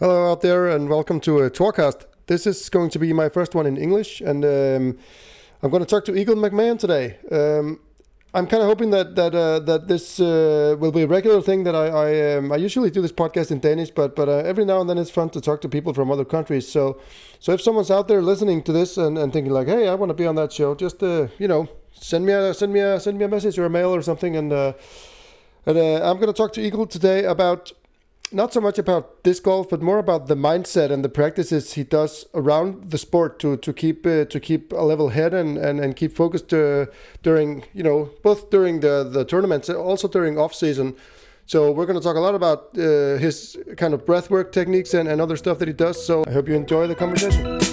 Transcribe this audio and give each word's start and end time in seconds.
Hello 0.00 0.30
out 0.30 0.42
there, 0.42 0.68
and 0.68 0.88
welcome 0.88 1.18
to 1.18 1.40
a 1.40 1.50
Thorcast. 1.50 2.06
This 2.28 2.46
is 2.46 2.68
going 2.68 2.88
to 2.90 3.00
be 3.00 3.12
my 3.12 3.28
first 3.28 3.56
one 3.56 3.66
in 3.66 3.76
English, 3.76 4.20
and 4.20 4.44
um, 4.44 4.96
I'm 5.60 5.70
going 5.70 5.82
to 5.82 5.88
talk 5.88 6.04
to 6.04 6.14
Eagle 6.14 6.36
McMahon 6.36 6.78
today. 6.78 7.16
Um, 7.32 7.80
I'm 8.32 8.46
kind 8.46 8.62
of 8.62 8.68
hoping 8.68 8.90
that 8.90 9.16
that 9.16 9.34
uh, 9.34 9.58
that 9.58 9.88
this 9.88 10.20
uh, 10.20 10.76
will 10.78 10.92
be 10.92 11.02
a 11.02 11.08
regular 11.08 11.42
thing. 11.42 11.64
That 11.64 11.74
I 11.74 11.86
I, 11.88 12.36
um, 12.36 12.52
I 12.52 12.58
usually 12.58 12.92
do 12.92 13.02
this 13.02 13.10
podcast 13.10 13.50
in 13.50 13.58
Danish, 13.58 13.90
but 13.90 14.14
but 14.14 14.28
uh, 14.28 14.36
every 14.46 14.64
now 14.64 14.80
and 14.80 14.88
then 14.88 14.98
it's 14.98 15.10
fun 15.10 15.30
to 15.30 15.40
talk 15.40 15.60
to 15.62 15.68
people 15.68 15.92
from 15.92 16.12
other 16.12 16.24
countries. 16.24 16.68
So 16.68 17.00
so 17.40 17.50
if 17.50 17.60
someone's 17.60 17.90
out 17.90 18.06
there 18.06 18.22
listening 18.22 18.62
to 18.62 18.72
this 18.72 18.98
and, 18.98 19.18
and 19.18 19.32
thinking 19.32 19.52
like, 19.52 19.66
hey, 19.66 19.88
I 19.88 19.96
want 19.96 20.10
to 20.10 20.14
be 20.14 20.28
on 20.28 20.36
that 20.36 20.52
show, 20.52 20.76
just 20.76 21.02
uh, 21.02 21.26
you 21.40 21.48
know, 21.48 21.66
send 21.90 22.24
me 22.24 22.34
a 22.34 22.54
send 22.54 22.72
me 22.72 22.78
a 22.78 23.00
send 23.00 23.18
me 23.18 23.24
a 23.24 23.28
message 23.28 23.58
or 23.58 23.64
a 23.64 23.70
mail 23.70 23.92
or 23.92 24.02
something, 24.02 24.36
and 24.36 24.52
uh, 24.52 24.74
and 25.66 25.76
uh, 25.76 26.08
I'm 26.08 26.18
going 26.18 26.32
to 26.32 26.40
talk 26.40 26.52
to 26.52 26.60
Eagle 26.60 26.86
today 26.86 27.24
about 27.24 27.72
not 28.32 28.52
so 28.52 28.60
much 28.60 28.78
about 28.78 29.22
disc 29.22 29.42
golf, 29.42 29.68
but 29.70 29.82
more 29.82 29.98
about 29.98 30.26
the 30.26 30.34
mindset 30.34 30.90
and 30.90 31.04
the 31.04 31.08
practices 31.08 31.74
he 31.74 31.84
does 31.84 32.26
around 32.34 32.90
the 32.90 32.98
sport 32.98 33.38
to 33.40 33.56
to 33.56 33.72
keep 33.72 34.06
uh, 34.06 34.24
to 34.26 34.40
keep 34.40 34.72
a 34.72 34.82
level 34.82 35.10
head 35.10 35.34
and 35.34 35.58
and, 35.58 35.80
and 35.80 35.96
keep 35.96 36.14
focused 36.14 36.52
uh, 36.52 36.86
during 37.22 37.64
you 37.74 37.82
know 37.82 38.10
both 38.22 38.50
during 38.50 38.80
the 38.80 39.04
the 39.04 39.24
tournaments, 39.24 39.68
also 39.70 40.08
during 40.08 40.38
off 40.38 40.54
season. 40.54 40.96
So 41.46 41.72
we're 41.72 41.86
going 41.86 41.98
to 41.98 42.04
talk 42.04 42.16
a 42.16 42.20
lot 42.20 42.34
about 42.34 42.76
uh, 42.76 43.16
his 43.16 43.56
kind 43.78 43.94
of 43.94 44.04
breathwork 44.04 44.52
techniques 44.52 44.92
and, 44.92 45.08
and 45.08 45.18
other 45.18 45.36
stuff 45.36 45.58
that 45.60 45.68
he 45.68 45.72
does. 45.72 46.04
So 46.04 46.24
I 46.26 46.32
hope 46.32 46.46
you 46.46 46.54
enjoy 46.54 46.86
the 46.86 46.94
conversation. 46.94 47.67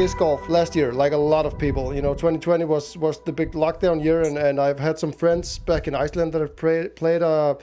Disc 0.00 0.16
golf 0.16 0.48
last 0.48 0.74
year, 0.74 0.92
like 0.92 1.12
a 1.12 1.22
lot 1.34 1.44
of 1.44 1.58
people. 1.58 1.94
You 1.94 2.00
know, 2.00 2.14
2020 2.14 2.64
was 2.64 2.96
was 2.96 3.20
the 3.24 3.32
big 3.32 3.52
lockdown 3.52 4.02
year, 4.02 4.22
and, 4.22 4.38
and 4.38 4.58
I've 4.58 4.78
had 4.78 4.98
some 4.98 5.12
friends 5.12 5.58
back 5.58 5.86
in 5.88 5.94
Iceland 5.94 6.32
that 6.32 6.40
have 6.40 6.56
pray, 6.56 6.88
played 6.88 7.22
uh, 7.22 7.56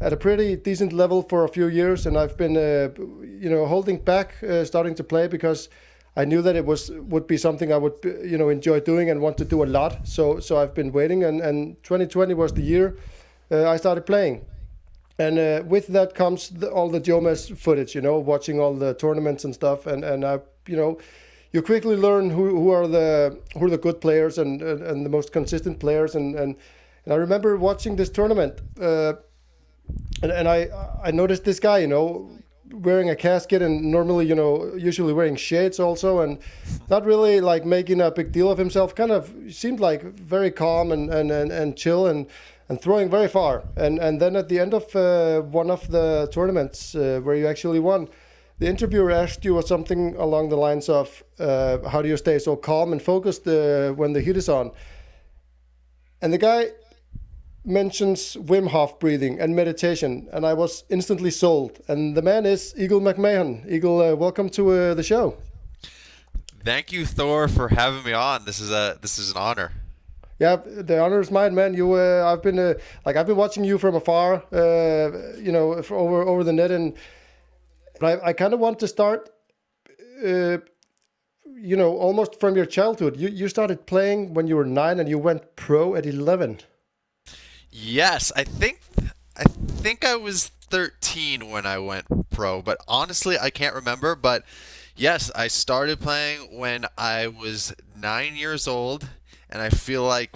at 0.00 0.12
a 0.12 0.16
pretty 0.16 0.54
decent 0.54 0.92
level 0.92 1.22
for 1.22 1.42
a 1.44 1.48
few 1.48 1.66
years, 1.66 2.06
and 2.06 2.16
I've 2.16 2.36
been, 2.36 2.56
uh, 2.56 2.90
you 3.42 3.50
know, 3.50 3.66
holding 3.66 3.98
back 3.98 4.40
uh, 4.44 4.64
starting 4.64 4.94
to 4.94 5.02
play 5.02 5.26
because 5.26 5.68
I 6.16 6.24
knew 6.24 6.40
that 6.42 6.54
it 6.54 6.64
was 6.64 6.92
would 7.10 7.26
be 7.26 7.36
something 7.36 7.72
I 7.72 7.78
would, 7.78 7.94
you 8.04 8.38
know, 8.38 8.48
enjoy 8.48 8.78
doing 8.78 9.10
and 9.10 9.20
want 9.20 9.36
to 9.38 9.44
do 9.44 9.64
a 9.64 9.66
lot. 9.66 10.06
So 10.06 10.38
so 10.38 10.58
I've 10.58 10.74
been 10.74 10.92
waiting, 10.92 11.24
and 11.24 11.40
and 11.40 11.82
2020 11.82 12.34
was 12.34 12.52
the 12.52 12.62
year 12.62 12.96
uh, 13.50 13.74
I 13.74 13.78
started 13.78 14.06
playing. 14.06 14.44
And 15.18 15.38
uh, 15.38 15.62
with 15.66 15.88
that 15.88 16.14
comes 16.14 16.50
the, 16.50 16.70
all 16.70 16.88
the 16.90 17.00
Jomez 17.00 17.50
footage, 17.56 17.96
you 17.96 18.02
know, 18.02 18.18
watching 18.18 18.60
all 18.60 18.74
the 18.74 18.94
tournaments 18.94 19.44
and 19.44 19.52
stuff, 19.52 19.86
and 19.86 20.04
and 20.04 20.24
I 20.24 20.38
you 20.68 20.76
know 20.76 20.98
you 21.52 21.60
quickly 21.62 21.96
learn 21.96 22.30
who, 22.30 22.48
who 22.48 22.70
are 22.70 22.88
the 22.88 23.38
who 23.54 23.66
are 23.66 23.70
the 23.70 23.78
good 23.78 24.00
players 24.00 24.38
and, 24.38 24.62
and, 24.62 24.82
and 24.82 25.06
the 25.06 25.10
most 25.10 25.32
consistent 25.32 25.78
players. 25.78 26.14
And, 26.14 26.34
and 26.34 26.56
and 27.04 27.12
I 27.12 27.16
remember 27.16 27.56
watching 27.56 27.96
this 27.96 28.10
tournament 28.10 28.60
uh, 28.80 29.14
and, 30.22 30.32
and 30.32 30.48
I 30.48 30.68
I 31.02 31.10
noticed 31.10 31.44
this 31.44 31.60
guy 31.60 31.78
you 31.78 31.86
know 31.86 32.30
wearing 32.72 33.10
a 33.10 33.16
casket 33.16 33.60
and 33.60 33.82
normally 33.90 34.26
you 34.26 34.34
know 34.34 34.74
usually 34.76 35.12
wearing 35.12 35.36
shades 35.36 35.78
also. 35.78 36.20
And 36.20 36.38
not 36.88 37.04
really 37.04 37.40
like 37.40 37.66
making 37.66 38.00
a 38.00 38.10
big 38.10 38.32
deal 38.32 38.50
of 38.50 38.58
himself 38.58 38.94
kind 38.94 39.12
of 39.12 39.32
seemed 39.50 39.80
like 39.80 40.02
very 40.02 40.50
calm 40.50 40.90
and 40.90 41.10
and, 41.10 41.30
and, 41.30 41.52
and 41.52 41.76
chill 41.76 42.06
and 42.06 42.26
and 42.70 42.80
throwing 42.80 43.10
very 43.10 43.28
far. 43.28 43.62
And 43.76 43.98
and 43.98 44.18
then 44.18 44.36
at 44.36 44.48
the 44.48 44.58
end 44.58 44.72
of 44.72 44.96
uh, 44.96 45.42
one 45.42 45.70
of 45.70 45.86
the 45.90 46.30
tournaments 46.32 46.94
uh, 46.94 47.20
where 47.22 47.36
you 47.36 47.46
actually 47.46 47.80
won 47.80 48.08
the 48.62 48.68
interviewer 48.68 49.10
asked 49.10 49.44
you 49.44 49.60
something 49.62 50.14
along 50.16 50.48
the 50.48 50.56
lines 50.56 50.88
of 50.88 51.24
uh, 51.40 51.78
how 51.88 52.00
do 52.00 52.08
you 52.08 52.16
stay 52.16 52.38
so 52.38 52.54
calm 52.54 52.92
and 52.92 53.02
focused 53.02 53.44
uh, 53.48 53.90
when 53.92 54.12
the 54.12 54.20
heat 54.20 54.36
is 54.36 54.48
on 54.48 54.70
and 56.20 56.32
the 56.32 56.38
guy 56.38 56.70
mentions 57.64 58.36
Wim 58.36 58.68
Hof 58.68 59.00
breathing 59.00 59.40
and 59.40 59.54
meditation, 59.54 60.28
and 60.32 60.44
I 60.44 60.54
was 60.54 60.84
instantly 60.88 61.30
sold. 61.30 61.80
And 61.88 62.16
the 62.16 62.22
man 62.22 62.44
is 62.44 62.74
Eagle 62.76 63.00
McMahon. 63.00 63.64
Eagle, 63.70 64.00
uh, 64.00 64.14
welcome 64.16 64.48
to 64.50 64.70
uh, 64.70 64.94
the 64.94 65.02
show. 65.02 65.36
Thank 66.64 66.92
you, 66.92 67.06
Thor, 67.06 67.48
for 67.48 67.68
having 67.68 68.04
me 68.04 68.12
on. 68.12 68.44
This 68.44 68.60
is 68.60 68.70
a 68.70 68.98
this 69.00 69.18
is 69.18 69.30
an 69.30 69.36
honor. 69.36 69.72
Yeah, 70.38 70.56
the 70.56 71.00
honor 71.00 71.20
is 71.20 71.30
mine, 71.30 71.54
man. 71.54 71.74
You, 71.74 71.94
uh, 71.94 72.32
I've 72.32 72.42
been 72.42 72.58
uh, 72.58 72.74
like 73.06 73.16
I've 73.16 73.26
been 73.26 73.36
watching 73.36 73.64
you 73.64 73.78
from 73.78 73.94
afar, 73.94 74.42
uh, 74.52 75.38
you 75.38 75.52
know, 75.52 75.74
over 75.90 76.22
over 76.22 76.42
the 76.44 76.52
net, 76.52 76.70
and 76.70 76.94
but 78.02 78.20
I, 78.22 78.30
I 78.30 78.32
kind 78.32 78.52
of 78.52 78.58
want 78.58 78.80
to 78.80 78.88
start, 78.88 79.30
uh, 80.24 80.58
you 81.44 81.76
know, 81.76 81.96
almost 81.96 82.40
from 82.40 82.56
your 82.56 82.66
childhood. 82.66 83.16
You 83.16 83.28
you 83.28 83.46
started 83.46 83.86
playing 83.86 84.34
when 84.34 84.48
you 84.48 84.56
were 84.56 84.64
nine, 84.64 84.98
and 84.98 85.08
you 85.08 85.18
went 85.18 85.54
pro 85.54 85.94
at 85.94 86.04
eleven. 86.04 86.58
Yes, 87.70 88.32
I 88.34 88.42
think 88.42 88.80
I 89.36 89.44
think 89.44 90.04
I 90.04 90.16
was 90.16 90.48
13 90.48 91.48
when 91.48 91.64
I 91.64 91.78
went 91.78 92.06
pro, 92.30 92.60
but 92.60 92.78
honestly, 92.88 93.38
I 93.38 93.50
can't 93.50 93.74
remember. 93.74 94.16
But 94.16 94.44
yes, 94.96 95.30
I 95.36 95.46
started 95.46 96.00
playing 96.00 96.58
when 96.58 96.86
I 96.98 97.28
was 97.28 97.72
nine 97.96 98.34
years 98.34 98.66
old, 98.66 99.08
and 99.48 99.62
I 99.62 99.68
feel 99.70 100.02
like 100.02 100.30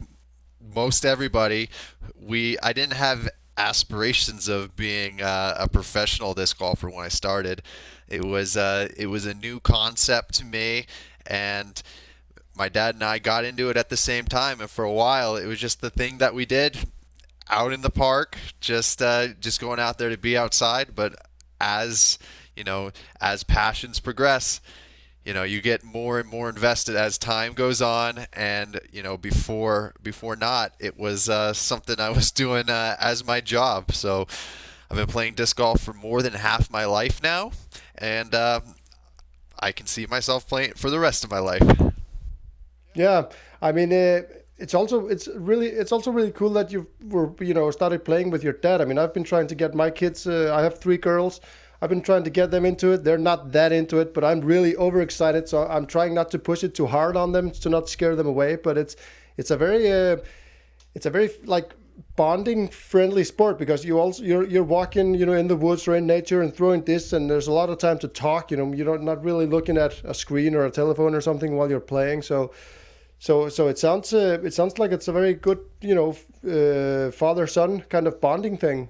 most 0.60 1.04
everybody, 1.04 1.69
we 2.16 2.59
I 2.62 2.72
didn't 2.72 2.94
have 2.94 3.28
aspirations 3.56 4.49
of 4.49 4.77
being 4.77 5.22
uh, 5.22 5.56
a 5.59 5.69
professional 5.69 6.34
disc 6.34 6.59
golfer 6.59 6.89
when 6.89 7.05
I 7.05 7.09
started. 7.09 7.62
It 8.09 8.25
was 8.25 8.56
uh, 8.56 8.89
it 8.97 9.06
was 9.06 9.27
a 9.27 9.34
new 9.34 9.61
concept 9.61 10.34
to 10.34 10.44
me, 10.44 10.87
and 11.27 11.83
my 12.56 12.69
dad 12.69 12.95
and 12.95 13.05
I 13.05 13.19
got 13.19 13.45
into 13.45 13.69
it 13.71 13.77
at 13.77 13.89
the 13.89 13.97
same 13.97 14.25
time. 14.25 14.61
And 14.61 14.71
for 14.71 14.84
a 14.84 14.93
while, 14.93 15.37
it 15.37 15.47
was 15.47 15.59
just 15.59 15.81
the 15.81 15.91
thing 15.91 16.19
that 16.19 16.34
we 16.34 16.47
did 16.47 16.87
out 17.49 17.72
in 17.72 17.83
the 17.83 17.91
park, 17.91 18.39
just 18.61 19.03
uh, 19.03 19.28
just 19.41 19.61
going 19.61 19.81
out 19.81 19.99
there 19.99 20.11
to 20.11 20.19
be 20.19 20.37
outside. 20.37 20.95
But 20.95 21.15
as 21.61 22.19
you 22.55 22.65
know, 22.65 22.91
as 23.21 23.43
passions 23.43 24.00
progress, 24.00 24.61
you 25.27 25.35
know 25.35 25.43
you 25.43 25.61
get 25.61 25.83
more 25.83 26.21
and 26.21 26.29
more 26.31 26.49
invested 26.49 26.95
as 26.95 27.19
time 27.19 27.53
goes 27.53 27.83
on. 27.83 28.27
And 28.33 28.81
you 28.93 29.03
know 29.03 29.19
before 29.19 29.93
before 30.03 30.37
not 30.37 30.73
it 30.79 30.97
was 30.97 31.29
uh, 31.29 31.53
something 31.53 32.01
i 32.01 32.09
was 32.11 32.31
doing 32.45 32.71
uh, 32.71 32.97
as 32.99 33.27
my 33.27 33.41
job. 33.41 33.93
So 33.93 34.27
i've 34.89 34.97
been 34.97 35.09
playing 35.09 35.35
disc 35.35 35.57
golf 35.57 35.83
for 35.83 35.93
more 35.93 36.23
than 36.23 36.33
half 36.33 36.71
my 36.71 36.85
life 36.87 37.23
now. 37.23 37.51
And 37.99 38.35
um, 38.35 38.63
i 39.59 39.73
can 39.73 39.87
see 39.87 40.07
myself 40.07 40.49
playing 40.49 40.75
for 40.75 40.89
the 40.89 41.01
rest 41.01 41.25
of 41.25 41.31
my 41.31 41.41
life. 41.41 41.63
Yeah. 42.95 43.25
I 43.61 43.73
mean 43.73 43.93
uh, 43.93 44.23
it's 44.59 44.75
also 44.75 45.09
it's 45.09 45.29
really 45.29 45.67
it's 45.67 45.91
also 45.91 46.13
really 46.13 46.31
cool 46.31 46.51
that 46.51 46.71
you 46.71 46.87
were 47.09 47.33
you 47.41 47.53
know 47.53 47.71
started 47.73 48.05
playing 48.05 48.31
with 48.31 48.45
your 48.45 48.53
dad. 48.53 48.81
I 48.81 48.85
mean 48.85 48.97
i've 48.97 49.13
been 49.13 49.25
trying 49.25 49.49
to 49.49 49.57
get 49.57 49.75
my 49.75 49.91
kids 49.91 50.29
uh, 50.29 50.55
i 50.55 50.63
have 50.63 50.79
three 50.79 50.99
girls 50.99 51.41
I've 51.81 51.91
been 51.91 52.03
trying 52.03 52.25
to 52.25 52.31
get 52.31 52.51
them 52.51 52.65
into 52.65 52.93
it. 52.93 53.05
They're 53.05 53.19
not 53.19 53.53
that 53.53 53.73
into 53.73 53.99
it, 53.99 54.15
but 54.15 54.25
I'm 54.25 54.41
really 54.41 54.77
overexcited. 54.77 55.49
So 55.49 55.67
I'm 55.67 55.87
trying 55.87 56.15
not 56.15 56.31
to 56.31 56.39
push 56.39 56.65
it 56.65 56.75
too 56.75 56.87
hard 56.87 57.17
on 57.17 57.33
them 57.33 57.51
to 57.51 57.69
not 57.69 57.89
scare 57.89 58.17
them 58.17 58.27
away. 58.27 58.57
But 58.57 58.79
it's 58.79 58.97
it's 59.37 59.51
a 59.51 59.57
very 59.57 59.91
uh, 59.91 60.17
it's 60.95 61.07
a 61.07 61.11
very 61.11 61.31
like 61.45 61.75
bonding 62.15 62.69
friendly 62.69 63.25
sport 63.25 63.59
because 63.59 63.85
you 63.85 63.99
also 63.99 64.23
you're 64.23 64.47
you're 64.47 64.63
walking 64.63 65.15
you 65.15 65.25
know 65.25 65.33
in 65.33 65.49
the 65.49 65.57
woods 65.57 65.87
or 65.89 65.95
in 65.97 66.07
nature 66.07 66.43
and 66.43 66.55
throwing 66.55 66.83
this 66.85 67.13
and 67.13 67.31
there's 67.31 67.47
a 67.47 67.53
lot 67.53 67.71
of 67.71 67.79
time 67.79 67.99
to 67.99 68.09
talk 68.09 68.51
you 68.51 68.57
know 68.57 68.73
you're 68.73 68.99
not 68.99 69.23
really 69.25 69.47
looking 69.47 69.77
at 69.79 70.03
a 70.05 70.13
screen 70.13 70.55
or 70.55 70.67
a 70.67 70.71
telephone 70.71 71.15
or 71.15 71.21
something 71.21 71.57
while 71.57 71.71
you're 71.71 71.81
playing 71.81 72.21
so 72.21 72.53
so 73.19 73.49
so 73.49 73.69
it 73.69 73.79
sounds 73.79 74.13
uh, 74.13 74.39
it 74.43 74.53
sounds 74.53 74.79
like 74.79 74.93
it's 74.93 75.09
a 75.09 75.13
very 75.13 75.35
good 75.35 75.61
you 75.81 75.95
know 75.95 76.11
uh, 76.51 77.11
father 77.13 77.47
son 77.47 77.81
kind 77.89 78.07
of 78.07 78.21
bonding 78.21 78.57
thing 78.57 78.89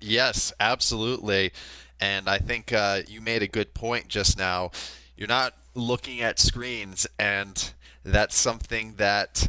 yes 0.00 0.52
absolutely 0.60 1.52
and 2.00 2.28
I 2.28 2.38
think 2.38 2.72
uh, 2.72 3.02
you 3.06 3.20
made 3.20 3.42
a 3.42 3.48
good 3.48 3.74
point 3.74 4.08
just 4.08 4.38
now. 4.38 4.70
You're 5.16 5.28
not 5.28 5.54
looking 5.74 6.20
at 6.20 6.38
screens, 6.38 7.06
and 7.18 7.72
that's 8.04 8.36
something 8.36 8.94
that 8.96 9.48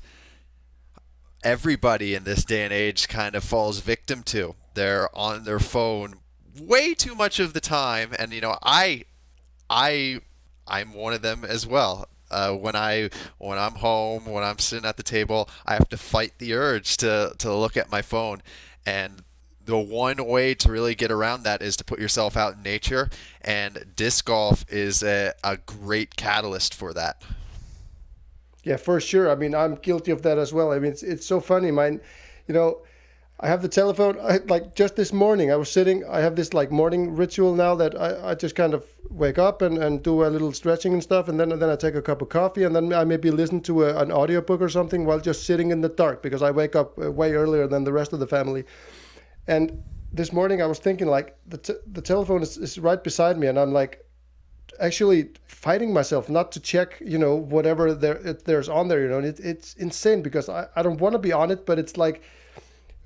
everybody 1.43 2.15
in 2.15 2.23
this 2.23 2.43
day 2.43 2.63
and 2.63 2.73
age 2.73 3.07
kind 3.07 3.35
of 3.35 3.43
falls 3.43 3.79
victim 3.79 4.23
to. 4.23 4.55
They're 4.73 5.15
on 5.15 5.43
their 5.43 5.59
phone 5.59 6.15
way 6.59 6.93
too 6.93 7.15
much 7.15 7.39
of 7.39 7.53
the 7.53 7.61
time, 7.61 8.13
and 8.17 8.33
you 8.33 8.41
know, 8.41 8.57
I, 8.63 9.05
I, 9.69 10.21
I'm 10.67 10.93
one 10.93 11.13
of 11.13 11.21
them 11.21 11.45
as 11.45 11.67
well. 11.67 12.07
Uh, 12.31 12.53
when 12.53 12.75
I 12.75 13.11
when 13.37 13.57
I'm 13.57 13.75
home, 13.75 14.25
when 14.25 14.43
I'm 14.43 14.57
sitting 14.57 14.85
at 14.85 14.97
the 14.97 15.03
table, 15.03 15.47
I 15.65 15.73
have 15.73 15.89
to 15.89 15.97
fight 15.97 16.33
the 16.39 16.53
urge 16.53 16.97
to 16.97 17.33
to 17.37 17.53
look 17.53 17.77
at 17.77 17.91
my 17.91 18.01
phone, 18.01 18.41
and 18.85 19.23
the 19.65 19.77
one 19.77 20.25
way 20.25 20.53
to 20.55 20.71
really 20.71 20.95
get 20.95 21.11
around 21.11 21.43
that 21.43 21.61
is 21.61 21.75
to 21.77 21.83
put 21.83 21.99
yourself 21.99 22.37
out 22.37 22.55
in 22.55 22.63
nature, 22.63 23.09
and 23.41 23.85
disc 23.95 24.25
golf 24.25 24.65
is 24.69 25.03
a, 25.03 25.33
a 25.43 25.57
great 25.57 26.15
catalyst 26.15 26.73
for 26.73 26.93
that. 26.93 27.21
Yeah, 28.63 28.77
for 28.77 28.99
sure. 28.99 29.29
I 29.29 29.35
mean, 29.35 29.53
I'm 29.53 29.75
guilty 29.75 30.11
of 30.11 30.23
that 30.23 30.37
as 30.37 30.51
well. 30.51 30.71
I 30.71 30.79
mean, 30.79 30.91
it's, 30.91 31.03
it's 31.03 31.25
so 31.25 31.39
funny, 31.39 31.69
man. 31.69 32.01
You 32.47 32.53
know, 32.53 32.79
I 33.39 33.47
have 33.47 33.61
the 33.61 33.67
telephone. 33.67 34.17
I, 34.19 34.37
like 34.47 34.75
just 34.75 34.95
this 34.95 35.11
morning, 35.11 35.51
I 35.51 35.55
was 35.55 35.69
sitting. 35.69 36.03
I 36.09 36.19
have 36.21 36.35
this 36.35 36.53
like 36.53 36.71
morning 36.71 37.15
ritual 37.15 37.53
now 37.53 37.75
that 37.75 37.99
I, 37.99 38.31
I 38.31 38.35
just 38.35 38.55
kind 38.55 38.73
of 38.73 38.85
wake 39.09 39.37
up 39.37 39.61
and, 39.61 39.77
and 39.77 40.01
do 40.01 40.25
a 40.25 40.27
little 40.27 40.53
stretching 40.53 40.93
and 40.93 41.03
stuff, 41.03 41.27
and 41.27 41.39
then 41.39 41.51
and 41.51 41.61
then 41.61 41.69
I 41.69 41.75
take 41.75 41.95
a 41.95 42.01
cup 42.01 42.21
of 42.21 42.29
coffee, 42.29 42.63
and 42.63 42.75
then 42.75 42.93
I 42.93 43.03
maybe 43.03 43.31
listen 43.31 43.61
to 43.61 43.83
a, 43.83 44.01
an 44.01 44.11
audiobook 44.11 44.61
or 44.61 44.69
something 44.69 45.05
while 45.05 45.19
just 45.19 45.45
sitting 45.45 45.71
in 45.71 45.81
the 45.81 45.89
dark 45.89 46.23
because 46.23 46.41
I 46.41 46.51
wake 46.51 46.75
up 46.75 46.97
uh, 46.97 47.11
way 47.11 47.33
earlier 47.33 47.67
than 47.67 47.83
the 47.83 47.93
rest 47.93 48.13
of 48.13 48.19
the 48.19 48.27
family. 48.27 48.63
And 49.47 49.83
this 50.11 50.31
morning, 50.31 50.61
I 50.61 50.65
was 50.65 50.79
thinking 50.79 51.07
like 51.07 51.37
the 51.47 51.57
t- 51.57 51.81
the 51.91 52.01
telephone 52.01 52.41
is, 52.41 52.57
is 52.57 52.79
right 52.79 53.03
beside 53.03 53.37
me, 53.37 53.47
and 53.47 53.59
I'm 53.59 53.73
like 53.73 54.05
actually 54.79 55.29
fighting 55.47 55.93
myself 55.93 56.27
not 56.27 56.51
to 56.51 56.59
check 56.59 57.01
you 57.05 57.17
know 57.17 57.33
whatever 57.33 57.93
there 57.93 58.15
there's 58.15 58.67
on 58.67 58.89
there 58.89 59.01
you 59.01 59.07
know 59.07 59.19
and 59.19 59.25
it, 59.25 59.39
it's 59.39 59.73
insane 59.75 60.21
because 60.21 60.49
I, 60.49 60.67
I 60.75 60.81
don't 60.81 60.99
want 60.99 61.13
to 61.13 61.19
be 61.19 61.31
on 61.31 61.49
it 61.49 61.65
but 61.65 61.79
it's 61.79 61.95
like 61.95 62.21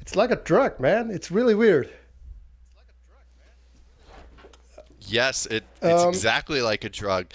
it's 0.09 0.15
like 0.15 0.31
a 0.31 0.37
drug, 0.37 0.79
man. 0.79 1.11
It's 1.11 1.29
really 1.29 1.53
weird. 1.53 1.89
Yes, 5.01 5.45
it, 5.45 5.63
it's 5.81 6.01
um, 6.01 6.09
exactly 6.09 6.61
like 6.63 6.83
a 6.83 6.89
drug. 6.89 7.27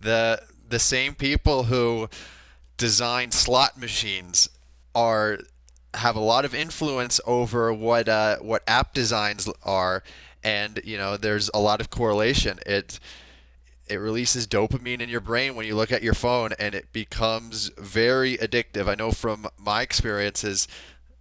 The 0.00 0.42
the 0.68 0.78
same 0.78 1.14
people 1.14 1.64
who 1.64 2.08
design 2.76 3.30
slot 3.30 3.78
machines 3.78 4.48
are 4.94 5.38
have 5.98 6.16
a 6.16 6.20
lot 6.20 6.44
of 6.44 6.54
influence 6.54 7.20
over 7.26 7.72
what 7.72 8.08
uh, 8.08 8.38
what 8.38 8.62
app 8.66 8.94
designs 8.94 9.48
are, 9.62 10.02
and 10.42 10.80
you 10.84 10.96
know 10.96 11.16
there's 11.16 11.50
a 11.52 11.60
lot 11.60 11.80
of 11.80 11.90
correlation. 11.90 12.58
It 12.66 12.98
it 13.86 13.96
releases 13.96 14.46
dopamine 14.46 15.00
in 15.00 15.08
your 15.08 15.20
brain 15.20 15.54
when 15.54 15.66
you 15.66 15.74
look 15.74 15.92
at 15.92 16.02
your 16.02 16.14
phone, 16.14 16.50
and 16.58 16.74
it 16.74 16.92
becomes 16.92 17.70
very 17.78 18.36
addictive. 18.38 18.88
I 18.88 18.94
know 18.94 19.12
from 19.12 19.46
my 19.58 19.82
experiences 19.82 20.68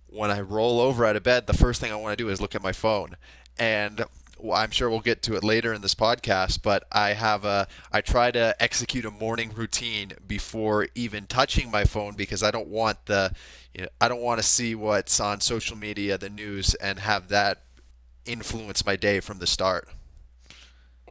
when 0.09 0.31
I 0.31 0.41
roll 0.41 0.79
over 0.79 1.05
out 1.05 1.15
of 1.15 1.23
bed, 1.23 1.47
the 1.47 1.53
first 1.53 1.81
thing 1.81 1.91
I 1.91 1.95
want 1.95 2.17
to 2.17 2.23
do 2.23 2.29
is 2.29 2.41
look 2.41 2.55
at 2.55 2.63
my 2.63 2.71
phone. 2.71 3.15
And 3.59 4.05
I'm 4.53 4.71
sure 4.71 4.89
we'll 4.89 4.99
get 4.99 5.21
to 5.23 5.35
it 5.35 5.43
later 5.43 5.73
in 5.73 5.81
this 5.81 5.95
podcast, 5.95 6.61
but 6.61 6.85
I 6.91 7.13
have 7.13 7.45
a 7.45 7.67
I 7.91 8.01
try 8.01 8.31
to 8.31 8.55
execute 8.59 9.05
a 9.05 9.11
morning 9.11 9.51
routine 9.55 10.13
before 10.27 10.87
even 10.95 11.25
touching 11.27 11.71
my 11.71 11.83
phone 11.83 12.15
because 12.15 12.43
I 12.43 12.51
don't 12.51 12.67
want 12.67 13.05
the 13.05 13.33
you 13.73 13.83
know, 13.83 13.89
I 14.01 14.07
don't 14.07 14.21
want 14.21 14.39
to 14.39 14.47
see 14.47 14.75
what's 14.75 15.19
on 15.19 15.41
social 15.41 15.77
media, 15.77 16.17
the 16.17 16.29
news 16.29 16.75
and 16.75 16.99
have 16.99 17.29
that 17.29 17.63
influence 18.25 18.85
my 18.85 18.95
day 18.95 19.19
from 19.19 19.39
the 19.39 19.47
start. 19.47 19.87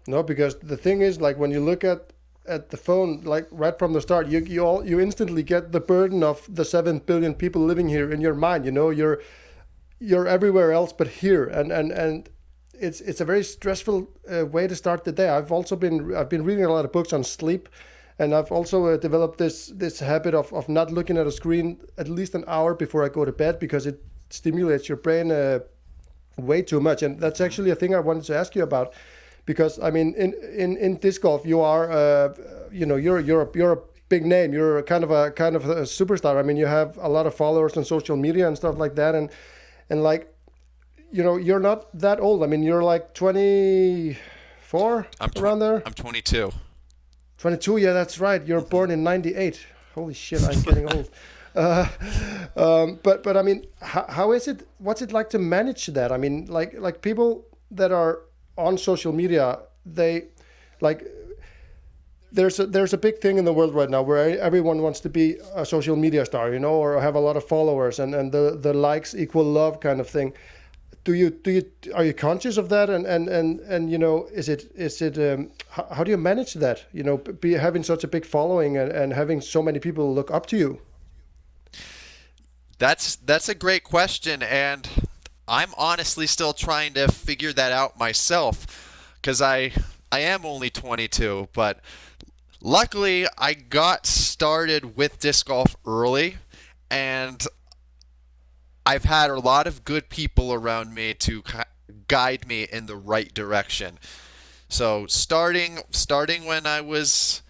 No, 0.06 0.22
because 0.22 0.58
the 0.58 0.76
thing 0.76 1.00
is 1.00 1.20
like 1.20 1.38
when 1.38 1.50
you 1.50 1.60
look 1.60 1.84
at 1.84 2.12
at 2.48 2.70
the 2.70 2.76
phone 2.76 3.22
like 3.24 3.46
right 3.50 3.76
from 3.76 3.92
the 3.92 4.00
start 4.00 4.28
you 4.28 4.38
you 4.38 4.60
all 4.60 4.86
you 4.86 5.00
instantly 5.00 5.42
get 5.42 5.72
the 5.72 5.80
burden 5.80 6.22
of 6.22 6.46
the 6.48 6.64
7 6.64 7.00
billion 7.00 7.34
people 7.34 7.60
living 7.64 7.88
here 7.88 8.12
in 8.12 8.20
your 8.20 8.34
mind 8.34 8.64
you 8.64 8.70
know 8.70 8.90
you're 8.90 9.20
you're 9.98 10.28
everywhere 10.28 10.70
else 10.70 10.92
but 10.92 11.08
here 11.08 11.44
and 11.44 11.72
and 11.72 11.90
and 11.90 12.28
it's 12.80 13.00
it's 13.00 13.20
a 13.20 13.24
very 13.24 13.42
stressful 13.42 14.08
uh, 14.32 14.46
way 14.46 14.66
to 14.66 14.74
start 14.74 15.04
the 15.04 15.12
day 15.12 15.28
i've 15.28 15.52
also 15.52 15.76
been 15.76 16.14
i've 16.14 16.28
been 16.28 16.44
reading 16.44 16.64
a 16.64 16.68
lot 16.68 16.84
of 16.84 16.92
books 16.92 17.12
on 17.12 17.24
sleep 17.24 17.68
and 18.18 18.34
i've 18.34 18.52
also 18.52 18.86
uh, 18.86 18.96
developed 18.96 19.38
this 19.38 19.68
this 19.68 20.00
habit 20.00 20.34
of 20.34 20.52
of 20.52 20.68
not 20.68 20.90
looking 20.90 21.16
at 21.16 21.26
a 21.26 21.32
screen 21.32 21.78
at 21.98 22.08
least 22.08 22.34
an 22.34 22.44
hour 22.46 22.74
before 22.74 23.04
i 23.04 23.08
go 23.08 23.24
to 23.24 23.32
bed 23.32 23.58
because 23.58 23.86
it 23.86 24.02
stimulates 24.30 24.88
your 24.88 24.98
brain 24.98 25.30
uh, 25.30 25.58
way 26.36 26.62
too 26.62 26.80
much 26.80 27.02
and 27.02 27.20
that's 27.20 27.40
actually 27.40 27.70
a 27.70 27.74
thing 27.74 27.94
i 27.94 28.00
wanted 28.00 28.24
to 28.24 28.36
ask 28.36 28.54
you 28.54 28.62
about 28.62 28.92
because 29.46 29.78
I 29.78 29.90
mean, 29.90 30.14
in 30.14 30.34
in 30.54 30.76
in 30.76 30.96
disc 30.96 31.22
golf, 31.22 31.46
you 31.46 31.60
are 31.60 31.90
uh, 31.90 32.34
you 32.70 32.84
know 32.84 32.96
you're 32.96 33.20
you're 33.20 33.42
a, 33.42 33.48
you're 33.54 33.72
a 33.72 33.78
big 34.08 34.26
name. 34.26 34.52
You're 34.52 34.82
kind 34.82 35.04
of 35.04 35.10
a 35.10 35.30
kind 35.30 35.56
of 35.56 35.64
a 35.68 35.82
superstar. 35.82 36.36
I 36.36 36.42
mean, 36.42 36.56
you 36.56 36.66
have 36.66 36.98
a 36.98 37.08
lot 37.08 37.26
of 37.26 37.34
followers 37.34 37.76
on 37.76 37.84
social 37.84 38.16
media 38.16 38.46
and 38.46 38.56
stuff 38.56 38.76
like 38.76 38.96
that, 38.96 39.14
and 39.14 39.30
and 39.88 40.02
like 40.02 40.34
you 41.12 41.22
know 41.22 41.36
you're 41.36 41.60
not 41.60 41.86
that 41.98 42.20
old. 42.20 42.42
I 42.42 42.46
mean, 42.46 42.62
you're 42.62 42.82
like 42.82 43.14
24 43.14 45.06
I'm 45.20 45.30
tw- 45.30 45.38
around 45.38 45.58
there. 45.60 45.82
I'm 45.86 45.92
22. 45.92 46.52
22, 47.38 47.76
yeah, 47.76 47.92
that's 47.92 48.18
right. 48.18 48.44
You're 48.46 48.62
born 48.62 48.90
in 48.90 49.04
'98. 49.04 49.66
Holy 49.94 50.14
shit, 50.14 50.42
I'm 50.42 50.60
getting 50.62 50.92
old. 50.92 51.10
Uh, 51.56 51.88
um, 52.54 52.98
but 53.02 53.22
but 53.22 53.34
I 53.34 53.40
mean, 53.40 53.64
how, 53.80 54.04
how 54.10 54.32
is 54.32 54.46
it? 54.46 54.68
What's 54.76 55.00
it 55.00 55.10
like 55.10 55.30
to 55.30 55.38
manage 55.38 55.86
that? 55.86 56.12
I 56.12 56.18
mean, 56.18 56.44
like 56.50 56.74
like 56.78 57.00
people 57.00 57.46
that 57.70 57.92
are 57.92 58.24
on 58.58 58.76
social 58.76 59.10
media, 59.10 59.60
they 59.86 60.26
like 60.82 61.06
there's 62.32 62.60
a 62.60 62.66
there's 62.66 62.92
a 62.92 62.98
big 62.98 63.18
thing 63.18 63.38
in 63.38 63.44
the 63.44 63.52
world 63.52 63.74
right 63.74 63.88
now 63.88 64.02
where 64.02 64.38
everyone 64.38 64.82
wants 64.82 65.00
to 65.00 65.08
be 65.08 65.36
a 65.54 65.64
social 65.64 65.96
media 65.96 66.24
star, 66.26 66.52
you 66.52 66.58
know, 66.58 66.74
or 66.74 67.00
have 67.00 67.14
a 67.14 67.20
lot 67.20 67.36
of 67.36 67.44
followers 67.48 67.98
and, 67.98 68.14
and 68.14 68.32
the, 68.32 68.58
the 68.60 68.74
likes 68.74 69.14
equal 69.14 69.44
love 69.44 69.80
kind 69.80 70.00
of 70.00 70.08
thing. 70.08 70.32
Do 71.06 71.14
you 71.14 71.30
do 71.30 71.52
you 71.52 71.62
are 71.94 72.04
you 72.04 72.12
conscious 72.12 72.56
of 72.56 72.68
that 72.70 72.90
and 72.90 73.06
and 73.06 73.28
and, 73.28 73.60
and 73.60 73.88
you 73.88 73.96
know 73.96 74.26
is 74.32 74.48
it 74.48 74.72
is 74.74 75.00
it 75.00 75.16
um, 75.18 75.52
how, 75.68 75.86
how 75.92 76.02
do 76.02 76.10
you 76.10 76.16
manage 76.16 76.54
that 76.54 76.84
you 76.92 77.04
know 77.04 77.18
be 77.18 77.52
having 77.52 77.84
such 77.84 78.02
a 78.02 78.08
big 78.08 78.26
following 78.26 78.76
and, 78.76 78.90
and 78.90 79.12
having 79.12 79.40
so 79.40 79.62
many 79.62 79.78
people 79.78 80.12
look 80.12 80.32
up 80.32 80.46
to 80.46 80.56
you? 80.56 80.80
That's 82.78 83.14
that's 83.14 83.48
a 83.48 83.54
great 83.54 83.84
question 83.84 84.42
and 84.42 84.88
I'm 85.46 85.70
honestly 85.78 86.26
still 86.26 86.52
trying 86.52 86.94
to 86.94 87.06
figure 87.06 87.52
that 87.52 87.70
out 87.70 87.96
myself 87.96 88.66
because 89.14 89.40
I 89.40 89.70
I 90.10 90.20
am 90.20 90.44
only 90.44 90.70
22, 90.70 91.50
but 91.52 91.78
luckily 92.60 93.26
I 93.38 93.54
got 93.54 94.06
started 94.06 94.96
with 94.96 95.20
disc 95.20 95.46
golf 95.46 95.76
early 95.86 96.38
and 96.90 97.46
I've 98.86 99.04
had 99.04 99.30
a 99.30 99.40
lot 99.40 99.66
of 99.66 99.82
good 99.84 100.08
people 100.08 100.52
around 100.52 100.94
me 100.94 101.12
to 101.14 101.42
guide 102.06 102.46
me 102.46 102.68
in 102.70 102.86
the 102.86 102.94
right 102.94 103.34
direction. 103.34 103.98
So 104.68 105.06
starting 105.08 105.80
starting 105.90 106.44
when 106.44 106.66
I 106.66 106.80
was 106.80 107.42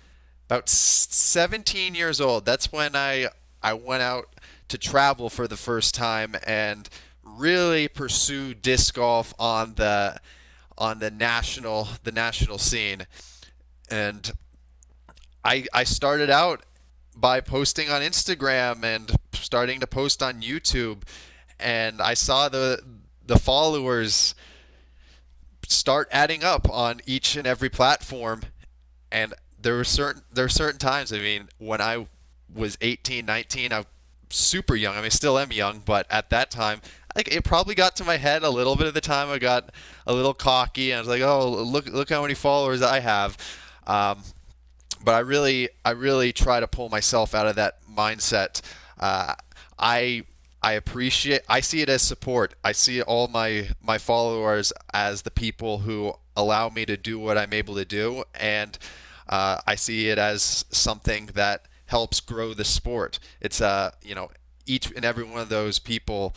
about 0.48 0.70
17 0.70 1.94
years 1.94 2.22
old, 2.22 2.46
that's 2.46 2.72
when 2.72 2.96
I 2.96 3.28
I 3.62 3.74
went 3.74 4.02
out 4.02 4.30
to 4.68 4.78
travel 4.78 5.28
for 5.28 5.46
the 5.46 5.58
first 5.58 5.94
time 5.94 6.36
and 6.46 6.88
really 7.22 7.86
pursue 7.86 8.54
disc 8.54 8.94
golf 8.94 9.34
on 9.38 9.74
the 9.74 10.18
on 10.78 11.00
the 11.00 11.10
national 11.10 11.88
the 12.04 12.12
national 12.12 12.56
scene 12.58 13.06
and 13.90 14.32
I 15.44 15.66
I 15.72 15.84
started 15.84 16.30
out 16.30 16.64
by 17.16 17.40
posting 17.40 17.88
on 17.88 18.02
Instagram 18.02 18.84
and 18.84 19.16
starting 19.32 19.80
to 19.80 19.86
post 19.86 20.22
on 20.22 20.42
YouTube 20.42 21.02
and 21.58 22.00
I 22.00 22.14
saw 22.14 22.48
the 22.48 22.82
the 23.26 23.38
followers 23.38 24.34
start 25.66 26.08
adding 26.12 26.44
up 26.44 26.68
on 26.70 27.00
each 27.06 27.36
and 27.36 27.46
every 27.46 27.68
platform 27.68 28.42
and 29.10 29.34
there 29.60 29.74
were 29.74 29.84
certain 29.84 30.22
there 30.32 30.44
were 30.44 30.50
certain 30.50 30.78
times 30.78 31.12
I 31.12 31.18
mean 31.18 31.48
when 31.58 31.80
I 31.80 32.06
was 32.54 32.76
18 32.80 33.24
19 33.24 33.72
I 33.72 33.84
super 34.30 34.74
young 34.74 34.96
I 34.96 35.00
mean 35.00 35.10
still 35.10 35.38
am 35.38 35.52
young 35.52 35.82
but 35.84 36.06
at 36.10 36.30
that 36.30 36.50
time 36.50 36.80
like 37.16 37.32
it 37.34 37.44
probably 37.44 37.74
got 37.74 37.96
to 37.96 38.04
my 38.04 38.18
head 38.18 38.42
a 38.42 38.50
little 38.50 38.76
bit 38.76 38.86
of 38.86 38.94
the 38.94 39.00
time. 39.00 39.30
I 39.30 39.38
got 39.38 39.70
a 40.06 40.12
little 40.12 40.34
cocky 40.34 40.90
and 40.90 40.98
I 40.98 41.00
was 41.00 41.08
like, 41.08 41.22
oh, 41.22 41.48
look, 41.48 41.86
look 41.86 42.10
how 42.10 42.20
many 42.20 42.34
followers 42.34 42.82
I 42.82 43.00
have. 43.00 43.38
Um, 43.86 44.22
but 45.04 45.14
I 45.14 45.20
really, 45.20 45.68
I 45.84 45.90
really 45.90 46.32
try 46.32 46.60
to 46.60 46.66
pull 46.66 46.88
myself 46.88 47.34
out 47.34 47.46
of 47.46 47.56
that 47.56 47.78
mindset. 47.88 48.60
Uh, 48.98 49.34
I, 49.78 50.24
I 50.62 50.72
appreciate. 50.72 51.42
I 51.48 51.60
see 51.60 51.82
it 51.82 51.88
as 51.88 52.02
support. 52.02 52.54
I 52.64 52.72
see 52.72 53.00
all 53.02 53.28
my 53.28 53.68
my 53.80 53.98
followers 53.98 54.72
as 54.92 55.22
the 55.22 55.30
people 55.30 55.78
who 55.78 56.14
allow 56.36 56.68
me 56.68 56.84
to 56.86 56.96
do 56.96 57.18
what 57.18 57.38
I'm 57.38 57.52
able 57.52 57.74
to 57.76 57.84
do, 57.84 58.24
and 58.34 58.76
uh, 59.28 59.58
I 59.66 59.74
see 59.76 60.08
it 60.08 60.18
as 60.18 60.64
something 60.70 61.26
that 61.34 61.66
helps 61.86 62.20
grow 62.20 62.52
the 62.52 62.64
sport. 62.64 63.18
It's 63.40 63.60
a 63.60 63.66
uh, 63.66 63.90
you 64.02 64.14
know 64.14 64.30
each 64.66 64.90
and 64.90 65.04
every 65.04 65.24
one 65.24 65.40
of 65.40 65.48
those 65.48 65.78
people 65.78 66.34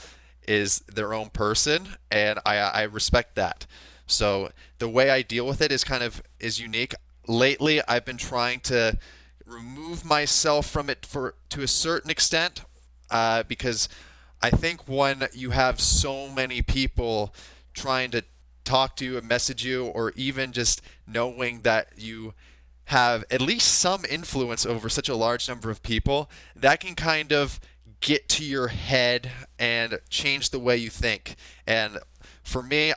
is 0.47 0.79
their 0.81 1.13
own 1.13 1.29
person, 1.29 1.95
and 2.11 2.39
I, 2.45 2.57
I 2.57 2.83
respect 2.83 3.35
that. 3.35 3.65
So 4.07 4.49
the 4.79 4.89
way 4.89 5.11
I 5.11 5.21
deal 5.21 5.45
with 5.45 5.61
it 5.61 5.71
is 5.71 5.83
kind 5.83 6.03
of 6.03 6.21
is 6.39 6.59
unique. 6.59 6.95
Lately, 7.29 7.79
I've 7.87 8.05
been 8.05 8.17
trying 8.17 8.59
to 8.61 8.97
remove 9.45 10.03
myself 10.03 10.67
from 10.67 10.89
it 10.89 11.05
for 11.05 11.35
to 11.49 11.61
a 11.61 11.67
certain 11.67 12.09
extent 12.09 12.63
uh, 13.11 13.43
because 13.43 13.87
I 14.41 14.49
think 14.49 14.87
when 14.87 15.27
you 15.33 15.51
have 15.51 15.79
so 15.79 16.27
many 16.27 16.63
people 16.63 17.35
trying 17.75 18.09
to 18.11 18.23
talk 18.63 18.95
to 18.95 19.05
you 19.05 19.15
and 19.19 19.27
message 19.27 19.63
you, 19.63 19.85
or 19.85 20.11
even 20.15 20.53
just 20.53 20.81
knowing 21.05 21.61
that 21.61 21.89
you 21.97 22.33
have 22.85 23.23
at 23.29 23.41
least 23.41 23.75
some 23.75 24.05
influence 24.09 24.65
over 24.65 24.89
such 24.89 25.07
a 25.07 25.15
large 25.15 25.47
number 25.47 25.69
of 25.69 25.83
people, 25.83 26.31
that 26.55 26.79
can 26.79 26.95
kind 26.95 27.31
of 27.31 27.59
get 28.01 28.27
to 28.29 28.43
your 28.43 28.69
head 28.69 29.29
and 29.59 29.99
change 30.09 30.49
the 30.49 30.57
way 30.57 30.75
you 30.77 30.89
think. 30.89 31.35
And 31.67 31.99
for 32.41 32.63
me, 32.63 32.93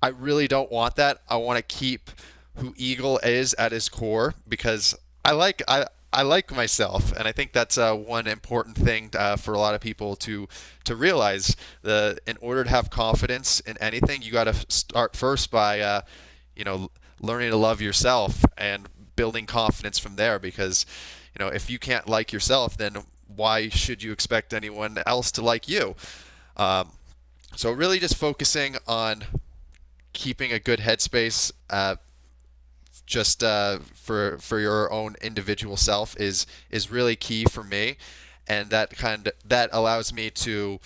I 0.00 0.08
really 0.10 0.46
don't 0.46 0.70
want 0.70 0.94
that. 0.94 1.22
I 1.28 1.38
want 1.38 1.56
to 1.56 1.62
keep 1.76 2.10
who 2.58 2.74
Eagle 2.76 3.18
is 3.18 3.54
at 3.54 3.72
his 3.72 3.88
core 3.88 4.34
because 4.48 4.94
I 5.24 5.32
like 5.32 5.62
I 5.68 5.86
I 6.12 6.22
like 6.22 6.50
myself, 6.54 7.12
and 7.12 7.28
I 7.28 7.32
think 7.32 7.52
that's 7.52 7.76
uh, 7.76 7.94
one 7.94 8.26
important 8.26 8.76
thing 8.76 9.10
uh, 9.16 9.36
for 9.36 9.52
a 9.52 9.58
lot 9.58 9.74
of 9.74 9.80
people 9.80 10.16
to 10.16 10.48
to 10.84 10.96
realize. 10.96 11.54
The 11.82 12.18
in 12.26 12.38
order 12.40 12.64
to 12.64 12.70
have 12.70 12.88
confidence 12.90 13.60
in 13.60 13.76
anything, 13.78 14.22
you 14.22 14.32
got 14.32 14.44
to 14.44 14.54
start 14.68 15.14
first 15.14 15.50
by 15.50 15.80
uh, 15.80 16.00
you 16.56 16.64
know 16.64 16.90
learning 17.20 17.50
to 17.50 17.56
love 17.56 17.82
yourself 17.82 18.44
and 18.56 18.88
building 19.16 19.44
confidence 19.44 19.98
from 19.98 20.16
there. 20.16 20.38
Because 20.38 20.86
you 21.34 21.44
know 21.44 21.52
if 21.52 21.68
you 21.68 21.78
can't 21.78 22.08
like 22.08 22.32
yourself, 22.32 22.78
then 22.78 23.04
why 23.26 23.68
should 23.68 24.02
you 24.02 24.10
expect 24.10 24.54
anyone 24.54 24.98
else 25.06 25.30
to 25.32 25.42
like 25.42 25.68
you? 25.68 25.94
Um, 26.56 26.92
so 27.54 27.70
really, 27.70 27.98
just 27.98 28.16
focusing 28.16 28.76
on 28.86 29.24
keeping 30.14 30.52
a 30.52 30.58
good 30.58 30.80
headspace 30.80 31.52
uh, 31.68 31.96
just 33.08 33.42
uh, 33.42 33.78
for 33.94 34.38
for 34.38 34.60
your 34.60 34.92
own 34.92 35.16
individual 35.22 35.76
self 35.76 36.14
is 36.20 36.46
is 36.70 36.90
really 36.90 37.16
key 37.16 37.44
for 37.44 37.64
me, 37.64 37.96
and 38.46 38.70
that 38.70 38.90
kind 38.90 39.26
of, 39.26 39.32
that 39.44 39.70
allows 39.72 40.12
me 40.12 40.30
to 40.30 40.78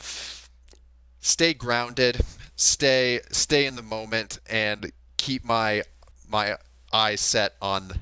stay 1.21 1.53
grounded, 1.53 2.21
stay 2.55 3.21
stay 3.31 3.67
in 3.67 3.75
the 3.75 3.83
moment, 3.83 4.39
and 4.49 4.93
keep 5.17 5.45
my 5.45 5.83
my 6.29 6.57
eyes 6.93 7.21
set 7.21 7.55
on 7.61 7.93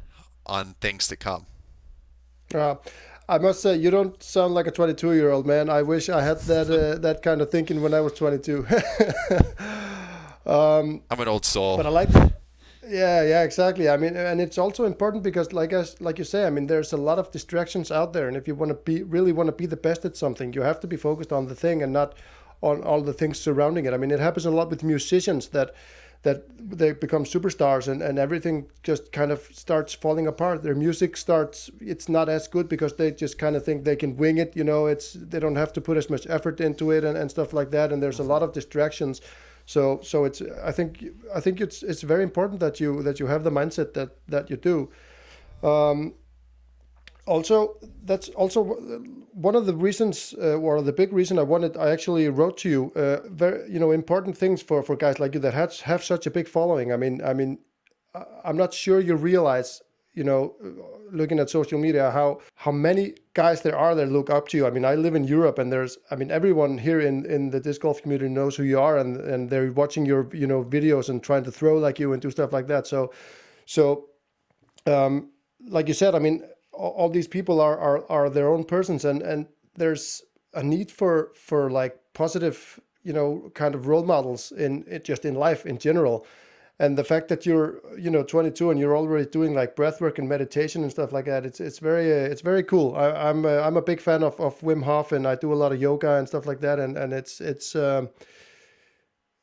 on 0.45 0.75
things 0.81 1.09
to 1.09 1.17
come. 1.17 1.47
Uh, 2.55 2.75
I 3.27 3.39
must 3.39 3.63
say, 3.63 3.77
you 3.77 3.91
don't 3.91 4.21
sound 4.23 4.55
like 4.55 4.67
a 4.67 4.73
22 4.73 5.13
year 5.13 5.31
old 5.31 5.47
man. 5.47 5.71
I 5.71 5.83
wish 5.83 6.11
I 6.11 6.23
had 6.23 6.41
that 6.41 6.69
uh, 6.69 6.99
that 7.07 7.23
kind 7.23 7.41
of 7.41 7.51
thinking 7.51 7.81
when 7.81 7.95
I 7.95 8.01
was 8.01 8.13
22. 8.13 8.67
um, 10.47 11.03
I'm 11.11 11.21
an 11.21 11.29
old 11.29 11.47
soul. 11.47 11.79
But 11.79 11.87
I 11.87 11.91
like 11.91 12.11
yeah, 12.91 13.23
yeah, 13.23 13.43
exactly. 13.43 13.89
I 13.89 13.97
mean, 13.97 14.17
and 14.17 14.41
it's 14.41 14.59
also 14.59 14.85
important 14.85 15.23
because, 15.23 15.53
like 15.53 15.73
as 15.73 16.01
like 16.01 16.19
you 16.19 16.25
say, 16.25 16.47
I 16.47 16.51
mean, 16.51 16.67
there's 16.67 16.93
a 16.93 16.97
lot 16.97 17.19
of 17.19 17.31
distractions 17.31 17.91
out 17.91 18.13
there, 18.13 18.27
and 18.27 18.37
if 18.37 18.49
you 18.49 18.55
want 18.55 18.71
to 18.71 18.75
be 18.75 19.03
really 19.03 19.33
want 19.33 19.47
to 19.47 19.53
be 19.53 19.67
the 19.67 19.77
best 19.77 20.05
at 20.05 20.17
something, 20.17 20.53
you 20.53 20.63
have 20.63 20.81
to 20.81 20.87
be 20.87 20.97
focused 20.97 21.33
on 21.33 21.47
the 21.47 21.55
thing 21.55 21.83
and 21.83 21.93
not 21.93 22.15
on 22.63 22.83
all 22.83 23.01
the 23.01 23.13
things 23.13 23.39
surrounding 23.39 23.87
it. 23.87 23.95
I 23.95 23.97
mean, 23.97 24.11
it 24.11 24.21
happens 24.21 24.45
a 24.45 24.51
lot 24.51 24.71
with 24.71 24.83
musicians 24.83 25.49
that 25.49 25.75
that 26.23 26.45
they 26.59 26.93
become 26.93 27.25
superstars 27.25 27.89
and, 27.89 28.03
and 28.03 28.19
everything 28.19 28.67
just 28.83 29.11
kind 29.11 29.33
of 29.33 29.41
starts 29.53 29.95
falling 29.95 30.27
apart 30.27 30.63
their 30.63 30.75
music 30.75 31.17
starts 31.17 31.71
it's 31.81 32.11
not 32.11 32.29
as 32.29 32.47
good 32.47 32.69
because 32.69 32.97
they 32.97 33.11
just 33.11 33.39
kind 33.39 33.57
of 33.57 33.65
think 33.65 33.85
they 33.85 33.97
can 33.97 34.15
wing 34.19 34.37
it 34.37 34.55
you 34.55 34.63
know 34.63 34.85
it's 34.85 35.15
they 35.15 35.41
don't 35.41 35.57
have 35.57 35.73
to 35.73 35.81
put 35.81 35.97
as 35.97 36.11
much 36.11 36.27
effort 36.29 36.61
into 36.61 36.91
it 36.91 37.05
and, 37.05 37.17
and 37.17 37.31
stuff 37.31 37.55
like 37.55 37.71
that 37.71 37.91
and 37.91 38.03
there's 38.03 38.19
a 38.19 38.23
lot 38.23 38.43
of 38.43 38.53
distractions 38.53 39.23
so 39.71 40.01
so 40.03 40.25
it's 40.25 40.43
I 40.65 40.73
think 40.73 41.05
I 41.33 41.41
think 41.41 41.61
it's 41.61 41.85
it's 41.85 42.03
very 42.03 42.25
important 42.25 42.59
that 42.59 42.81
you 42.81 43.03
that 43.05 43.21
you 43.21 43.29
have 43.29 43.45
the 43.45 43.53
mindset 43.53 43.95
that 43.95 44.11
that 44.27 44.51
you 44.51 44.57
do. 44.57 44.91
Um, 45.63 46.15
also, 47.27 47.77
that's 48.05 48.31
also 48.31 48.65
one 49.33 49.55
of 49.55 49.67
the 49.67 49.77
reasons, 49.77 50.35
uh, 50.43 50.57
or 50.57 50.83
the 50.83 50.93
big 50.93 51.13
reason 51.13 51.39
I 51.39 51.43
wanted. 51.43 51.77
I 51.77 51.91
actually 51.91 52.29
wrote 52.29 52.57
to 52.63 52.69
you. 52.69 52.93
Uh, 52.97 53.19
very, 53.29 53.71
you 53.71 53.79
know, 53.79 53.93
important 53.93 54.37
things 54.37 54.61
for 54.61 54.83
for 54.83 54.97
guys 54.97 55.21
like 55.21 55.35
you 55.35 55.41
that 55.41 55.55
have 55.55 55.73
have 55.83 56.03
such 56.03 56.27
a 56.27 56.31
big 56.31 56.49
following. 56.49 56.93
I 56.93 56.97
mean, 56.97 57.23
I 57.23 57.33
mean, 57.33 57.59
I'm 58.45 58.57
not 58.57 58.75
sure 58.75 58.99
you 58.99 59.15
realize 59.15 59.83
you 60.21 60.25
know, 60.25 60.55
looking 61.11 61.39
at 61.39 61.49
social 61.49 61.79
media, 61.79 62.11
how 62.11 62.41
how 62.55 62.71
many 62.71 63.15
guys 63.33 63.63
there 63.63 63.79
are 63.85 63.95
that 63.95 64.13
look 64.13 64.29
up 64.29 64.49
to 64.49 64.59
you. 64.59 64.67
I 64.67 64.71
mean, 64.71 64.85
I 64.85 64.95
live 64.95 65.15
in 65.15 65.25
Europe, 65.25 65.59
and 65.59 65.73
there's, 65.73 65.97
I 66.11 66.17
mean, 66.17 66.31
everyone 66.31 66.77
here 66.77 67.01
in 67.01 67.25
in 67.25 67.49
the 67.49 67.59
disc 67.59 67.81
golf 67.81 68.03
community 68.03 68.29
knows 68.29 68.55
who 68.55 68.65
you 68.65 68.79
are, 68.79 68.99
and 68.99 69.17
and 69.17 69.49
they're 69.49 69.73
watching 69.73 70.05
your 70.05 70.29
you 70.35 70.47
know 70.47 70.63
videos 70.63 71.09
and 71.09 71.23
trying 71.23 71.45
to 71.45 71.51
throw 71.51 71.79
like 71.79 71.99
you 71.99 72.13
and 72.13 72.21
do 72.21 72.31
stuff 72.31 72.53
like 72.53 72.67
that. 72.67 72.87
So, 72.87 73.15
so, 73.65 74.11
um, 74.87 75.31
like 75.77 75.89
you 75.89 75.95
said, 75.95 76.15
I 76.15 76.19
mean, 76.19 76.43
all, 76.71 76.93
all 76.99 77.09
these 77.09 77.29
people 77.29 77.59
are 77.59 77.79
are 77.79 78.05
are 78.11 78.29
their 78.29 78.49
own 78.53 78.65
persons, 78.65 79.07
and 79.07 79.23
and 79.23 79.47
there's 79.77 80.23
a 80.53 80.63
need 80.63 80.91
for 80.91 81.33
for 81.35 81.71
like 81.71 81.97
positive, 82.13 82.79
you 83.05 83.15
know, 83.15 83.51
kind 83.55 83.75
of 83.75 83.87
role 83.87 84.05
models 84.05 84.53
in 84.53 84.85
it 84.87 85.03
just 85.03 85.25
in 85.25 85.35
life 85.35 85.65
in 85.65 85.79
general 85.79 86.27
and 86.81 86.97
the 86.97 87.05
fact 87.05 87.29
that 87.29 87.45
you're 87.45 87.81
you 87.99 88.11
know 88.11 88.23
22 88.23 88.71
and 88.71 88.81
you're 88.81 88.97
already 88.97 89.27
doing 89.27 89.55
like 89.55 89.77
breath 89.77 90.01
work 90.01 90.19
and 90.19 90.27
meditation 90.29 90.83
and 90.83 90.91
stuff 90.91 91.13
like 91.13 91.27
that 91.27 91.45
it's 91.45 91.61
it's 91.61 91.79
very 91.79 92.11
uh, 92.11 92.33
it's 92.33 92.41
very 92.41 92.65
cool. 92.65 92.97
I, 92.97 93.29
am 93.29 93.45
I'm, 93.45 93.47
uh, 93.47 93.61
I'm 93.67 93.77
a 93.77 93.83
big 93.83 94.01
fan 94.01 94.23
of, 94.25 94.41
of 94.41 94.59
Wim 94.63 94.83
Hof 94.83 95.13
and 95.13 95.27
I 95.27 95.35
do 95.37 95.53
a 95.53 95.59
lot 95.63 95.73
of 95.73 95.81
yoga 95.81 96.17
and 96.17 96.27
stuff 96.27 96.47
like 96.47 96.61
that. 96.61 96.81
And 96.81 96.97
and 96.97 97.13
it's 97.13 97.41
it's 97.41 97.77
um, 97.77 98.09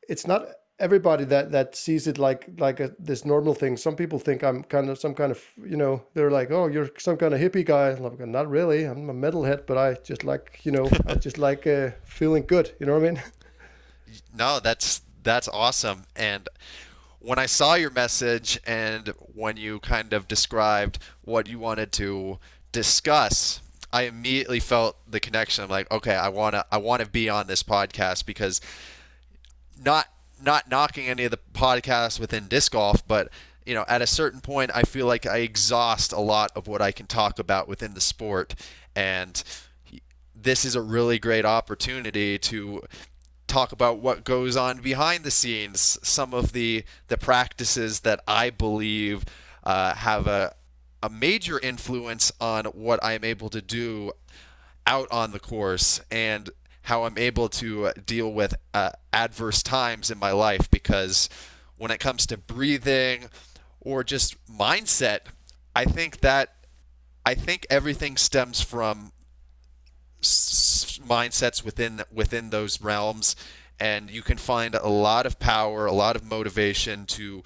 it's 0.08 0.26
not 0.26 0.48
everybody 0.80 1.24
that 1.24 1.52
that 1.52 1.76
sees 1.76 2.08
it 2.08 2.18
like 2.18 2.48
like 2.58 2.80
a, 2.80 2.90
this 2.98 3.24
normal 3.24 3.54
thing. 3.54 3.76
Some 3.76 3.94
people 3.94 4.18
think 4.18 4.42
I'm 4.42 4.64
kind 4.64 4.90
of 4.90 4.98
some 4.98 5.14
kind 5.14 5.30
of 5.30 5.40
you 5.64 5.76
know 5.76 6.02
they're 6.14 6.32
like 6.32 6.50
oh 6.50 6.66
you're 6.66 6.90
some 6.98 7.16
kind 7.16 7.32
of 7.34 7.40
hippie 7.40 7.64
guy. 7.64 7.94
Like, 7.94 8.18
not 8.18 8.50
really. 8.50 8.82
I'm 8.82 9.08
a 9.08 9.14
metalhead 9.14 9.64
but 9.64 9.78
I 9.78 9.94
just 10.02 10.24
like 10.24 10.60
you 10.64 10.72
know 10.72 10.90
I 11.06 11.14
just 11.14 11.38
like 11.48 11.68
uh, 11.68 11.90
feeling 12.02 12.44
good. 12.46 12.72
You 12.80 12.86
know 12.86 12.94
what 12.94 13.08
I 13.08 13.10
mean? 13.12 13.22
No 14.34 14.58
that's 14.58 15.02
that's 15.22 15.46
awesome. 15.46 16.04
And 16.16 16.48
when 17.20 17.38
I 17.38 17.46
saw 17.46 17.74
your 17.74 17.90
message 17.90 18.60
and 18.66 19.08
when 19.34 19.56
you 19.56 19.80
kind 19.80 20.12
of 20.12 20.28
described 20.28 20.98
what 21.22 21.48
you 21.48 21.58
wanted 21.58 21.92
to 21.92 22.38
discuss, 22.72 23.60
I 23.92 24.02
immediately 24.02 24.60
felt 24.60 24.96
the 25.10 25.20
connection. 25.20 25.64
I'm 25.64 25.70
like, 25.70 25.90
okay, 25.90 26.14
I 26.14 26.28
wanna 26.28 26.64
I 26.70 26.78
wanna 26.78 27.06
be 27.06 27.28
on 27.28 27.46
this 27.46 27.62
podcast 27.62 28.26
because 28.26 28.60
not 29.82 30.06
not 30.42 30.70
knocking 30.70 31.08
any 31.08 31.24
of 31.24 31.30
the 31.30 31.40
podcasts 31.52 32.20
within 32.20 32.46
disc 32.46 32.72
golf, 32.72 33.06
but 33.06 33.30
you 33.66 33.74
know, 33.74 33.84
at 33.88 34.00
a 34.00 34.06
certain 34.06 34.40
point, 34.40 34.70
I 34.74 34.82
feel 34.82 35.06
like 35.06 35.26
I 35.26 35.38
exhaust 35.38 36.12
a 36.12 36.20
lot 36.20 36.50
of 36.54 36.66
what 36.66 36.80
I 36.80 36.90
can 36.92 37.06
talk 37.06 37.38
about 37.38 37.68
within 37.68 37.94
the 37.94 38.00
sport, 38.00 38.54
and 38.96 39.42
this 40.34 40.64
is 40.64 40.74
a 40.74 40.80
really 40.80 41.18
great 41.18 41.44
opportunity 41.44 42.38
to 42.38 42.82
talk 43.48 43.72
about 43.72 43.98
what 43.98 44.24
goes 44.24 44.56
on 44.56 44.78
behind 44.78 45.24
the 45.24 45.30
scenes, 45.30 45.98
some 46.02 46.32
of 46.32 46.52
the 46.52 46.84
the 47.08 47.16
practices 47.16 48.00
that 48.00 48.20
I 48.28 48.50
believe 48.50 49.24
uh, 49.64 49.94
have 49.94 50.26
a 50.26 50.54
a 51.02 51.08
major 51.08 51.58
influence 51.58 52.32
on 52.40 52.66
what 52.66 52.98
I'm 53.02 53.24
able 53.24 53.48
to 53.50 53.62
do 53.62 54.12
out 54.86 55.08
on 55.10 55.32
the 55.32 55.38
course 55.38 56.00
and 56.10 56.50
how 56.82 57.04
I'm 57.04 57.18
able 57.18 57.48
to 57.50 57.92
deal 58.06 58.32
with 58.32 58.54
uh, 58.72 58.90
adverse 59.12 59.62
times 59.62 60.10
in 60.10 60.18
my 60.18 60.32
life 60.32 60.70
because 60.70 61.28
when 61.76 61.90
it 61.90 62.00
comes 62.00 62.26
to 62.26 62.36
breathing 62.36 63.28
or 63.80 64.02
just 64.02 64.36
mindset, 64.46 65.20
I 65.76 65.84
think 65.84 66.20
that 66.20 66.54
I 67.24 67.34
think 67.34 67.66
everything 67.68 68.16
stems 68.16 68.62
from 68.62 69.12
mindsets 70.22 71.64
within 71.64 72.02
within 72.12 72.50
those 72.50 72.80
realms 72.80 73.36
and 73.80 74.10
you 74.10 74.22
can 74.22 74.36
find 74.36 74.74
a 74.74 74.88
lot 74.88 75.26
of 75.26 75.38
power 75.38 75.86
a 75.86 75.92
lot 75.92 76.16
of 76.16 76.24
motivation 76.24 77.06
to 77.06 77.42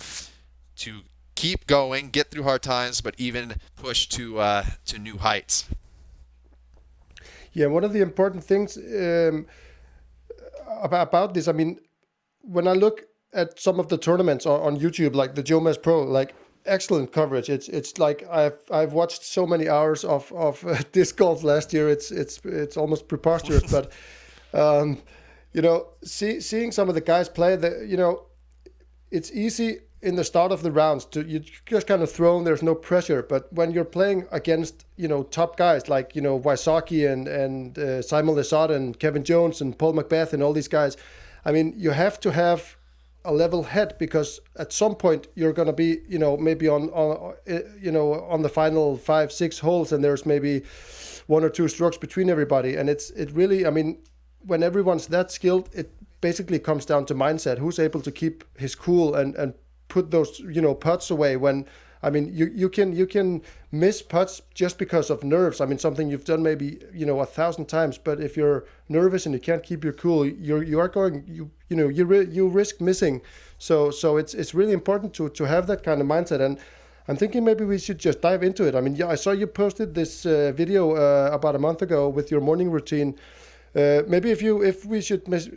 to 0.76 1.00
keep 1.34 1.66
going 1.66 2.10
get 2.10 2.30
through 2.30 2.42
hard 2.42 2.62
times 2.62 3.00
but 3.00 3.14
even 3.18 3.54
push 3.76 4.06
to 4.06 4.38
uh, 4.38 4.64
to 4.86 4.98
new 4.98 5.18
heights. 5.18 5.68
Yeah 7.52 7.66
one 7.66 7.84
of 7.84 7.92
the 7.92 8.00
important 8.00 8.42
things 8.44 8.76
um, 8.76 9.46
about, 10.82 11.34
this 11.34 11.48
i 11.48 11.52
mean 11.52 11.78
when 12.40 12.66
i 12.66 12.72
look 12.72 13.02
at 13.34 13.60
some 13.60 13.78
of 13.78 13.88
the 13.88 13.98
tournaments 13.98 14.46
on, 14.46 14.60
on 14.60 14.80
youtube 14.80 15.14
like 15.14 15.34
the 15.34 15.42
Jomez 15.42 15.80
pro 15.80 16.02
like 16.02 16.34
excellent 16.66 17.12
coverage. 17.12 17.48
It's 17.48 17.68
it's 17.68 17.98
like 17.98 18.26
I've 18.30 18.58
I've 18.70 18.92
watched 18.92 19.24
so 19.24 19.46
many 19.46 19.68
hours 19.68 20.04
of 20.04 20.32
of 20.32 20.64
uh, 20.66 20.76
disc 20.92 21.16
golf 21.16 21.42
last 21.42 21.72
year. 21.72 21.88
It's 21.88 22.10
it's 22.10 22.40
it's 22.44 22.76
almost 22.76 23.08
preposterous. 23.08 23.70
but 23.70 23.92
um, 24.54 24.98
you 25.52 25.62
know, 25.62 25.88
see, 26.04 26.40
seeing 26.40 26.72
some 26.72 26.88
of 26.88 26.94
the 26.94 27.00
guys 27.00 27.28
play, 27.28 27.56
the 27.56 27.84
you 27.86 27.96
know, 27.96 28.26
it's 29.10 29.30
easy 29.32 29.80
in 30.02 30.16
the 30.16 30.24
start 30.24 30.50
of 30.50 30.62
the 30.62 30.72
rounds 30.72 31.04
to 31.04 31.22
you 31.22 31.40
just 31.66 31.86
kind 31.86 32.02
of 32.02 32.10
thrown. 32.10 32.44
There's 32.44 32.62
no 32.62 32.74
pressure. 32.74 33.22
But 33.22 33.52
when 33.52 33.70
you're 33.70 33.84
playing 33.84 34.26
against 34.32 34.84
you 34.96 35.08
know 35.08 35.22
top 35.22 35.56
guys 35.56 35.88
like 35.88 36.16
you 36.16 36.22
know 36.22 36.38
Wysocki 36.38 37.10
and 37.10 37.28
and 37.28 37.78
uh, 37.78 38.02
Simon 38.02 38.34
Lizotte 38.34 38.74
and 38.74 38.98
Kevin 38.98 39.24
Jones 39.24 39.60
and 39.60 39.78
Paul 39.78 39.94
McBeth 39.94 40.32
and 40.32 40.42
all 40.42 40.52
these 40.52 40.68
guys, 40.68 40.96
I 41.44 41.52
mean, 41.52 41.74
you 41.76 41.90
have 41.90 42.18
to 42.20 42.32
have 42.32 42.76
a 43.24 43.32
level 43.32 43.62
head 43.62 43.96
because 43.98 44.40
at 44.56 44.72
some 44.72 44.94
point 44.94 45.28
you're 45.34 45.52
going 45.52 45.66
to 45.66 45.72
be 45.72 45.98
you 46.08 46.18
know 46.18 46.36
maybe 46.36 46.68
on 46.68 46.88
on 46.90 47.34
eh, 47.46 47.60
you 47.80 47.92
know 47.92 48.14
on 48.24 48.42
the 48.42 48.48
final 48.48 48.96
five 48.96 49.30
six 49.30 49.58
holes 49.58 49.92
and 49.92 50.02
there's 50.02 50.26
maybe 50.26 50.62
one 51.26 51.44
or 51.44 51.50
two 51.50 51.68
strokes 51.68 51.96
between 51.96 52.28
everybody. 52.28 52.76
And 52.76 52.90
it's 52.90 53.10
it 53.10 53.30
really 53.32 53.66
i 53.66 53.70
mean 53.70 53.98
when 54.44 54.62
everyone's 54.62 55.06
that 55.08 55.30
skilled 55.30 55.68
it 55.72 55.92
basically 56.20 56.58
comes 56.58 56.86
down 56.86 57.06
to 57.06 57.14
mindset. 57.14 57.58
Who's 57.58 57.78
able 57.78 58.00
to 58.00 58.10
keep 58.10 58.44
his 58.58 58.74
cool 58.74 59.14
and 59.14 59.34
and 59.36 59.54
put 59.88 60.10
those 60.10 60.40
you 60.40 60.62
know 60.62 60.74
putts 60.74 61.10
away 61.10 61.36
when 61.36 61.66
I 62.02 62.10
mean, 62.10 62.30
you, 62.34 62.50
you 62.54 62.68
can 62.68 62.94
you 62.94 63.06
can 63.06 63.42
miss 63.70 64.02
putts 64.02 64.42
just 64.54 64.76
because 64.78 65.08
of 65.08 65.22
nerves. 65.22 65.60
I 65.60 65.66
mean, 65.66 65.78
something 65.78 66.08
you've 66.10 66.24
done 66.24 66.42
maybe 66.42 66.80
you 66.92 67.06
know 67.06 67.20
a 67.20 67.26
thousand 67.26 67.66
times, 67.66 67.96
but 67.98 68.20
if 68.20 68.36
you're 68.36 68.64
nervous 68.88 69.24
and 69.24 69.34
you 69.34 69.40
can't 69.40 69.62
keep 69.62 69.84
your 69.84 69.92
cool, 69.92 70.26
you're 70.26 70.62
you 70.62 70.80
are 70.80 70.88
going 70.88 71.24
you 71.28 71.50
you 71.68 71.76
know 71.76 71.88
you 71.88 72.04
you 72.22 72.48
risk 72.48 72.80
missing. 72.80 73.22
So 73.58 73.90
so 73.90 74.16
it's 74.16 74.34
it's 74.34 74.52
really 74.54 74.72
important 74.72 75.14
to 75.14 75.28
to 75.28 75.44
have 75.44 75.66
that 75.68 75.84
kind 75.84 76.00
of 76.00 76.06
mindset. 76.06 76.40
And 76.40 76.58
I'm 77.08 77.16
thinking 77.16 77.44
maybe 77.44 77.64
we 77.64 77.78
should 77.78 77.98
just 77.98 78.20
dive 78.20 78.42
into 78.42 78.64
it. 78.66 78.74
I 78.74 78.80
mean, 78.80 78.96
yeah, 78.96 79.08
I 79.08 79.16
saw 79.16 79.30
you 79.30 79.46
posted 79.46 79.94
this 79.94 80.26
uh, 80.26 80.52
video 80.54 80.96
uh, 80.96 81.30
about 81.32 81.54
a 81.54 81.58
month 81.58 81.82
ago 81.82 82.08
with 82.08 82.30
your 82.30 82.40
morning 82.40 82.70
routine. 82.70 83.16
Uh, 83.74 84.02
maybe 84.08 84.30
if 84.30 84.42
you 84.42 84.62
if 84.62 84.84
we 84.84 85.00
should 85.00 85.28
mis- 85.28 85.50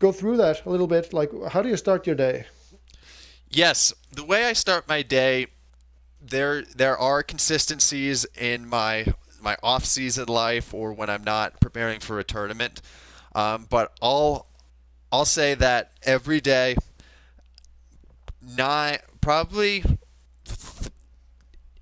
go 0.00 0.10
through 0.12 0.36
that 0.38 0.64
a 0.66 0.70
little 0.70 0.88
bit, 0.88 1.12
like 1.12 1.30
how 1.50 1.62
do 1.62 1.68
you 1.68 1.76
start 1.76 2.06
your 2.06 2.16
day? 2.16 2.46
Yes, 3.48 3.92
the 4.10 4.24
way 4.24 4.46
I 4.46 4.52
start 4.54 4.88
my 4.88 5.02
day, 5.02 5.46
there 6.22 6.62
there 6.62 6.96
are 6.96 7.22
consistencies 7.22 8.24
in 8.38 8.68
my 8.68 9.06
my 9.40 9.56
off 9.62 9.84
season 9.84 10.28
life 10.28 10.72
or 10.72 10.92
when 10.92 11.10
I'm 11.10 11.24
not 11.24 11.60
preparing 11.60 12.00
for 12.00 12.18
a 12.18 12.24
tournament. 12.24 12.80
Um, 13.34 13.66
but 13.68 13.92
I'll 14.00 14.46
I'll 15.10 15.24
say 15.24 15.54
that 15.54 15.92
every 16.02 16.40
day, 16.40 16.76
nine 18.40 18.98
probably 19.20 19.84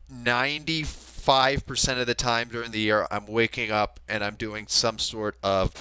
ninety 0.09 0.83
five 0.83 1.67
percent 1.67 2.01
of 2.01 2.07
the 2.07 2.15
time 2.15 2.49
during 2.49 2.71
the 2.71 2.81
year, 2.81 3.07
I'm 3.11 3.27
waking 3.27 3.71
up 3.71 4.01
and 4.09 4.25
I'm 4.25 4.37
doing 4.37 4.67
some 4.69 4.99
sort 4.99 5.37
of 5.43 5.75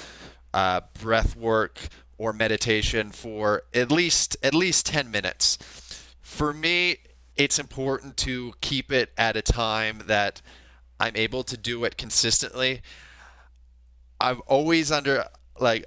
uh, 0.53 0.81
breath 0.99 1.35
work 1.35 1.87
or 2.17 2.33
meditation 2.33 3.11
for 3.11 3.63
at 3.73 3.91
least 3.91 4.37
at 4.43 4.53
least 4.53 4.85
10 4.85 5.09
minutes. 5.09 5.57
For 6.21 6.53
me, 6.53 6.97
it's 7.39 7.57
important 7.57 8.17
to 8.17 8.53
keep 8.59 8.91
it 8.91 9.11
at 9.17 9.37
a 9.37 9.41
time 9.41 10.03
that 10.07 10.41
I'm 10.99 11.15
able 11.15 11.43
to 11.43 11.55
do 11.55 11.85
it 11.85 11.97
consistently. 11.97 12.81
I've 14.19 14.41
always 14.41 14.91
under 14.91 15.23
like 15.57 15.85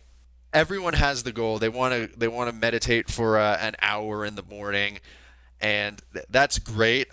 everyone 0.55 0.95
has 0.95 1.25
the 1.25 1.33
goal. 1.33 1.59
They 1.59 1.69
want 1.69 1.93
to 1.93 2.19
they 2.19 2.27
want 2.27 2.49
to 2.51 2.57
meditate 2.57 3.11
for 3.11 3.39
uh, 3.39 3.59
an 3.61 3.77
hour 3.83 4.25
in 4.25 4.35
the 4.35 4.43
morning, 4.43 4.99
and 5.61 6.01
th- 6.15 6.25
that's 6.31 6.59
great. 6.59 7.09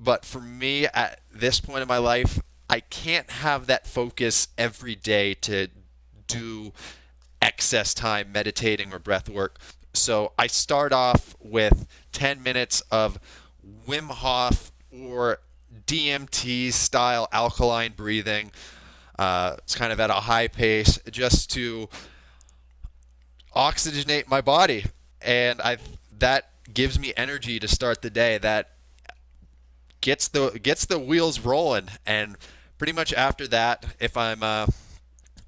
But 0.00 0.24
for 0.24 0.40
me, 0.40 0.86
at 0.86 1.20
this 1.32 1.60
point 1.60 1.82
in 1.82 1.88
my 1.88 1.98
life, 1.98 2.40
I 2.68 2.80
can't 2.80 3.30
have 3.30 3.68
that 3.68 3.86
focus 3.86 4.48
every 4.58 4.96
day 4.96 5.34
to 5.34 5.68
do 6.26 6.72
excess 7.40 7.94
time 7.94 8.32
meditating 8.32 8.92
or 8.92 8.98
breath 8.98 9.28
work. 9.28 9.60
So 9.94 10.32
I 10.36 10.48
start 10.48 10.92
off 10.92 11.36
with 11.40 11.86
10 12.12 12.42
minutes 12.42 12.82
of 12.90 13.18
Wim 13.86 14.10
Hof 14.10 14.72
or 14.92 15.38
DMT 15.86 16.72
style 16.72 17.28
alkaline 17.32 17.92
breathing. 17.96 18.50
Uh, 19.18 19.56
it's 19.58 19.74
kind 19.74 19.92
of 19.92 20.00
at 20.00 20.10
a 20.10 20.14
high 20.14 20.48
pace 20.48 20.98
just 21.10 21.50
to 21.52 21.88
oxygenate 23.54 24.28
my 24.28 24.40
body, 24.40 24.84
and 25.22 25.60
I 25.62 25.78
that 26.18 26.50
gives 26.72 26.98
me 26.98 27.12
energy 27.16 27.58
to 27.58 27.68
start 27.68 28.02
the 28.02 28.10
day. 28.10 28.38
That 28.38 28.72
gets 30.00 30.28
the 30.28 30.60
gets 30.62 30.84
the 30.84 30.98
wheels 30.98 31.40
rolling, 31.40 31.88
and 32.04 32.36
pretty 32.78 32.92
much 32.92 33.14
after 33.14 33.48
that, 33.48 33.86
if 33.98 34.16
I'm 34.16 34.42
uh, 34.42 34.66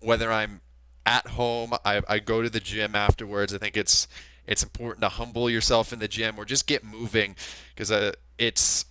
whether 0.01 0.33
I'm 0.33 0.61
at 1.05 1.27
home, 1.29 1.75
I, 1.85 2.03
I 2.09 2.19
go 2.19 2.43
to 2.43 2.51
the 2.51 2.61
gym 2.61 2.95
afterwards. 2.95 3.55
I 3.55 3.59
think 3.59 3.77
it's 3.77 4.09
it's 4.49 4.63
important 4.63 5.03
to 5.03 5.09
humble 5.11 5.49
yourself 5.49 5.93
in 5.93 5.99
the 5.99 6.09
gym 6.09 6.39
or 6.39 6.45
just 6.45 6.67
get 6.67 6.83
moving 6.83 7.37
because 7.75 7.93
uh, 7.93 8.13
it's 8.39 8.87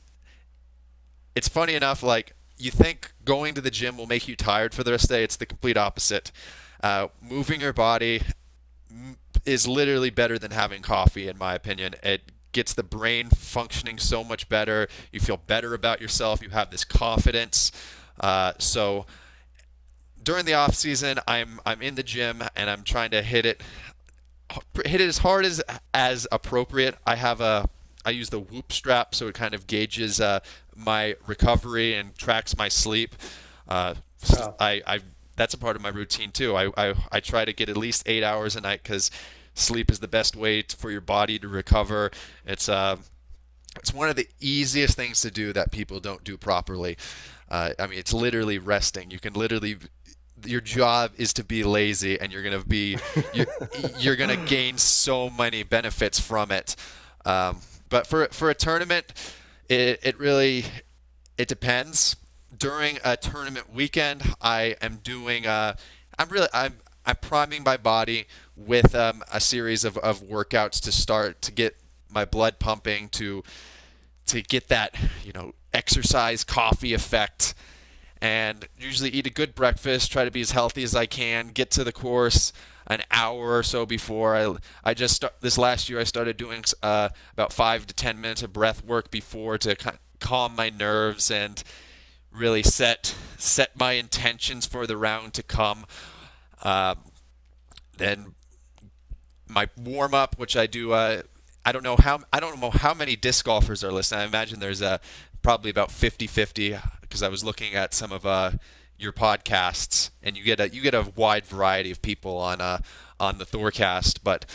it's 1.36 1.50
funny 1.50 1.74
enough 1.74 2.04
like 2.04 2.34
you 2.58 2.72
think 2.72 3.12
going 3.26 3.54
to 3.56 3.62
the 3.62 3.72
gym 3.72 3.98
will 3.98 4.08
make 4.08 4.28
you 4.28 4.36
tired 4.36 4.74
for 4.74 4.84
the 4.84 4.92
rest 4.92 5.06
of 5.06 5.10
the 5.10 5.16
day. 5.16 5.24
It's 5.24 5.36
the 5.36 5.46
complete 5.46 5.78
opposite. 5.78 6.32
Uh, 6.82 7.08
moving 7.22 7.60
your 7.62 7.74
body 7.74 8.22
is 9.46 9.68
literally 9.68 10.10
better 10.10 10.40
than 10.40 10.52
having 10.52 10.82
coffee 10.82 11.28
in 11.28 11.38
my 11.38 11.54
opinion. 11.56 11.96
It 12.04 12.32
gets 12.52 12.74
the 12.74 12.84
brain 12.84 13.30
functioning 13.30 13.98
so 13.98 14.24
much 14.24 14.50
better. 14.50 14.88
You 15.12 15.20
feel 15.20 15.38
better 15.38 15.74
about 15.74 16.02
yourself. 16.02 16.42
You 16.42 16.50
have 16.50 16.70
this 16.70 16.84
confidence. 16.84 17.72
Uh, 18.20 18.54
so 18.58 19.06
during 20.28 20.44
the 20.44 20.54
off 20.54 20.76
season 20.76 21.18
i'm 21.26 21.58
i'm 21.66 21.82
in 21.82 21.96
the 21.96 22.04
gym 22.04 22.44
and 22.54 22.70
i'm 22.70 22.84
trying 22.84 23.10
to 23.10 23.22
hit 23.22 23.46
it 23.46 23.64
hit 24.86 25.02
it 25.02 25.08
as 25.08 25.20
hard 25.20 25.46
as 25.46 25.62
as 25.94 26.28
appropriate 26.32 26.96
i 27.06 27.16
have 27.16 27.42
a 27.42 27.70
I 28.08 28.12
use 28.12 28.30
the 28.30 28.40
Whoop 28.40 28.72
strap, 28.72 29.14
so 29.14 29.28
it 29.28 29.36
kind 29.36 29.54
of 29.54 29.68
gauges 29.68 30.22
uh, 30.22 30.40
my 30.74 31.16
recovery 31.28 31.94
and 31.94 32.16
tracks 32.18 32.56
my 32.58 32.70
sleep. 32.70 33.16
Uh, 33.68 33.96
wow. 34.34 34.56
I, 34.62 34.82
I 34.88 35.00
that's 35.36 35.54
a 35.54 35.58
part 35.58 35.76
of 35.76 35.82
my 35.82 35.90
routine 35.90 36.32
too. 36.32 36.56
I, 36.56 36.72
I, 36.78 36.96
I 37.12 37.20
try 37.20 37.44
to 37.44 37.52
get 37.52 37.68
at 37.68 37.76
least 37.76 38.04
eight 38.08 38.24
hours 38.24 38.56
a 38.56 38.62
night 38.62 38.82
because 38.82 39.12
sleep 39.54 39.92
is 39.92 40.00
the 40.00 40.08
best 40.08 40.38
way 40.38 40.62
for 40.64 40.90
your 40.90 41.02
body 41.02 41.38
to 41.40 41.50
recover. 41.50 42.10
It's 42.46 42.70
uh, 42.70 42.96
it's 43.76 43.94
one 43.94 44.08
of 44.08 44.16
the 44.16 44.30
easiest 44.40 44.96
things 44.96 45.20
to 45.22 45.30
do 45.30 45.52
that 45.52 45.72
people 45.72 46.00
don't 46.00 46.24
do 46.24 46.38
properly. 46.38 46.98
Uh, 47.50 47.72
I 47.78 47.88
mean, 47.88 48.00
it's 48.00 48.14
literally 48.14 48.58
resting. 48.58 49.12
You 49.12 49.20
can 49.20 49.34
literally 49.34 49.78
your 50.46 50.62
job 50.62 51.12
is 51.18 51.34
to 51.34 51.44
be 51.44 51.64
lazy 51.64 52.20
and 52.20 52.32
you're 52.32 52.44
going 52.44 52.60
to 52.60 52.68
be 52.68 52.98
you're, 53.34 53.48
you're 53.98 54.16
going 54.16 54.30
to 54.30 54.46
gain 54.46 54.78
so 54.78 55.30
many 55.30 55.64
benefits 55.64 56.20
from 56.20 56.52
it 56.52 56.76
um, 57.28 57.60
but 57.90 58.08
for 58.08 58.28
for 58.32 58.50
a 58.50 58.56
tournament, 58.56 59.14
it, 59.70 60.00
it 60.02 60.18
really 60.18 60.66
it 61.38 61.48
depends. 61.48 62.16
During 62.58 62.98
a 63.04 63.18
tournament 63.18 63.74
weekend, 63.74 64.24
I 64.42 64.76
am 64.82 64.98
doing. 65.04 65.46
Uh, 65.46 65.76
I'm 66.18 66.30
really 66.30 66.48
I'm 66.54 66.78
I'm 67.06 67.18
priming 67.18 67.64
my 67.64 67.78
body 67.78 68.28
with 68.56 68.96
um, 68.96 69.24
a 69.32 69.40
series 69.40 69.84
of, 69.84 69.98
of 69.98 70.24
workouts 70.24 70.80
to 70.82 70.92
start 70.92 71.42
to 71.44 71.52
get 71.52 71.78
my 72.10 72.26
blood 72.26 72.60
pumping 72.60 73.10
to 73.10 73.44
to 74.28 74.42
get 74.42 74.70
that 74.70 74.96
you 75.24 75.34
know 75.34 75.54
exercise 75.74 76.44
coffee 76.44 76.94
effect 76.94 77.54
and 78.22 78.68
usually 78.80 79.10
eat 79.10 79.28
a 79.28 79.32
good 79.32 79.54
breakfast 79.56 80.12
try 80.12 80.26
to 80.26 80.32
be 80.32 80.42
as 80.42 80.52
healthy 80.52 80.84
as 80.84 80.96
i 80.96 81.06
can 81.06 81.50
get 81.50 81.70
to 81.72 81.84
the 81.84 81.92
course 81.92 82.52
an 82.88 83.02
hour 83.12 83.58
or 83.58 83.64
so 83.64 83.86
before. 83.86 84.36
I, 84.36 84.56
I 84.84 84.94
just 84.94 85.16
start, 85.16 85.36
this 85.42 85.58
last 85.58 85.90
year 85.90 86.00
I 86.00 86.06
started 86.06 86.38
doing 86.38 86.64
uh, 86.82 87.10
about 87.34 87.54
five 87.54 87.86
to 87.88 87.94
ten 87.94 88.20
minutes 88.20 88.42
of 88.42 88.54
breath 88.54 88.84
work 88.84 89.12
before 89.12 89.58
to 89.60 89.76
calm 90.20 90.56
my 90.56 90.70
nerves 90.70 91.30
and 91.30 91.62
really 92.32 92.64
set 92.64 93.16
set 93.38 93.78
my 93.78 93.94
intentions 93.94 94.66
for 94.66 94.88
the 94.88 94.98
round 94.98 95.34
to 95.36 95.44
come. 95.44 95.86
Um, 96.64 97.00
then 97.98 98.36
my 99.48 99.70
warm 99.78 100.14
up, 100.14 100.40
which 100.40 100.56
I 100.56 100.66
do. 100.66 100.94
Uh, 100.94 101.24
I 101.66 101.74
don't 101.74 101.84
know 101.84 101.98
how 101.98 102.22
I 102.32 102.40
don't 102.40 102.60
know 102.60 102.72
how 102.72 102.94
many 102.94 103.18
disc 103.18 103.46
golfers 103.46 103.84
are 103.84 103.92
listening. 103.92 104.22
I 104.22 104.26
imagine 104.26 104.60
there's 104.60 104.82
a 104.82 105.02
probably 105.42 105.70
about 105.70 105.90
50-50 105.90 106.82
because 107.08 107.24
I 107.24 107.30
was 107.30 107.44
looking 107.44 107.74
at 107.76 107.94
some 107.94 108.12
of 108.12 108.26
uh, 108.26 108.52
your 108.98 109.14
podcasts, 109.14 110.10
and 110.24 110.38
you 110.38 110.44
get 110.44 110.60
a 110.60 110.70
you 110.70 110.82
get 110.82 110.94
a 110.94 111.12
wide 111.16 111.46
variety 111.46 111.92
of 111.92 112.02
people 112.02 112.38
on 112.38 112.62
uh, 112.62 112.80
on 113.20 113.38
the 113.38 113.46
Thorcast. 113.46 114.20
But 114.24 114.46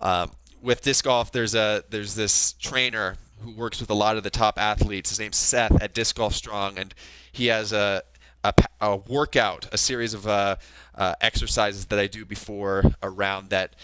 um, 0.00 0.32
with 0.62 0.82
disc 0.82 1.04
golf, 1.04 1.32
there's 1.32 1.54
a 1.54 1.84
there's 1.90 2.14
this 2.14 2.52
trainer 2.54 3.16
who 3.42 3.52
works 3.52 3.80
with 3.80 3.90
a 3.90 3.94
lot 3.94 4.16
of 4.16 4.22
the 4.22 4.30
top 4.30 4.58
athletes. 4.58 5.10
His 5.10 5.20
name's 5.20 5.36
Seth 5.36 5.82
at 5.82 5.94
Disc 5.94 6.16
Golf 6.16 6.34
Strong, 6.34 6.78
and 6.78 6.94
he 7.32 7.46
has 7.46 7.72
a 7.72 8.02
a, 8.44 8.54
a 8.80 8.96
workout, 8.96 9.68
a 9.72 9.78
series 9.78 10.14
of 10.14 10.26
uh, 10.26 10.56
uh, 10.94 11.14
exercises 11.20 11.86
that 11.86 11.98
I 11.98 12.06
do 12.06 12.24
before 12.24 12.84
a 13.02 13.10
round 13.10 13.50
that 13.50 13.74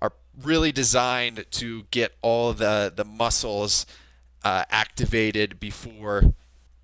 are 0.00 0.12
really 0.42 0.72
designed 0.72 1.44
to 1.52 1.84
get 1.90 2.14
all 2.22 2.52
the 2.52 2.92
the 2.94 3.04
muscles 3.04 3.86
uh, 4.44 4.64
activated 4.70 5.60
before 5.60 6.34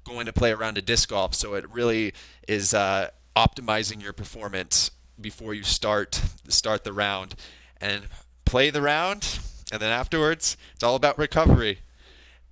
going 0.05 0.27
to 0.27 0.33
play 0.33 0.53
around 0.53 0.79
a 0.79 0.83
disc 0.83 1.09
golf. 1.09 1.35
So 1.35 1.55
it 1.55 1.69
really 1.71 2.15
is 2.47 2.75
uh, 2.75 3.11
optimizing 3.37 4.03
your 4.03 4.13
performance 4.13 4.91
before 5.21 5.55
you 5.55 5.63
start 5.63 6.21
start 6.49 6.85
the 6.85 6.93
round 6.93 7.35
and 7.81 8.05
play 8.45 8.71
the 8.71 8.83
round, 8.83 9.39
and 9.73 9.81
then 9.81 9.91
afterwards 9.91 10.57
it's 10.75 10.83
all 10.83 10.95
about 10.95 11.19
recovery. 11.19 11.81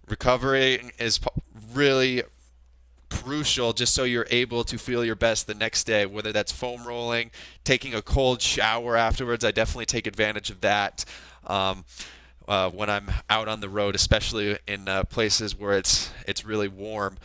Recovery 0.08 0.90
is 0.98 1.20
really 1.72 2.22
crucial 3.10 3.72
just 3.72 3.94
so 3.94 4.04
you're 4.04 4.26
able 4.30 4.64
to 4.64 4.78
feel 4.78 5.04
your 5.04 5.14
best 5.14 5.46
the 5.46 5.54
next 5.54 5.84
day 5.84 6.06
whether 6.06 6.32
that's 6.32 6.50
foam 6.50 6.86
rolling 6.86 7.30
taking 7.62 7.94
a 7.94 8.00
cold 8.00 8.40
shower 8.40 8.96
afterwards 8.96 9.44
i 9.44 9.50
definitely 9.50 9.84
take 9.84 10.06
advantage 10.06 10.48
of 10.48 10.62
that 10.62 11.04
um, 11.46 11.84
uh, 12.48 12.70
when 12.70 12.90
I'm 12.90 13.10
out 13.30 13.48
on 13.48 13.60
the 13.60 13.68
road, 13.68 13.94
especially 13.94 14.58
in 14.66 14.88
uh, 14.88 15.04
places 15.04 15.58
where 15.58 15.76
it's 15.76 16.10
it's 16.26 16.44
really 16.44 16.68
warm. 16.68 17.18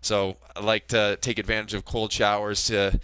So 0.00 0.36
I 0.56 0.60
like 0.60 0.88
to 0.88 1.16
take 1.20 1.38
advantage 1.38 1.74
of 1.74 1.84
cold 1.84 2.12
showers 2.12 2.64
to 2.64 3.00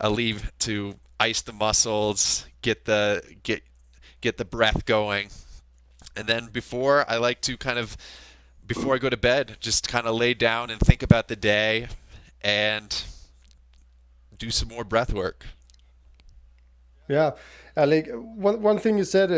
uh, 0.00 0.32
to 0.60 0.94
ice 1.20 1.42
the 1.42 1.52
muscles, 1.52 2.46
get 2.62 2.84
the 2.84 3.22
get 3.42 3.62
get 4.20 4.36
the 4.36 4.44
breath 4.44 4.86
going, 4.86 5.30
and 6.16 6.26
then 6.26 6.46
before 6.46 7.04
I 7.08 7.16
like 7.16 7.40
to 7.42 7.56
kind 7.56 7.78
of 7.78 7.96
before 8.66 8.94
I 8.94 8.98
go 8.98 9.08
to 9.08 9.16
bed, 9.16 9.56
just 9.60 9.88
kind 9.88 10.06
of 10.06 10.14
lay 10.14 10.34
down 10.34 10.70
and 10.70 10.80
think 10.80 11.02
about 11.02 11.28
the 11.28 11.36
day, 11.36 11.88
and 12.42 13.02
do 14.38 14.50
some 14.50 14.68
more 14.68 14.84
breath 14.84 15.12
work. 15.12 15.46
Yeah, 17.08 17.32
Like 17.86 18.08
one 18.12 18.62
one 18.62 18.78
thing 18.78 18.98
you 18.98 19.04
said, 19.04 19.30
uh, 19.30 19.36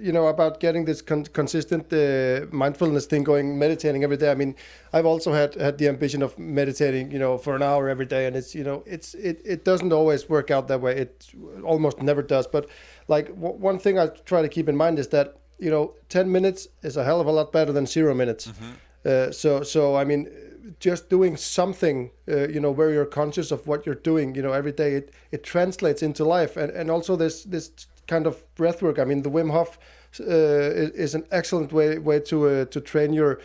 you 0.00 0.12
know, 0.12 0.26
about 0.26 0.60
getting 0.60 0.84
this 0.84 1.02
con- 1.02 1.24
consistent 1.32 1.92
uh, 1.92 2.46
mindfulness 2.52 3.06
thing 3.06 3.24
going, 3.24 3.58
meditating 3.58 4.04
every 4.04 4.16
day. 4.16 4.30
I 4.30 4.34
mean, 4.34 4.54
I've 4.92 5.06
also 5.06 5.32
had 5.32 5.54
had 5.54 5.78
the 5.78 5.88
ambition 5.88 6.22
of 6.22 6.38
meditating, 6.38 7.10
you 7.10 7.18
know, 7.18 7.38
for 7.38 7.56
an 7.56 7.62
hour 7.62 7.88
every 7.88 8.06
day, 8.06 8.26
and 8.26 8.36
it's 8.36 8.54
you 8.54 8.64
know, 8.64 8.82
it's 8.86 9.14
it 9.14 9.40
it 9.44 9.64
doesn't 9.64 9.92
always 9.92 10.28
work 10.28 10.50
out 10.50 10.68
that 10.68 10.80
way. 10.80 10.96
It 10.96 11.26
almost 11.64 12.02
never 12.02 12.22
does. 12.22 12.46
But 12.46 12.68
like 13.08 13.28
w- 13.28 13.56
one 13.70 13.78
thing 13.78 13.98
I 13.98 14.06
try 14.24 14.42
to 14.42 14.48
keep 14.48 14.68
in 14.68 14.76
mind 14.76 14.98
is 14.98 15.08
that 15.08 15.36
you 15.58 15.70
know, 15.70 15.94
ten 16.08 16.30
minutes 16.30 16.68
is 16.82 16.96
a 16.96 17.04
hell 17.04 17.20
of 17.20 17.26
a 17.26 17.32
lot 17.32 17.52
better 17.52 17.72
than 17.72 17.86
zero 17.86 18.14
minutes. 18.14 18.52
Uh, 19.04 19.30
so 19.32 19.62
so 19.62 19.96
I 19.96 20.04
mean 20.04 20.28
just 20.80 21.08
doing 21.08 21.36
something 21.36 22.10
uh, 22.28 22.48
you 22.48 22.60
know 22.60 22.70
where 22.70 22.90
you're 22.90 23.06
conscious 23.06 23.50
of 23.50 23.66
what 23.66 23.84
you're 23.84 23.94
doing 23.94 24.34
you 24.34 24.42
know 24.42 24.52
every 24.52 24.72
day 24.72 24.94
it 24.94 25.12
it 25.32 25.42
translates 25.44 26.02
into 26.02 26.24
life. 26.24 26.56
And 26.56 26.70
and 26.70 26.90
also 26.90 27.16
this 27.16 27.44
this 27.44 27.70
kind 28.06 28.26
of 28.26 28.42
breath 28.54 28.82
work. 28.82 28.98
I 28.98 29.04
mean 29.04 29.22
the 29.22 29.30
wim 29.30 29.50
hof 29.50 29.78
uh, 30.20 30.24
is, 30.24 31.14
an 31.14 31.24
excellent 31.30 31.72
way 31.72 31.98
way 31.98 32.20
to 32.20 32.48
uh, 32.48 32.64
to 32.66 32.80
train 32.80 33.12
your 33.12 33.40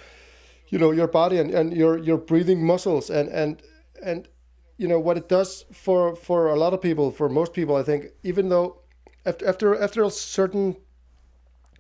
you 0.70 0.78
know 0.78 0.92
your 0.92 1.08
body 1.08 1.38
and, 1.38 1.52
and 1.52 1.74
your 1.74 1.98
your 1.98 2.18
breathing 2.18 2.66
muscles. 2.66 3.10
And 3.10 3.30
and 3.30 3.62
and 4.02 4.28
you 4.80 4.88
know 4.88 5.00
what 5.00 5.18
it 5.18 5.28
does 5.28 5.66
for 5.72 6.16
for 6.16 6.48
a 6.48 6.56
lot 6.56 6.74
of 6.74 6.82
people 6.82 7.12
for 7.12 7.28
most 7.28 7.54
people 7.54 7.76
i 7.76 7.84
think 7.84 8.06
even 8.24 8.48
though 8.48 8.80
after 9.26 9.46
after 9.46 9.80
after 9.80 10.04
a 10.04 10.10
certain 10.10 10.76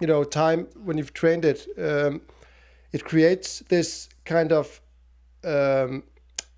you 0.01 0.07
know 0.07 0.23
time 0.23 0.67
when 0.83 0.97
you've 0.97 1.13
trained 1.13 1.45
it 1.45 1.65
um, 1.77 2.21
it 2.91 3.05
creates 3.05 3.59
this 3.69 4.09
kind 4.25 4.51
of 4.51 4.81
um, 5.43 6.03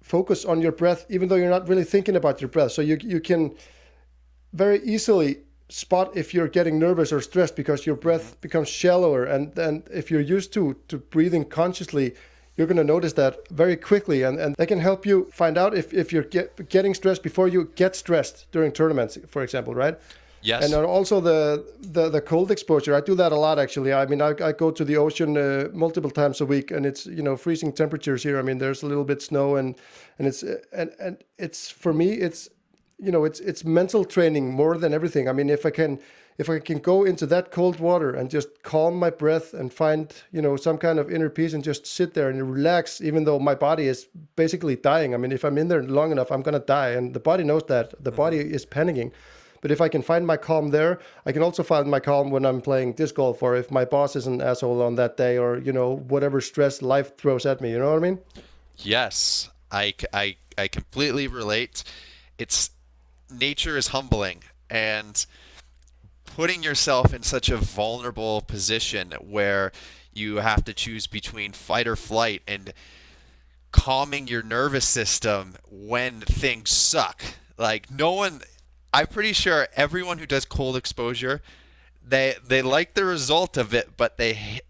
focus 0.02 0.46
on 0.46 0.62
your 0.62 0.72
breath, 0.72 1.06
even 1.10 1.30
though 1.30 1.36
you're 1.36 1.50
not 1.50 1.67
really 1.67 1.84
thinking 1.84 2.15
about 2.15 2.41
your 2.41 2.50
breath. 2.50 2.72
So 2.72 2.82
you 2.82 2.98
you 3.02 3.20
can 3.20 3.56
very 4.54 4.80
easily 4.84 5.38
spot 5.70 6.15
if 6.15 6.34
you're 6.34 6.50
getting 6.50 6.78
nervous 6.78 7.13
or 7.13 7.22
stressed 7.22 7.56
because 7.56 7.86
your 7.86 7.96
breath 7.96 8.39
becomes 8.41 8.67
shallower, 8.67 9.24
and 9.24 9.54
then 9.56 9.84
if 9.91 10.12
you're 10.12 10.36
used 10.38 10.54
to 10.54 10.76
to 10.88 10.98
breathing 10.98 11.46
consciously. 11.46 12.13
You're 12.58 12.67
going 12.67 12.88
to 12.88 12.94
notice 12.94 13.13
that 13.13 13.48
very 13.50 13.78
quickly, 13.78 14.24
and, 14.24 14.38
and 14.38 14.56
that 14.58 14.67
can 14.67 14.80
help 14.80 15.06
you 15.06 15.30
find 15.32 15.58
out 15.58 15.74
if, 15.74 15.94
if 15.94 16.12
you're 16.12 16.26
get, 16.26 16.67
getting 16.67 16.94
stressed 16.94 17.24
before 17.24 17.48
you 17.48 17.72
get 17.76 17.96
stressed 17.96 18.46
during 18.52 18.74
tournaments, 18.74 19.17
for 19.26 19.41
example, 19.41 19.74
right? 19.74 19.98
Yes. 20.43 20.65
And 20.65 20.73
also 20.86 21.21
the, 21.21 21.65
the 21.80 22.10
the 22.10 22.21
cold 22.21 22.49
exposure. 22.51 22.95
I 22.95 23.01
do 23.01 23.15
that 23.15 23.32
a 23.32 23.36
lot 23.36 23.60
actually. 23.60 23.93
I 23.93 24.06
mean, 24.08 24.21
I, 24.21 24.34
I 24.43 24.51
go 24.51 24.71
to 24.71 24.84
the 24.84 24.97
ocean 24.97 25.38
uh, 25.38 25.69
multiple 25.73 26.10
times 26.10 26.41
a 26.41 26.45
week, 26.45 26.71
and 26.71 26.86
it's 26.86 27.06
you 27.06 27.21
know 27.21 27.38
freezing 27.38 27.71
temperatures 27.71 28.23
here. 28.23 28.39
I 28.39 28.41
mean, 28.41 28.58
there's 28.58 28.84
a 28.84 28.88
little 28.88 29.06
bit 29.06 29.21
snow, 29.21 29.56
and 29.56 29.75
and 30.17 30.27
it's 30.27 30.43
and 30.73 30.91
and 30.99 31.23
it's 31.38 31.69
for 31.69 31.93
me, 31.93 32.13
it's 32.13 32.49
you 33.01 33.12
know, 33.12 33.25
it's 33.25 33.39
it's 33.39 33.65
mental 33.65 34.06
training 34.06 34.54
more 34.54 34.77
than 34.77 34.93
everything. 34.93 35.27
I 35.27 35.34
mean, 35.34 35.49
if 35.49 35.65
I 35.65 35.71
can 35.71 35.99
if 36.38 36.49
I 36.49 36.60
can 36.60 36.77
go 36.80 37.04
into 37.04 37.25
that 37.27 37.51
cold 37.51 37.80
water 37.80 38.13
and 38.13 38.30
just 38.30 38.47
calm 38.63 38.95
my 38.95 39.10
breath 39.10 39.54
and 39.54 39.73
find 39.73 40.13
you 40.32 40.41
know 40.41 40.56
some 40.56 40.77
kind 40.77 40.99
of 40.99 41.12
inner 41.12 41.30
peace 41.30 41.54
and 41.54 41.63
just 41.63 41.86
sit 41.88 42.13
there 42.13 42.30
and 42.30 42.54
relax, 42.54 43.01
even 43.01 43.23
though 43.23 43.39
my 43.39 43.56
body 43.56 43.88
is 43.88 44.08
basically 44.36 44.75
dying. 44.75 45.13
I 45.15 45.17
mean, 45.17 45.32
if 45.32 45.43
I'm 45.43 45.58
in 45.58 45.67
there 45.67 45.84
long 45.84 46.12
enough, 46.12 46.32
I'm 46.32 46.43
gonna 46.43 46.60
die, 46.60 46.89
and 46.89 47.13
the 47.13 47.19
body 47.19 47.43
knows 47.43 47.63
that. 47.67 47.93
The 48.04 48.12
body 48.12 48.38
is 48.38 48.65
panicking. 48.65 49.12
But 49.62 49.71
if 49.71 49.80
I 49.80 49.89
can 49.89 50.02
find 50.02 50.26
my 50.26 50.38
calm 50.38 50.71
there, 50.71 51.00
I 51.26 51.32
can 51.32 51.43
also 51.43 51.63
find 51.63 51.89
my 51.89 52.00
calm 52.00 52.32
when 52.32 52.45
I'm 52.45 52.62
playing 52.62 52.93
disc 52.93 53.15
golf 53.15 53.43
or 53.43 53.56
if 53.56 53.69
my 53.69 53.86
boss 53.86 54.15
is 54.15 54.28
an 54.28 54.41
asshole 54.41 54.82
on 54.82 54.95
that 54.95 55.17
day 55.17 55.38
or, 55.38 55.60
you 55.60 55.71
know, 55.71 55.97
whatever 56.08 56.41
stress 56.41 56.82
life 56.82 57.15
throws 57.17 57.45
at 57.45 57.62
me. 57.62 57.71
You 57.71 57.80
know 57.80 57.91
what 57.91 57.97
I 57.97 58.00
mean? 58.00 58.19
Yes, 58.78 59.50
I, 59.71 59.93
I, 60.12 60.36
I 60.58 60.67
completely 60.67 61.28
relate. 61.28 61.84
It's 62.39 62.71
nature 63.30 63.78
is 63.78 63.89
humbling 63.89 64.43
and 64.69 65.26
putting 66.26 66.63
yourself 66.63 67.13
in 67.13 67.24
such 67.24 67.50
a 67.50 67.58
vulnerable 67.58 68.41
position 68.41 69.13
where 69.19 69.71
you 70.13 70.38
have 70.38 70.63
to 70.65 70.74
choose 70.74 71.08
between 71.08 71.52
fight 71.52 71.88
or 71.88 71.95
flight 71.95 72.41
and 72.47 72.74
calming 73.71 74.28
your 74.28 74.43
nervous 74.43 74.86
system 74.86 75.56
when 75.69 76.21
things 76.21 76.71
suck. 76.71 77.21
Like 77.58 77.91
no 77.91 78.12
one 78.12 78.41
I'm 78.93 79.08
pretty 79.08 79.34
sure 79.34 79.67
everyone 79.75 80.17
who 80.17 80.25
does 80.25 80.45
cold 80.45 80.75
exposure, 80.75 81.41
they 82.06 82.36
they 82.45 82.62
like 82.62 82.93
the 82.93 83.06
result 83.06 83.58
of 83.58 83.73
it, 83.73 83.91
but 83.97 84.17
they 84.17 84.62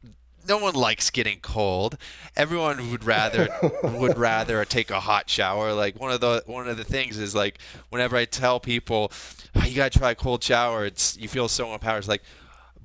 no 0.47 0.57
one 0.57 0.73
likes 0.73 1.09
getting 1.09 1.39
cold. 1.39 1.97
Everyone 2.35 2.91
would 2.91 3.03
rather 3.03 3.49
would 3.83 4.17
rather 4.17 4.63
take 4.65 4.89
a 4.89 4.99
hot 4.99 5.29
shower. 5.29 5.73
Like 5.73 5.99
one 5.99 6.11
of 6.11 6.21
the 6.21 6.43
one 6.45 6.67
of 6.67 6.77
the 6.77 6.83
things 6.83 7.17
is 7.17 7.35
like 7.35 7.59
whenever 7.89 8.15
I 8.15 8.25
tell 8.25 8.59
people, 8.59 9.11
oh, 9.55 9.65
you 9.65 9.75
gotta 9.75 9.97
try 9.97 10.11
a 10.11 10.15
cold 10.15 10.43
shower, 10.43 10.85
it's 10.85 11.17
you 11.17 11.27
feel 11.27 11.47
so 11.47 11.73
empowered. 11.73 11.99
It's 11.99 12.07
like, 12.07 12.23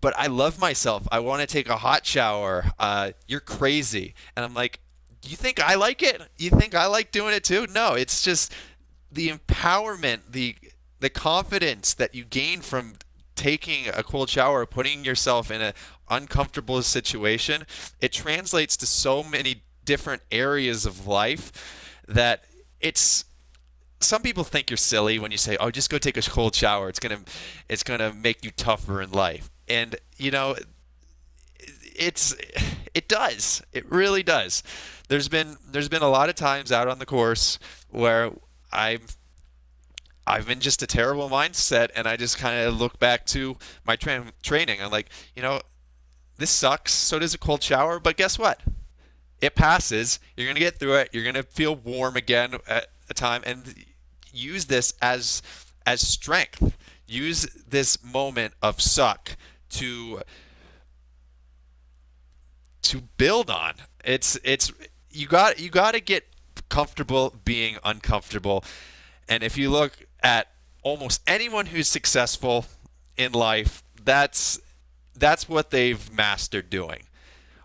but 0.01 0.15
I 0.17 0.27
love 0.27 0.59
myself. 0.59 1.07
I 1.11 1.21
want 1.21 1.41
to 1.41 1.47
take 1.47 1.69
a 1.69 1.77
hot 1.77 2.07
shower. 2.07 2.67
Uh, 2.79 3.13
you're 3.27 3.41
crazy, 3.41 4.15
and 4.37 4.45
I'm 4.45 4.55
like, 4.55 4.81
you 5.25 5.37
think 5.37 5.61
I 5.61 5.75
like 5.75 6.03
it? 6.03 6.23
You 6.39 6.51
think 6.51 6.75
I 6.75 6.87
like 6.87 7.11
doing 7.11 7.35
it 7.35 7.45
too? 7.45 7.67
No, 7.67 7.95
it's 7.95 8.23
just 8.23 8.53
the 9.11 9.29
empowerment, 9.29 10.21
the 10.31 10.57
the 11.01 11.11
confidence 11.11 11.95
that 11.95 12.15
you 12.15 12.25
gain 12.25 12.61
from 12.61 12.95
taking 13.35 13.89
a 13.89 14.03
cold 14.03 14.31
shower, 14.31 14.65
putting 14.67 15.05
yourself 15.05 15.51
in 15.51 15.61
an 15.61 15.75
uncomfortable 16.09 16.81
situation, 16.83 17.67
it 18.01 18.13
translates 18.13 18.77
to 18.79 18.87
so 18.87 19.23
many 19.23 19.63
different 19.85 20.23
areas 20.33 20.87
of 20.87 21.07
life 21.07 21.95
that 22.09 22.45
it's 22.81 23.25
some 24.01 24.23
people 24.23 24.45
think 24.45 24.71
you're 24.71 24.77
silly 24.77 25.19
when 25.19 25.31
you 25.31 25.39
say, 25.39 25.57
"Oh, 25.59 25.71
just 25.71 25.91
go 25.91 25.99
take 25.99 26.17
a 26.17 26.23
cold 26.23 26.55
shower. 26.55 26.89
It's 26.89 26.99
going 26.99 27.17
to 27.25 27.33
it's 27.69 27.83
going 27.83 28.01
to 28.01 28.13
make 28.13 28.45
you 28.45 28.51
tougher 28.51 29.01
in 29.01 29.11
life." 29.11 29.51
And, 29.69 29.97
you 30.17 30.31
know, 30.31 30.57
it's 31.95 32.35
it 32.95 33.09
does. 33.09 33.63
It 33.73 33.91
really 33.91 34.23
does. 34.23 34.63
There's 35.09 35.29
been 35.29 35.57
there's 35.67 35.89
been 35.89 36.03
a 36.03 36.09
lot 36.09 36.29
of 36.29 36.35
times 36.35 36.73
out 36.73 36.89
on 36.89 36.99
the 36.99 37.07
course 37.07 37.59
where 37.91 38.33
I've 38.73 39.17
I've 40.27 40.47
been 40.47 40.61
just 40.61 40.83
a 40.83 40.87
terrible 40.87 41.29
mindset, 41.29 41.91
and 41.95 42.07
I 42.07 42.17
just 42.17 42.39
kind 42.39 42.61
of 42.61 42.79
look 42.79 42.99
back 42.99 43.27
to 43.27 43.57
my 43.87 43.97
tra- 43.97 44.33
training. 44.43 44.83
I'm 44.83 44.91
like, 44.91 45.09
you 45.35 45.43
know, 45.43 45.61
this 46.39 46.51
sucks. 46.51 46.93
So 46.93 47.19
does 47.19 47.35
a 47.35 47.39
cold 47.39 47.63
shower, 47.63 48.01
but 48.01 48.17
guess 48.17 48.39
what? 48.39 48.61
It 49.41 49.55
passes. 49.55 50.19
You're 50.37 50.49
gonna 50.49 50.61
get 50.61 50.79
through 50.79 50.95
it. 50.97 51.11
You're 51.13 51.25
gonna 51.25 51.43
feel 51.43 51.77
warm 51.77 52.17
again 52.17 52.57
at 52.67 52.89
a 53.09 53.15
time, 53.15 53.43
and 53.47 53.75
use 54.33 54.67
this 54.67 54.95
as 55.01 55.43
as 55.87 56.01
strength. 56.01 56.77
Use 57.07 57.47
this 57.69 58.03
moment 58.03 58.55
of 58.63 58.81
suck 58.81 59.37
to 59.71 60.23
to 62.83 63.01
build 63.17 63.51
on. 63.51 63.75
It's 64.05 64.39
it's 64.43 64.73
you 65.11 65.27
got 65.27 65.59
you 65.59 65.71
got 65.71 65.93
to 65.93 66.01
get 66.01 66.25
comfortable 66.69 67.35
being 67.45 67.79
uncomfortable. 67.85 68.65
And 69.29 69.43
if 69.43 69.59
you 69.59 69.71
look 69.71 70.06
at 70.27 70.49
almost 70.83 71.23
anyone 71.25 71.67
who's 71.67 71.87
successful 71.87 72.65
in 73.17 73.31
life, 73.31 73.85
that's 74.05 74.61
that's 75.17 75.49
what 75.49 75.71
they've 75.71 76.13
mastered 76.13 76.69
doing. 76.69 77.03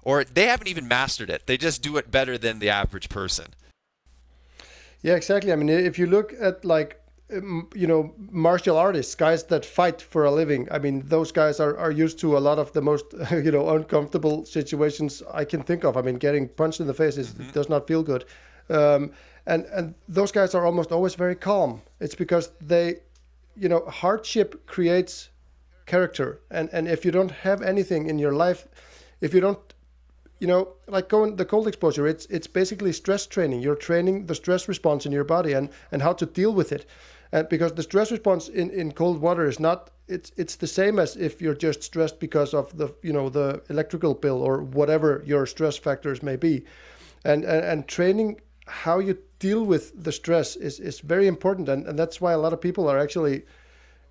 Or 0.03 0.23
they 0.23 0.45
haven't 0.45 0.67
even 0.67 0.87
mastered 0.87 1.29
it. 1.31 1.47
They 1.47 1.57
just 1.57 1.81
do 1.81 1.97
it 1.97 2.11
better 2.11 2.37
than 2.37 2.59
the 2.59 2.69
average 2.69 3.09
person. 3.09 3.47
Yeah, 5.01 5.15
exactly. 5.15 5.51
I 5.51 5.55
mean, 5.55 5.69
if 5.69 5.97
you 5.97 6.05
look 6.05 6.33
at 6.39 6.63
like 6.63 7.01
um, 7.33 7.67
you 7.73 7.87
know 7.87 8.13
martial 8.29 8.77
artists 8.77 9.15
guys 9.15 9.43
that 9.45 9.65
fight 9.65 10.01
for 10.01 10.25
a 10.25 10.31
living 10.31 10.67
i 10.69 10.77
mean 10.77 11.01
those 11.15 11.31
guys 11.31 11.61
are, 11.61 11.77
are 11.77 11.93
used 12.05 12.19
to 12.19 12.37
a 12.37 12.41
lot 12.47 12.59
of 12.59 12.73
the 12.73 12.81
most 12.81 13.05
you 13.31 13.51
know 13.55 13.69
uncomfortable 13.69 14.43
situations 14.43 15.23
i 15.41 15.45
can 15.45 15.63
think 15.63 15.85
of 15.85 15.95
i 15.95 16.01
mean 16.01 16.15
getting 16.15 16.49
punched 16.49 16.81
in 16.81 16.87
the 16.87 16.93
face 16.93 17.17
is, 17.17 17.29
mm-hmm. 17.29 17.49
does 17.51 17.69
not 17.69 17.87
feel 17.87 18.03
good 18.03 18.25
um, 18.69 19.11
and 19.45 19.65
and 19.65 19.95
those 20.07 20.31
guys 20.31 20.55
are 20.55 20.65
almost 20.65 20.91
always 20.91 21.15
very 21.15 21.35
calm. 21.35 21.81
It's 21.99 22.15
because 22.15 22.51
they 22.59 23.01
you 23.55 23.69
know 23.69 23.85
hardship 23.85 24.65
creates 24.65 25.29
character. 25.85 26.39
And 26.49 26.69
and 26.71 26.87
if 26.87 27.05
you 27.05 27.11
don't 27.11 27.31
have 27.31 27.61
anything 27.61 28.07
in 28.07 28.19
your 28.19 28.33
life 28.33 28.67
if 29.21 29.33
you 29.33 29.39
don't 29.39 29.59
you 30.39 30.47
know 30.47 30.69
like 30.87 31.07
going 31.07 31.35
the 31.35 31.45
cold 31.45 31.67
exposure 31.67 32.07
it's 32.07 32.25
it's 32.25 32.47
basically 32.47 32.93
stress 32.93 33.27
training. 33.27 33.61
You're 33.61 33.75
training 33.75 34.25
the 34.25 34.35
stress 34.35 34.67
response 34.67 35.05
in 35.05 35.11
your 35.11 35.23
body 35.23 35.53
and 35.53 35.69
and 35.91 36.01
how 36.01 36.13
to 36.13 36.25
deal 36.25 36.53
with 36.53 36.71
it. 36.71 36.85
And 37.31 37.47
because 37.47 37.73
the 37.73 37.83
stress 37.83 38.11
response 38.11 38.49
in 38.49 38.69
in 38.71 38.91
cold 38.91 39.21
water 39.21 39.47
is 39.47 39.59
not 39.59 39.91
it's 40.07 40.31
it's 40.35 40.55
the 40.57 40.67
same 40.67 40.99
as 40.99 41.15
if 41.15 41.41
you're 41.41 41.55
just 41.55 41.83
stressed 41.83 42.19
because 42.19 42.53
of 42.53 42.77
the 42.77 42.93
you 43.01 43.13
know 43.13 43.29
the 43.29 43.61
electrical 43.69 44.13
bill 44.13 44.41
or 44.41 44.63
whatever 44.63 45.23
your 45.25 45.45
stress 45.45 45.77
factors 45.77 46.21
may 46.21 46.35
be. 46.35 46.65
And 47.23 47.43
and, 47.43 47.63
and 47.63 47.87
training 47.87 48.41
how 48.67 48.99
you 48.99 49.17
deal 49.41 49.63
with 49.63 50.03
the 50.03 50.11
stress 50.11 50.55
is, 50.55 50.79
is 50.79 50.99
very 50.99 51.27
important 51.27 51.67
and, 51.67 51.87
and 51.87 51.97
that's 51.99 52.21
why 52.21 52.31
a 52.31 52.37
lot 52.37 52.53
of 52.53 52.61
people 52.61 52.87
are 52.87 52.99
actually 52.99 53.43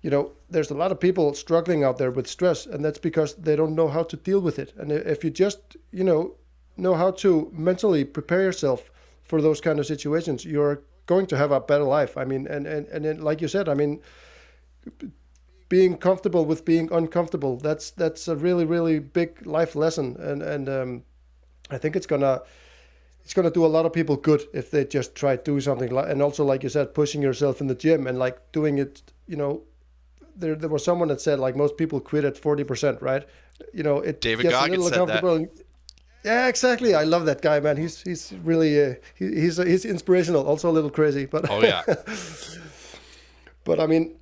you 0.01 0.09
know 0.09 0.31
there's 0.49 0.71
a 0.71 0.79
lot 0.83 0.91
of 0.91 0.99
people 0.99 1.33
struggling 1.33 1.83
out 1.83 1.97
there 1.97 2.11
with 2.11 2.27
stress 2.27 2.65
and 2.65 2.83
that's 2.83 2.99
because 2.99 3.35
they 3.35 3.55
don't 3.55 3.75
know 3.75 3.87
how 3.87 4.03
to 4.03 4.17
deal 4.17 4.41
with 4.41 4.59
it 4.59 4.73
and 4.77 4.91
if 4.91 5.23
you 5.23 5.29
just 5.29 5.77
you 5.91 6.03
know 6.03 6.35
know 6.77 6.93
how 6.93 7.11
to 7.11 7.49
mentally 7.53 8.03
prepare 8.03 8.41
yourself 8.41 8.91
for 9.23 9.41
those 9.41 9.61
kind 9.61 9.79
of 9.79 9.85
situations 9.85 10.45
you're 10.45 10.81
going 11.05 11.25
to 11.25 11.37
have 11.37 11.51
a 11.51 11.59
better 11.59 11.85
life 11.99 12.17
i 12.17 12.25
mean 12.25 12.45
and 12.47 12.67
and, 12.67 12.87
and 12.87 13.05
then, 13.05 13.21
like 13.21 13.41
you 13.41 13.47
said 13.47 13.69
i 13.69 13.73
mean 13.73 14.01
being 15.71 15.95
comfortable 15.95 16.43
with 16.43 16.65
being 16.65 16.91
uncomfortable. 16.91 17.55
That's 17.55 17.91
that's 17.91 18.27
a 18.27 18.35
really 18.35 18.65
really 18.65 18.99
big 18.99 19.47
life 19.47 19.73
lesson, 19.73 20.17
and 20.19 20.41
and 20.41 20.67
um, 20.67 21.03
I 21.69 21.77
think 21.77 21.95
it's 21.95 22.05
gonna 22.05 22.41
it's 23.23 23.33
gonna 23.33 23.51
do 23.51 23.65
a 23.65 23.67
lot 23.67 23.85
of 23.85 23.93
people 23.93 24.15
good 24.15 24.43
if 24.53 24.71
they 24.71 24.85
just 24.85 25.15
try 25.15 25.35
to 25.35 25.43
do 25.43 25.59
something 25.61 25.91
like 25.91 26.09
and 26.09 26.21
also 26.21 26.43
like 26.43 26.63
you 26.63 26.69
said, 26.69 26.93
pushing 26.93 27.21
yourself 27.21 27.61
in 27.61 27.67
the 27.67 27.75
gym 27.75 28.07
and 28.07 28.17
like 28.19 28.51
doing 28.51 28.77
it. 28.77 29.01
You 29.27 29.37
know, 29.37 29.63
there 30.35 30.55
there 30.55 30.69
was 30.69 30.83
someone 30.83 31.07
that 31.09 31.21
said 31.21 31.39
like 31.39 31.55
most 31.55 31.77
people 31.77 31.99
quit 31.99 32.25
at 32.25 32.37
forty 32.37 32.63
percent, 32.63 33.01
right? 33.01 33.25
You 33.73 33.83
know, 33.83 33.99
it 33.99 34.21
David 34.21 34.43
gets 34.43 34.55
a 34.55 34.59
Goggins 34.59 34.83
little 34.83 34.89
said 34.89 35.07
that. 35.07 35.23
uncomfortable. 35.23 35.63
Yeah, 36.23 36.47
exactly. 36.47 36.93
I 36.93 37.03
love 37.03 37.25
that 37.25 37.41
guy, 37.41 37.59
man. 37.59 37.77
He's 37.77 38.01
he's 38.01 38.33
really 38.43 38.83
uh, 38.83 38.95
he, 39.15 39.25
he's 39.41 39.57
he's 39.57 39.85
inspirational. 39.85 40.45
Also 40.45 40.69
a 40.69 40.73
little 40.73 40.91
crazy, 40.91 41.25
but 41.25 41.49
Oh 41.49 41.61
yeah. 41.61 41.83
but 43.63 43.79
I 43.79 43.87
mean, 43.87 44.17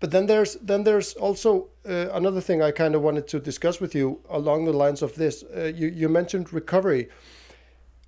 but 0.00 0.10
then 0.10 0.26
there's 0.26 0.54
then 0.56 0.84
there's 0.84 1.14
also 1.14 1.68
uh, 1.88 2.08
another 2.12 2.40
thing 2.40 2.62
I 2.62 2.70
kind 2.70 2.94
of 2.94 3.02
wanted 3.02 3.28
to 3.28 3.40
discuss 3.40 3.80
with 3.80 3.94
you 3.94 4.20
along 4.30 4.64
the 4.64 4.72
lines 4.72 5.02
of 5.02 5.14
this. 5.14 5.44
Uh, 5.54 5.64
you 5.74 5.88
you 5.88 6.08
mentioned 6.08 6.52
recovery. 6.52 7.08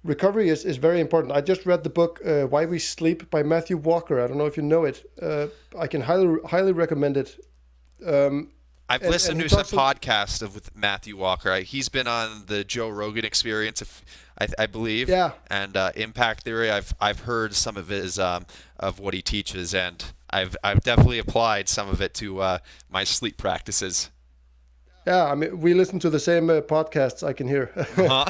Recovery 0.05 0.51
is, 0.51 0.65
is 0.67 0.77
very 0.77 1.01
important. 1.01 1.33
I 1.33 1.41
just 1.41 1.65
read 1.65 1.83
the 1.83 1.91
book 1.91 2.21
uh, 2.25 2.43
Why 2.43 2.67
We 2.67 2.79
Sleep 2.79 3.31
by 3.31 3.43
Matthew 3.43 3.79
Walker. 3.79 4.21
I 4.23 4.27
don't 4.27 4.37
know 4.37 4.45
if 4.47 4.57
you 4.57 4.63
know 4.63 4.85
it. 4.85 5.11
Uh, 5.21 5.47
I 5.79 5.87
can 5.87 6.03
highly 6.03 6.37
highly 6.47 6.73
recommend 6.73 7.17
it. 7.17 7.43
Um, 8.07 8.51
I've 8.87 9.01
And- 9.01 9.11
listened 9.11 9.41
and 9.41 9.49
to 9.49 9.65
some 9.65 9.79
podcasts 9.79 10.43
of 10.43 10.55
with 10.55 10.77
Matthew 10.77 11.17
Walker. 11.17 11.51
I- 11.51 11.63
He's 11.63 11.89
been 11.89 12.07
on 12.07 12.45
the 12.49 12.65
Joe 12.65 12.91
Rogan 12.91 13.25
Experience, 13.25 13.81
if 13.81 14.05
I, 14.39 14.47
I 14.59 14.67
believe. 14.67 15.09
Yeah. 15.09 15.33
And 15.49 15.75
uh, 15.75 15.93
Impact 15.97 16.43
Theory. 16.45 16.71
I've 16.71 16.93
I've 17.01 17.21
heard 17.21 17.55
some 17.55 17.79
of 17.79 17.89
his 17.89 18.19
um, 18.19 18.45
of 18.79 19.01
what 19.01 19.15
he 19.15 19.23
teaches, 19.23 19.75
and 19.75 20.05
I've 20.29 20.55
I've 20.63 20.81
definitely 20.83 21.19
applied 21.19 21.67
some 21.71 21.89
of 21.89 22.03
it 22.03 22.13
to 22.15 22.43
uh, 22.43 22.59
my 22.91 23.05
sleep 23.05 23.39
practices. 23.39 24.11
yeah, 25.07 25.25
I 25.25 25.35
mean, 25.35 25.61
we 25.61 25.73
listen 25.73 25.99
to 26.01 26.11
the 26.11 26.21
same 26.21 26.51
uh, 26.51 26.61
podcasts. 26.61 27.27
I 27.27 27.33
can 27.33 27.49
hear. 27.49 27.71
Huh? 27.97 28.27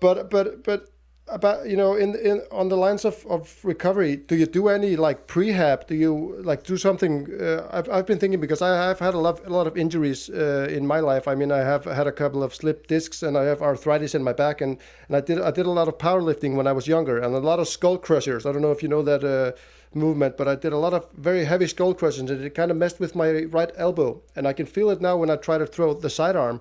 But 0.00 0.30
but 0.30 0.64
but 0.64 0.88
about 1.30 1.68
you 1.68 1.76
know 1.76 1.94
in 1.94 2.14
in 2.16 2.42
on 2.50 2.68
the 2.68 2.76
lines 2.76 3.04
of, 3.04 3.24
of 3.26 3.64
recovery 3.64 4.16
do 4.16 4.34
you 4.34 4.46
do 4.46 4.68
any 4.68 4.96
like 4.96 5.26
prehab? 5.26 5.86
Do 5.86 5.94
you 5.94 6.36
like 6.42 6.64
do 6.64 6.76
something 6.76 7.28
uh, 7.40 7.68
I've, 7.70 7.88
I've 7.88 8.06
been 8.06 8.18
thinking 8.18 8.40
because 8.40 8.62
i 8.62 8.88
have 8.88 8.98
had 8.98 9.14
a 9.14 9.18
lot, 9.18 9.46
a 9.46 9.50
lot 9.50 9.66
of 9.66 9.76
injuries 9.76 10.28
uh, 10.28 10.66
in 10.70 10.86
my 10.86 11.00
life. 11.00 11.28
I 11.28 11.34
mean 11.34 11.52
i 11.52 11.58
have 11.58 11.84
had 11.84 12.06
a 12.06 12.12
couple 12.12 12.42
of 12.42 12.54
slip 12.54 12.86
discs 12.86 13.22
and 13.22 13.36
i 13.38 13.44
have 13.44 13.62
arthritis 13.62 14.14
in 14.14 14.22
my 14.22 14.32
back 14.32 14.60
and 14.60 14.78
and 15.06 15.16
i 15.16 15.20
did 15.20 15.40
i 15.40 15.50
did 15.50 15.66
a 15.66 15.70
lot 15.70 15.88
of 15.88 15.98
powerlifting 15.98 16.56
when 16.56 16.66
i 16.66 16.72
was 16.72 16.86
younger 16.88 17.18
and 17.18 17.34
a 17.34 17.38
lot 17.38 17.60
of 17.60 17.68
skull 17.68 17.98
crushers. 17.98 18.44
I 18.44 18.52
don't 18.52 18.62
know 18.62 18.72
if 18.72 18.82
you 18.82 18.88
know 18.88 19.02
that 19.02 19.22
uh, 19.22 19.52
movement 19.92 20.36
but 20.36 20.46
i 20.46 20.54
did 20.54 20.72
a 20.72 20.76
lot 20.76 20.94
of 20.94 21.08
very 21.14 21.44
heavy 21.44 21.66
skull 21.66 21.92
crushers 21.92 22.20
and 22.20 22.30
it 22.30 22.54
kind 22.54 22.70
of 22.70 22.76
messed 22.76 23.00
with 23.00 23.16
my 23.16 23.42
right 23.44 23.72
elbow. 23.76 24.22
And 24.36 24.46
i 24.46 24.52
can 24.52 24.66
feel 24.66 24.90
it 24.90 25.00
now 25.00 25.16
when 25.16 25.30
i 25.30 25.36
try 25.36 25.58
to 25.58 25.66
throw 25.66 25.92
the 25.94 26.10
sidearm 26.10 26.60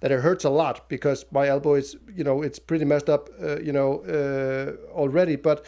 that 0.00 0.10
it 0.10 0.20
hurts 0.20 0.44
a 0.44 0.50
lot 0.50 0.88
because 0.88 1.26
my 1.30 1.48
elbow 1.48 1.74
is 1.74 1.96
you 2.14 2.24
know 2.24 2.40
it's 2.42 2.58
pretty 2.58 2.84
messed 2.84 3.10
up 3.10 3.28
uh, 3.42 3.58
you 3.60 3.72
know 3.72 4.00
uh, 4.16 4.92
already. 4.92 5.36
But 5.36 5.66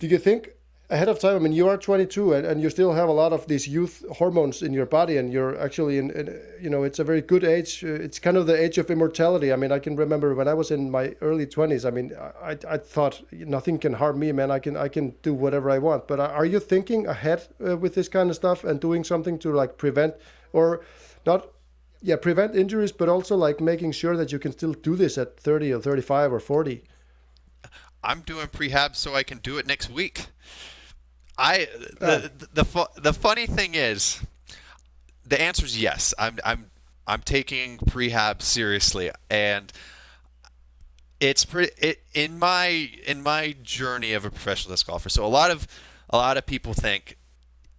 do 0.00 0.06
you 0.08 0.18
think 0.18 0.50
ahead 0.90 1.08
of 1.08 1.18
time. 1.18 1.36
I 1.36 1.38
mean 1.38 1.52
you 1.52 1.68
are 1.68 1.76
22 1.76 2.32
and, 2.32 2.46
and 2.46 2.62
you 2.62 2.70
still 2.70 2.92
have 2.92 3.08
a 3.08 3.12
lot 3.12 3.32
of 3.32 3.46
these 3.46 3.68
youth 3.68 4.04
hormones 4.12 4.62
in 4.62 4.72
your 4.72 4.86
body 4.86 5.18
and 5.18 5.32
you're 5.32 5.58
actually 5.60 5.98
in, 5.98 6.10
in 6.12 6.40
you 6.60 6.70
know 6.70 6.82
it's 6.82 6.98
a 6.98 7.04
very 7.04 7.20
good 7.20 7.44
age. 7.44 7.84
Uh, 7.84 7.88
it's 7.88 8.18
kind 8.18 8.36
of 8.36 8.46
the 8.46 8.58
age 8.58 8.78
of 8.78 8.90
immortality. 8.90 9.52
I 9.52 9.56
mean 9.56 9.70
i 9.70 9.78
can 9.78 9.96
remember 9.96 10.34
when 10.34 10.48
i 10.48 10.54
was 10.54 10.70
in 10.70 10.90
my 10.90 11.14
early 11.20 11.46
20s 11.46 11.84
i 11.84 11.90
mean 11.90 12.12
i, 12.42 12.56
I 12.68 12.78
thought 12.78 13.22
nothing 13.32 13.78
can 13.78 13.94
harm 13.94 14.18
me 14.18 14.32
man. 14.32 14.50
I 14.50 14.58
can 14.58 14.76
i 14.76 14.88
can 14.88 15.14
do 15.22 15.34
whatever 15.34 15.70
i 15.70 15.78
want. 15.78 16.08
But 16.08 16.20
are 16.20 16.46
you 16.46 16.60
thinking 16.60 17.06
ahead 17.06 17.48
uh, 17.66 17.76
with 17.76 17.94
this 17.94 18.08
kind 18.08 18.30
of 18.30 18.36
stuff 18.36 18.64
and 18.64 18.80
doing 18.80 19.04
something 19.04 19.38
to 19.40 19.52
like 19.52 19.76
prevent 19.76 20.14
or 20.52 20.80
not 21.26 21.48
yeah 22.00 22.16
prevent 22.16 22.56
injuries 22.56 22.92
but 22.92 23.08
also 23.08 23.36
like 23.36 23.60
making 23.60 23.92
sure 23.92 24.16
that 24.16 24.32
you 24.32 24.38
can 24.38 24.52
still 24.52 24.72
do 24.72 24.96
this 24.96 25.18
at 25.18 25.38
30 25.38 25.72
or 25.72 25.80
35 25.80 26.32
or 26.32 26.40
40 26.40 26.82
I'm 28.02 28.20
doing 28.20 28.46
prehab 28.46 28.94
so 28.94 29.14
I 29.14 29.22
can 29.24 29.38
do 29.38 29.58
it 29.58 29.66
next 29.66 29.90
week. 29.90 30.26
I 31.38 31.68
the 32.00 32.06
uh. 32.06 32.18
the 32.18 32.48
the, 32.52 32.64
fu- 32.64 33.00
the 33.00 33.12
funny 33.12 33.46
thing 33.46 33.74
is, 33.74 34.20
the 35.24 35.40
answer 35.40 35.64
is 35.64 35.80
yes. 35.80 36.12
I'm 36.18 36.38
I'm 36.44 36.70
I'm 37.06 37.22
taking 37.22 37.78
prehab 37.78 38.42
seriously, 38.42 39.10
and 39.30 39.72
it's 41.20 41.44
pretty 41.44 41.72
it, 41.78 42.02
in 42.12 42.38
my 42.38 42.90
in 43.06 43.22
my 43.22 43.54
journey 43.62 44.12
of 44.12 44.24
a 44.24 44.30
professional 44.30 44.72
disc 44.72 44.86
golfer. 44.86 45.08
So 45.08 45.24
a 45.24 45.26
lot 45.26 45.50
of 45.50 45.66
a 46.10 46.16
lot 46.16 46.36
of 46.36 46.44
people 46.46 46.74
think 46.74 47.16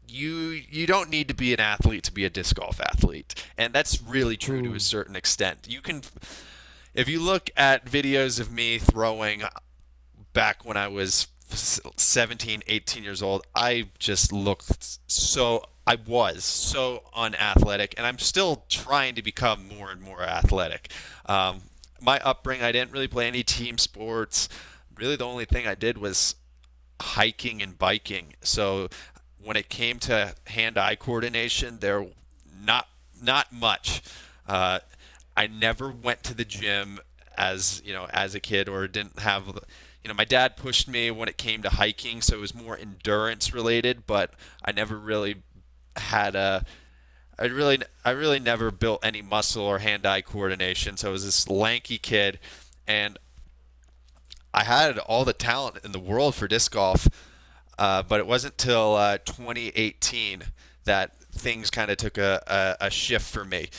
you 0.07 0.61
you 0.69 0.87
don't 0.87 1.09
need 1.09 1.27
to 1.27 1.33
be 1.33 1.53
an 1.53 1.59
athlete 1.59 2.03
to 2.03 2.13
be 2.13 2.25
a 2.25 2.29
disc 2.29 2.55
golf 2.55 2.79
athlete, 2.81 3.35
and 3.57 3.73
that's 3.73 4.01
really 4.01 4.37
true 4.37 4.61
to 4.61 4.73
a 4.73 4.79
certain 4.79 5.15
extent. 5.15 5.67
You 5.69 5.81
can 5.81 6.01
if 6.93 7.07
you 7.07 7.21
look 7.21 7.49
at 7.55 7.85
videos 7.85 8.39
of 8.39 8.51
me 8.51 8.77
throwing 8.77 9.43
back 10.33 10.65
when 10.65 10.77
I 10.77 10.87
was 10.87 11.27
17, 11.49 12.63
18 12.67 13.03
years 13.03 13.21
old, 13.21 13.45
I 13.55 13.89
just 13.97 14.31
looked 14.31 14.99
so 15.07 15.63
I 15.89 15.97
was 16.05 16.43
so 16.43 17.03
unathletic, 17.15 17.95
and 17.97 18.05
I'm 18.05 18.19
still 18.19 18.63
trying 18.69 19.15
to 19.15 19.23
become 19.23 19.67
more 19.67 19.89
and 19.91 19.99
more 19.99 20.21
athletic. 20.21 20.91
Um, 21.25 21.61
my 21.99 22.19
upbringing, 22.19 22.63
I 22.63 22.71
didn't 22.71 22.91
really 22.91 23.07
play 23.07 23.27
any 23.27 23.41
team 23.41 23.79
sports. 23.79 24.49
Really, 24.95 25.15
the 25.15 25.25
only 25.25 25.45
thing 25.45 25.65
I 25.65 25.73
did 25.73 25.97
was 25.97 26.35
hiking 27.01 27.61
and 27.63 27.77
biking. 27.77 28.33
So 28.43 28.89
when 29.41 29.57
it 29.57 29.69
came 29.69 29.97
to 29.99 30.35
hand-eye 30.47 30.95
coordination, 30.95 31.79
there 31.79 32.05
not 32.63 32.87
not 33.21 33.51
much. 33.51 34.01
Uh, 34.47 34.79
I 35.35 35.47
never 35.47 35.89
went 35.89 36.23
to 36.25 36.33
the 36.33 36.45
gym 36.45 36.99
as 37.37 37.81
you 37.83 37.93
know 37.93 38.07
as 38.11 38.35
a 38.35 38.39
kid, 38.39 38.69
or 38.69 38.87
didn't 38.87 39.19
have. 39.19 39.59
You 40.03 40.07
know, 40.07 40.13
my 40.13 40.25
dad 40.25 40.55
pushed 40.55 40.87
me 40.87 41.11
when 41.11 41.27
it 41.27 41.37
came 41.37 41.61
to 41.63 41.69
hiking, 41.69 42.21
so 42.21 42.37
it 42.37 42.39
was 42.39 42.55
more 42.55 42.77
endurance 42.77 43.53
related. 43.53 44.05
But 44.07 44.33
I 44.63 44.71
never 44.71 44.97
really 44.97 45.43
had 45.97 46.35
a. 46.35 46.65
I 47.37 47.45
really, 47.45 47.79
I 48.03 48.11
really 48.11 48.39
never 48.39 48.69
built 48.69 49.03
any 49.03 49.21
muscle 49.21 49.63
or 49.63 49.79
hand-eye 49.79 50.21
coordination. 50.21 50.97
So 50.97 51.09
I 51.09 51.11
was 51.11 51.23
this 51.23 51.47
lanky 51.47 51.97
kid, 51.97 52.37
and 52.85 53.17
I 54.53 54.63
had 54.63 54.97
all 54.99 55.25
the 55.25 55.33
talent 55.33 55.77
in 55.83 55.91
the 55.91 55.99
world 55.99 56.35
for 56.35 56.47
disc 56.47 56.73
golf, 56.73 57.07
uh, 57.77 58.03
but 58.03 58.19
it 58.19 58.27
wasn't 58.27 58.57
till 58.57 58.95
uh, 58.95 59.19
2018 59.19 60.43
that 60.85 61.15
things 61.31 61.69
kind 61.69 61.91
of 61.91 61.97
took 61.97 62.17
a, 62.17 62.41
a, 62.47 62.87
a 62.87 62.89
shift 62.89 63.29
for 63.31 63.45
me. 63.45 63.69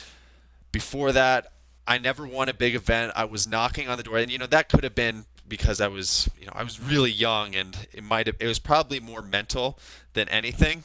Before 0.72 1.12
that, 1.12 1.52
I 1.87 1.98
never 1.98 2.26
won 2.26 2.48
a 2.48 2.54
big 2.54 2.74
event. 2.74 3.12
I 3.16 3.24
was 3.24 3.48
knocking 3.48 3.88
on 3.88 3.98
the 3.98 4.04
door, 4.04 4.18
and 4.18 4.30
you 4.30 4.38
know 4.38 4.46
that 4.46 4.68
could 4.68 4.85
have 4.85 4.94
been 4.94 5.24
because 5.50 5.82
I 5.82 5.88
was, 5.88 6.30
you 6.40 6.46
know, 6.46 6.52
I 6.54 6.62
was 6.62 6.80
really 6.80 7.10
young, 7.10 7.54
and 7.54 7.76
it 7.92 8.02
might 8.02 8.26
have, 8.26 8.36
it 8.40 8.46
was 8.46 8.58
probably 8.58 9.00
more 9.00 9.20
mental 9.20 9.78
than 10.14 10.28
anything. 10.30 10.84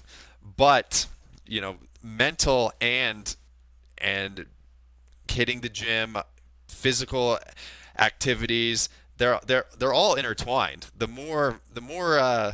But 0.57 1.07
you 1.47 1.61
know, 1.61 1.77
mental 2.03 2.73
and 2.81 3.33
and 3.97 4.45
hitting 5.31 5.61
the 5.61 5.69
gym, 5.69 6.17
physical 6.67 7.39
activities, 7.97 8.89
they're 9.17 9.39
they're 9.45 9.65
they're 9.77 9.93
all 9.93 10.15
intertwined. 10.15 10.87
The 10.97 11.07
more 11.07 11.61
the 11.73 11.81
more 11.81 12.19
uh, 12.19 12.53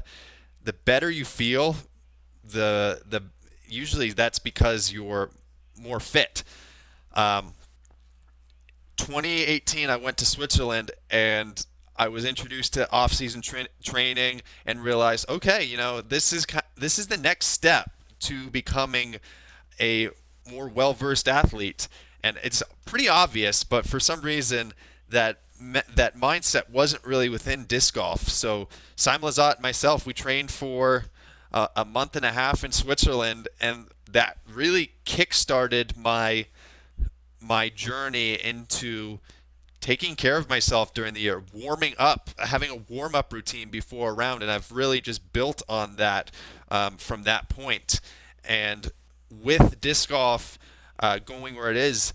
the 0.63 0.73
better 0.73 1.09
you 1.09 1.25
feel, 1.25 1.77
the 2.43 3.01
the 3.07 3.23
usually 3.67 4.11
that's 4.11 4.39
because 4.39 4.91
you're 4.91 5.31
more 5.79 5.99
fit. 5.99 6.43
Um, 7.13 7.53
2018, 8.97 9.89
I 9.89 9.95
went 9.95 10.17
to 10.17 10.25
Switzerland 10.25 10.91
and 11.09 11.65
I 12.01 12.07
was 12.07 12.25
introduced 12.25 12.73
to 12.73 12.91
off-season 12.91 13.43
tra- 13.43 13.67
training 13.83 14.41
and 14.65 14.83
realized, 14.83 15.29
okay, 15.29 15.63
you 15.63 15.77
know, 15.77 16.01
this 16.01 16.33
is 16.33 16.47
this 16.75 16.97
is 16.97 17.05
the 17.05 17.17
next 17.17 17.45
step 17.45 17.91
to 18.21 18.49
becoming 18.49 19.17
a 19.79 20.09
more 20.49 20.67
well-versed 20.67 21.27
athlete. 21.27 21.87
And 22.23 22.39
it's 22.43 22.63
pretty 22.85 23.07
obvious, 23.07 23.63
but 23.63 23.85
for 23.85 23.99
some 23.99 24.21
reason 24.21 24.73
that 25.09 25.41
that 25.93 26.17
mindset 26.17 26.71
wasn't 26.71 27.05
really 27.05 27.29
within 27.29 27.65
disc 27.65 27.93
golf. 27.93 28.29
So 28.29 28.67
Simon 28.95 29.29
Lizotte 29.29 29.57
and 29.57 29.61
myself, 29.61 30.07
we 30.07 30.13
trained 30.13 30.49
for 30.49 31.05
uh, 31.53 31.67
a 31.75 31.85
month 31.85 32.15
and 32.15 32.25
a 32.25 32.31
half 32.31 32.63
in 32.63 32.71
Switzerland, 32.71 33.47
and 33.59 33.89
that 34.11 34.39
really 34.51 34.93
kick-started 35.05 35.95
my 35.95 36.47
my 37.39 37.69
journey 37.69 38.33
into 38.43 39.19
taking 39.81 40.15
care 40.15 40.37
of 40.37 40.47
myself 40.47 40.93
during 40.93 41.15
the 41.15 41.19
year, 41.19 41.43
warming 41.53 41.95
up, 41.97 42.29
having 42.37 42.69
a 42.69 42.75
warm 42.75 43.15
up 43.15 43.33
routine 43.33 43.69
before 43.69 44.11
a 44.11 44.13
round, 44.13 44.43
and 44.43 44.51
I've 44.51 44.71
really 44.71 45.01
just 45.01 45.33
built 45.33 45.63
on 45.67 45.95
that 45.97 46.31
um, 46.69 46.97
from 46.97 47.23
that 47.23 47.49
point. 47.49 47.99
And 48.45 48.91
with 49.29 49.81
disc 49.81 50.09
golf 50.09 50.59
uh, 50.99 51.19
going 51.19 51.55
where 51.55 51.71
it 51.71 51.77
is, 51.77 52.13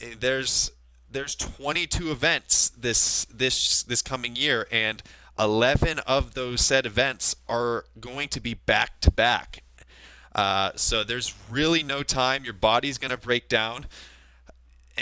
eh, 0.00 0.14
there's 0.18 0.72
there's 1.10 1.34
22 1.34 2.10
events 2.10 2.70
this 2.70 3.26
this 3.26 3.82
this 3.82 4.00
coming 4.00 4.34
year, 4.34 4.66
and 4.72 5.02
11 5.38 5.98
of 6.00 6.32
those 6.32 6.62
said 6.62 6.86
events 6.86 7.36
are 7.48 7.84
going 8.00 8.28
to 8.30 8.40
be 8.40 8.54
back 8.54 9.00
to 9.02 9.10
back. 9.10 9.62
So 10.76 11.04
there's 11.04 11.34
really 11.50 11.82
no 11.82 12.02
time. 12.02 12.44
Your 12.44 12.54
body's 12.54 12.96
going 12.96 13.10
to 13.10 13.18
break 13.18 13.50
down. 13.50 13.86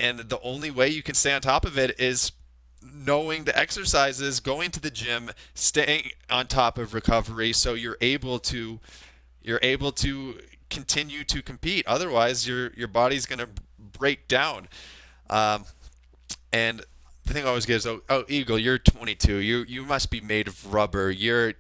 And 0.01 0.21
the 0.21 0.41
only 0.41 0.71
way 0.71 0.89
you 0.89 1.03
can 1.03 1.15
stay 1.15 1.33
on 1.33 1.43
top 1.43 1.65
of 1.65 1.77
it 1.77 1.99
is 2.01 2.33
knowing 2.83 3.45
the 3.45 3.57
exercises, 3.57 4.41
going 4.41 4.71
to 4.71 4.81
the 4.81 4.91
gym, 4.91 5.31
staying 5.55 6.11
on 6.31 6.47
top 6.47 6.79
of 6.79 6.95
recovery 6.95 7.53
so 7.53 7.75
you're 7.75 7.99
able 8.01 8.39
to 8.39 8.81
you're 9.43 9.61
able 9.63 9.93
to 9.93 10.39
continue 10.71 11.25
to 11.25 11.43
compete. 11.43 11.87
Otherwise, 11.87 12.49
your 12.49 12.73
your 12.73 12.89
body's 12.89 13.27
going 13.27 13.39
to 13.39 13.49
break 13.79 14.29
down. 14.29 14.69
Um, 15.29 15.65
and 16.53 16.83
the 17.25 17.35
thing 17.35 17.45
I 17.45 17.49
always 17.49 17.67
get 17.67 17.77
is, 17.77 17.87
oh, 17.87 18.01
oh, 18.09 18.25
Eagle, 18.29 18.59
you're 18.59 18.79
22. 18.79 19.37
You 19.37 19.65
you 19.69 19.85
must 19.85 20.11
be 20.11 20.21
made 20.21 20.49
of 20.49 20.73
rubber. 20.73 21.11
You're 21.11 21.55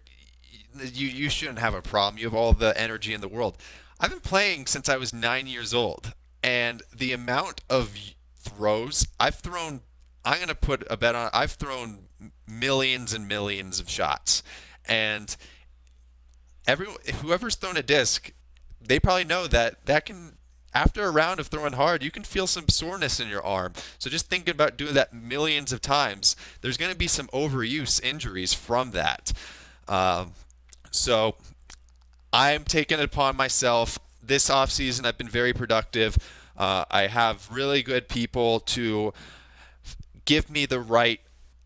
you 0.80 1.08
you 1.08 1.28
shouldn't 1.28 1.58
have 1.58 1.74
a 1.74 1.82
problem. 1.82 2.18
You 2.18 2.26
have 2.26 2.34
all 2.34 2.52
the 2.52 2.78
energy 2.80 3.12
in 3.12 3.20
the 3.20 3.28
world. 3.28 3.56
I've 3.98 4.10
been 4.10 4.20
playing 4.20 4.66
since 4.66 4.88
I 4.88 4.96
was 4.96 5.12
nine 5.12 5.46
years 5.46 5.74
old, 5.74 6.14
and 6.42 6.82
the 6.94 7.12
amount 7.12 7.60
of 7.68 7.94
throws 8.40 9.06
I've 9.18 9.36
thrown, 9.36 9.82
I'm 10.24 10.40
gonna 10.40 10.54
put 10.54 10.84
a 10.90 10.96
bet 10.96 11.14
on. 11.14 11.30
I've 11.32 11.52
thrown 11.52 12.08
millions 12.46 13.12
and 13.12 13.28
millions 13.28 13.80
of 13.80 13.88
shots, 13.88 14.42
and 14.86 15.36
every 16.66 16.86
whoever's 17.22 17.54
thrown 17.54 17.76
a 17.76 17.82
disc, 17.82 18.32
they 18.80 18.98
probably 18.98 19.24
know 19.24 19.46
that 19.46 19.86
that 19.86 20.06
can 20.06 20.36
after 20.72 21.04
a 21.04 21.10
round 21.10 21.40
of 21.40 21.48
throwing 21.48 21.72
hard, 21.72 22.02
you 22.02 22.10
can 22.10 22.22
feel 22.22 22.46
some 22.46 22.68
soreness 22.68 23.18
in 23.18 23.28
your 23.28 23.44
arm. 23.44 23.72
So 23.98 24.08
just 24.08 24.30
thinking 24.30 24.52
about 24.52 24.76
doing 24.76 24.94
that 24.94 25.12
millions 25.12 25.72
of 25.72 25.80
times, 25.80 26.36
there's 26.60 26.76
going 26.76 26.92
to 26.92 26.96
be 26.96 27.08
some 27.08 27.26
overuse 27.28 28.02
injuries 28.02 28.54
from 28.54 28.92
that. 28.92 29.32
Um, 29.88 30.32
so 30.90 31.36
I'm 32.32 32.64
taking 32.64 32.98
it 32.98 33.04
upon 33.04 33.36
myself. 33.36 33.98
This 34.22 34.48
offseason, 34.48 35.04
I've 35.04 35.18
been 35.18 35.28
very 35.28 35.52
productive. 35.52 36.16
Uh, 36.60 36.84
I 36.90 37.06
have 37.06 37.48
really 37.50 37.82
good 37.82 38.06
people 38.06 38.60
to 38.60 39.14
give 40.26 40.50
me 40.50 40.66
the 40.66 40.78
right 40.78 41.20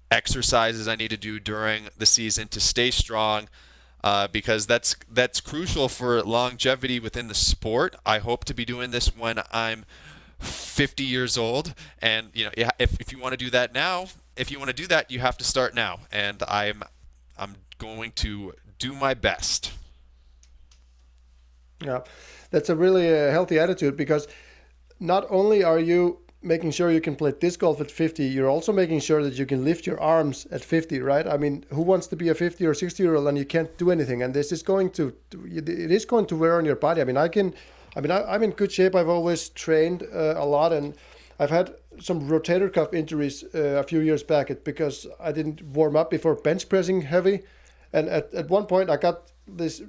exercises 0.08 0.86
I 0.86 0.94
need 0.94 1.10
to 1.10 1.16
do 1.16 1.40
during 1.40 1.88
the 1.98 2.06
season 2.06 2.46
to 2.48 2.60
stay 2.60 2.92
strong. 2.92 3.48
Uh, 4.04 4.28
because 4.28 4.66
that's 4.66 4.94
that's 5.10 5.40
crucial 5.40 5.88
for 5.88 6.22
longevity 6.22 7.00
within 7.00 7.26
the 7.26 7.34
sport. 7.34 7.96
I 8.04 8.18
hope 8.18 8.44
to 8.44 8.52
be 8.52 8.66
doing 8.66 8.90
this 8.90 9.16
when 9.16 9.40
I'm 9.50 9.86
50 10.40 11.02
years 11.02 11.38
old, 11.38 11.72
and 12.02 12.28
you 12.34 12.44
know, 12.44 12.50
if, 12.78 13.00
if 13.00 13.10
you 13.10 13.18
want 13.18 13.32
to 13.32 13.38
do 13.38 13.48
that 13.48 13.72
now, 13.72 14.08
if 14.36 14.50
you 14.50 14.58
want 14.58 14.68
to 14.68 14.76
do 14.76 14.86
that, 14.88 15.10
you 15.10 15.20
have 15.20 15.38
to 15.38 15.44
start 15.44 15.74
now, 15.74 16.00
and 16.12 16.42
I'm 16.46 16.82
I'm 17.38 17.56
going 17.78 18.12
to 18.16 18.52
do 18.78 18.92
my 18.92 19.14
best. 19.14 19.72
Yeah, 21.82 22.00
that's 22.50 22.68
a 22.68 22.76
really 22.76 23.08
uh, 23.08 23.30
healthy 23.30 23.58
attitude 23.58 23.96
because 23.96 24.28
not 25.00 25.26
only 25.30 25.62
are 25.62 25.78
you 25.78 26.18
making 26.44 26.70
sure 26.70 26.90
you 26.90 27.00
can 27.00 27.16
play 27.16 27.32
disc 27.40 27.60
golf 27.60 27.80
at 27.80 27.90
50, 27.90 28.24
you're 28.24 28.48
also 28.48 28.72
making 28.72 29.00
sure 29.00 29.22
that 29.22 29.34
you 29.34 29.46
can 29.46 29.64
lift 29.64 29.86
your 29.86 30.00
arms 30.00 30.46
at 30.50 30.62
50, 30.62 31.00
right? 31.00 31.26
I 31.26 31.38
mean, 31.38 31.64
who 31.70 31.80
wants 31.80 32.06
to 32.08 32.16
be 32.16 32.28
a 32.28 32.34
50 32.34 32.66
or 32.66 32.74
60 32.74 33.02
year 33.02 33.14
old 33.14 33.26
and 33.26 33.38
you 33.38 33.46
can't 33.46 33.76
do 33.78 33.90
anything? 33.90 34.22
And 34.22 34.34
this 34.34 34.52
is 34.52 34.62
going 34.62 34.90
to, 34.90 35.14
it 35.32 35.68
is 35.68 36.04
going 36.04 36.26
to 36.26 36.36
wear 36.36 36.58
on 36.58 36.64
your 36.64 36.76
body. 36.76 37.00
I 37.00 37.04
mean, 37.04 37.16
I 37.16 37.28
can, 37.28 37.54
I 37.96 38.00
mean, 38.00 38.10
I, 38.10 38.34
am 38.34 38.42
in 38.42 38.50
good 38.50 38.70
shape. 38.70 38.94
I've 38.94 39.08
always 39.08 39.48
trained 39.48 40.02
uh, 40.12 40.34
a 40.36 40.44
lot 40.44 40.72
and 40.72 40.94
I've 41.38 41.50
had 41.50 41.74
some 42.00 42.28
rotator 42.28 42.72
cuff 42.72 42.92
injuries 42.92 43.44
uh, 43.54 43.58
a 43.58 43.82
few 43.82 44.00
years 44.00 44.22
back 44.22 44.50
because 44.64 45.06
I 45.18 45.32
didn't 45.32 45.62
warm 45.62 45.96
up 45.96 46.10
before 46.10 46.34
bench 46.34 46.68
pressing 46.68 47.02
heavy. 47.02 47.40
And 47.92 48.08
at, 48.08 48.34
at 48.34 48.50
one 48.50 48.66
point, 48.66 48.90
I 48.90 48.96
got 48.96 49.32
this 49.46 49.82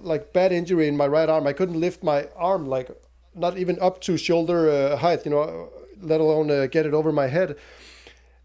like 0.00 0.32
bad 0.32 0.52
injury 0.52 0.88
in 0.88 0.96
my 0.96 1.06
right 1.06 1.28
arm. 1.28 1.46
I 1.46 1.52
couldn't 1.52 1.80
lift 1.80 2.02
my 2.02 2.28
arm 2.36 2.66
like 2.66 2.90
not 3.34 3.56
even 3.56 3.78
up 3.80 4.00
to 4.02 4.16
shoulder 4.16 4.70
uh, 4.70 4.96
height, 4.96 5.24
you 5.24 5.30
know, 5.30 5.70
let 6.00 6.20
alone 6.20 6.50
uh, 6.50 6.66
get 6.66 6.86
it 6.86 6.94
over 6.94 7.12
my 7.12 7.28
head. 7.28 7.56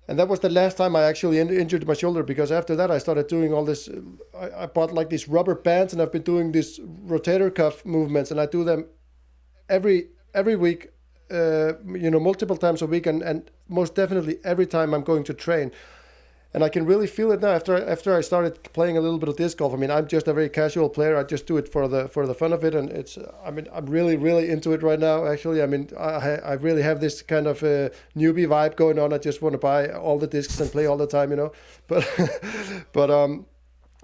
And 0.07 0.17
that 0.17 0.29
was 0.29 0.39
the 0.39 0.49
last 0.49 0.77
time 0.77 0.95
I 0.95 1.03
actually 1.03 1.39
in- 1.39 1.49
injured 1.49 1.85
my 1.85 1.93
shoulder 1.93 2.23
because 2.23 2.51
after 2.51 2.75
that 2.77 2.89
I 2.89 2.97
started 2.97 3.27
doing 3.27 3.53
all 3.53 3.65
this. 3.65 3.89
I, 4.37 4.63
I 4.63 4.65
bought 4.67 4.93
like 4.93 5.09
these 5.09 5.27
rubber 5.27 5.55
bands 5.55 5.91
and 5.91 6.01
I've 6.01 6.13
been 6.13 6.21
doing 6.21 6.53
these 6.53 6.79
rotator 6.79 7.53
cuff 7.53 7.85
movements 7.85 8.31
and 8.31 8.39
I 8.39 8.45
do 8.45 8.63
them 8.63 8.85
every 9.67 10.09
every 10.33 10.55
week, 10.55 10.91
uh, 11.29 11.73
you 11.85 12.09
know, 12.09 12.19
multiple 12.19 12.55
times 12.55 12.81
a 12.81 12.87
week 12.87 13.05
and, 13.05 13.21
and 13.21 13.51
most 13.67 13.95
definitely 13.95 14.37
every 14.45 14.65
time 14.65 14.93
I'm 14.93 15.03
going 15.03 15.25
to 15.25 15.33
train 15.33 15.71
and 16.53 16.63
I 16.63 16.69
can 16.69 16.85
really 16.85 17.07
feel 17.07 17.31
it 17.31 17.41
now 17.41 17.49
after 17.49 17.75
after 17.75 18.15
I 18.15 18.21
started 18.21 18.61
playing 18.73 18.97
a 18.97 19.01
little 19.01 19.19
bit 19.19 19.29
of 19.29 19.35
disc 19.35 19.57
golf. 19.57 19.73
I 19.73 19.77
mean, 19.77 19.91
I'm 19.91 20.07
just 20.07 20.27
a 20.27 20.33
very 20.33 20.49
casual 20.49 20.89
player. 20.89 21.17
I 21.17 21.23
just 21.23 21.45
do 21.45 21.57
it 21.57 21.71
for 21.71 21.87
the 21.87 22.07
for 22.07 22.25
the 22.25 22.33
fun 22.33 22.53
of 22.53 22.63
it, 22.63 22.73
and 22.73 22.89
it's. 22.89 23.17
I 23.45 23.51
mean, 23.51 23.67
I'm 23.73 23.85
really 23.85 24.15
really 24.15 24.49
into 24.49 24.71
it 24.73 24.81
right 24.81 24.99
now. 24.99 25.25
Actually, 25.25 25.61
I 25.61 25.65
mean, 25.65 25.89
I 25.97 26.37
I 26.37 26.53
really 26.53 26.81
have 26.81 26.99
this 26.99 27.21
kind 27.21 27.47
of 27.47 27.63
uh, 27.63 27.89
newbie 28.15 28.47
vibe 28.47 28.75
going 28.75 28.97
on. 28.97 29.13
I 29.13 29.17
just 29.17 29.41
want 29.41 29.53
to 29.53 29.59
buy 29.59 29.89
all 29.89 30.17
the 30.17 30.27
discs 30.27 30.59
and 30.59 30.71
play 30.71 30.85
all 30.85 30.97
the 30.97 31.07
time, 31.07 31.31
you 31.31 31.37
know. 31.37 31.51
But 31.87 32.07
but 32.93 33.11
um, 33.11 33.45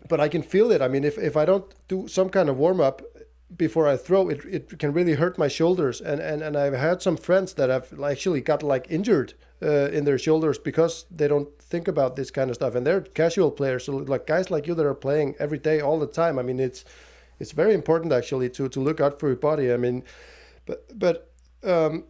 but 0.10 0.19
I 0.19 0.27
can 0.27 0.43
feel 0.43 0.71
it. 0.71 0.82
I 0.82 0.88
mean, 0.88 1.03
if 1.03 1.17
if 1.17 1.38
I 1.38 1.45
don't 1.45 1.65
do 1.88 2.08
some 2.08 2.29
kind 2.29 2.49
of 2.49 2.58
warm 2.58 2.82
up, 2.82 3.01
before 3.55 3.87
I 3.87 3.97
throw 3.97 4.29
it, 4.29 4.43
it 4.45 4.79
can 4.79 4.93
really 4.93 5.13
hurt 5.13 5.37
my 5.37 5.47
shoulders. 5.47 6.01
And, 6.01 6.19
and, 6.21 6.41
and 6.41 6.57
I've 6.57 6.73
had 6.73 7.01
some 7.01 7.17
friends 7.17 7.53
that 7.53 7.69
have 7.69 7.93
actually 8.01 8.41
got 8.41 8.63
like 8.63 8.87
injured 8.89 9.33
uh, 9.61 9.89
in 9.91 10.05
their 10.05 10.17
shoulders 10.17 10.57
because 10.57 11.05
they 11.09 11.27
don't 11.27 11.57
think 11.59 11.87
about 11.87 12.15
this 12.15 12.31
kind 12.31 12.49
of 12.49 12.55
stuff. 12.55 12.75
And 12.75 12.85
they're 12.85 13.01
casual 13.01 13.51
players, 13.51 13.85
so 13.85 13.97
like 13.97 14.27
guys 14.27 14.51
like 14.51 14.67
you 14.67 14.75
that 14.75 14.85
are 14.85 14.93
playing 14.93 15.35
every 15.39 15.57
day, 15.59 15.79
all 15.81 15.99
the 15.99 16.07
time. 16.07 16.37
I 16.39 16.41
mean, 16.43 16.59
it's 16.59 16.83
it's 17.39 17.51
very 17.51 17.73
important 17.73 18.13
actually 18.13 18.49
to 18.51 18.69
to 18.69 18.79
look 18.79 18.99
out 18.99 19.19
for 19.19 19.27
your 19.27 19.37
body. 19.37 19.71
I 19.71 19.77
mean, 19.77 20.03
but 20.65 20.97
but 20.97 21.31
um, 21.63 22.05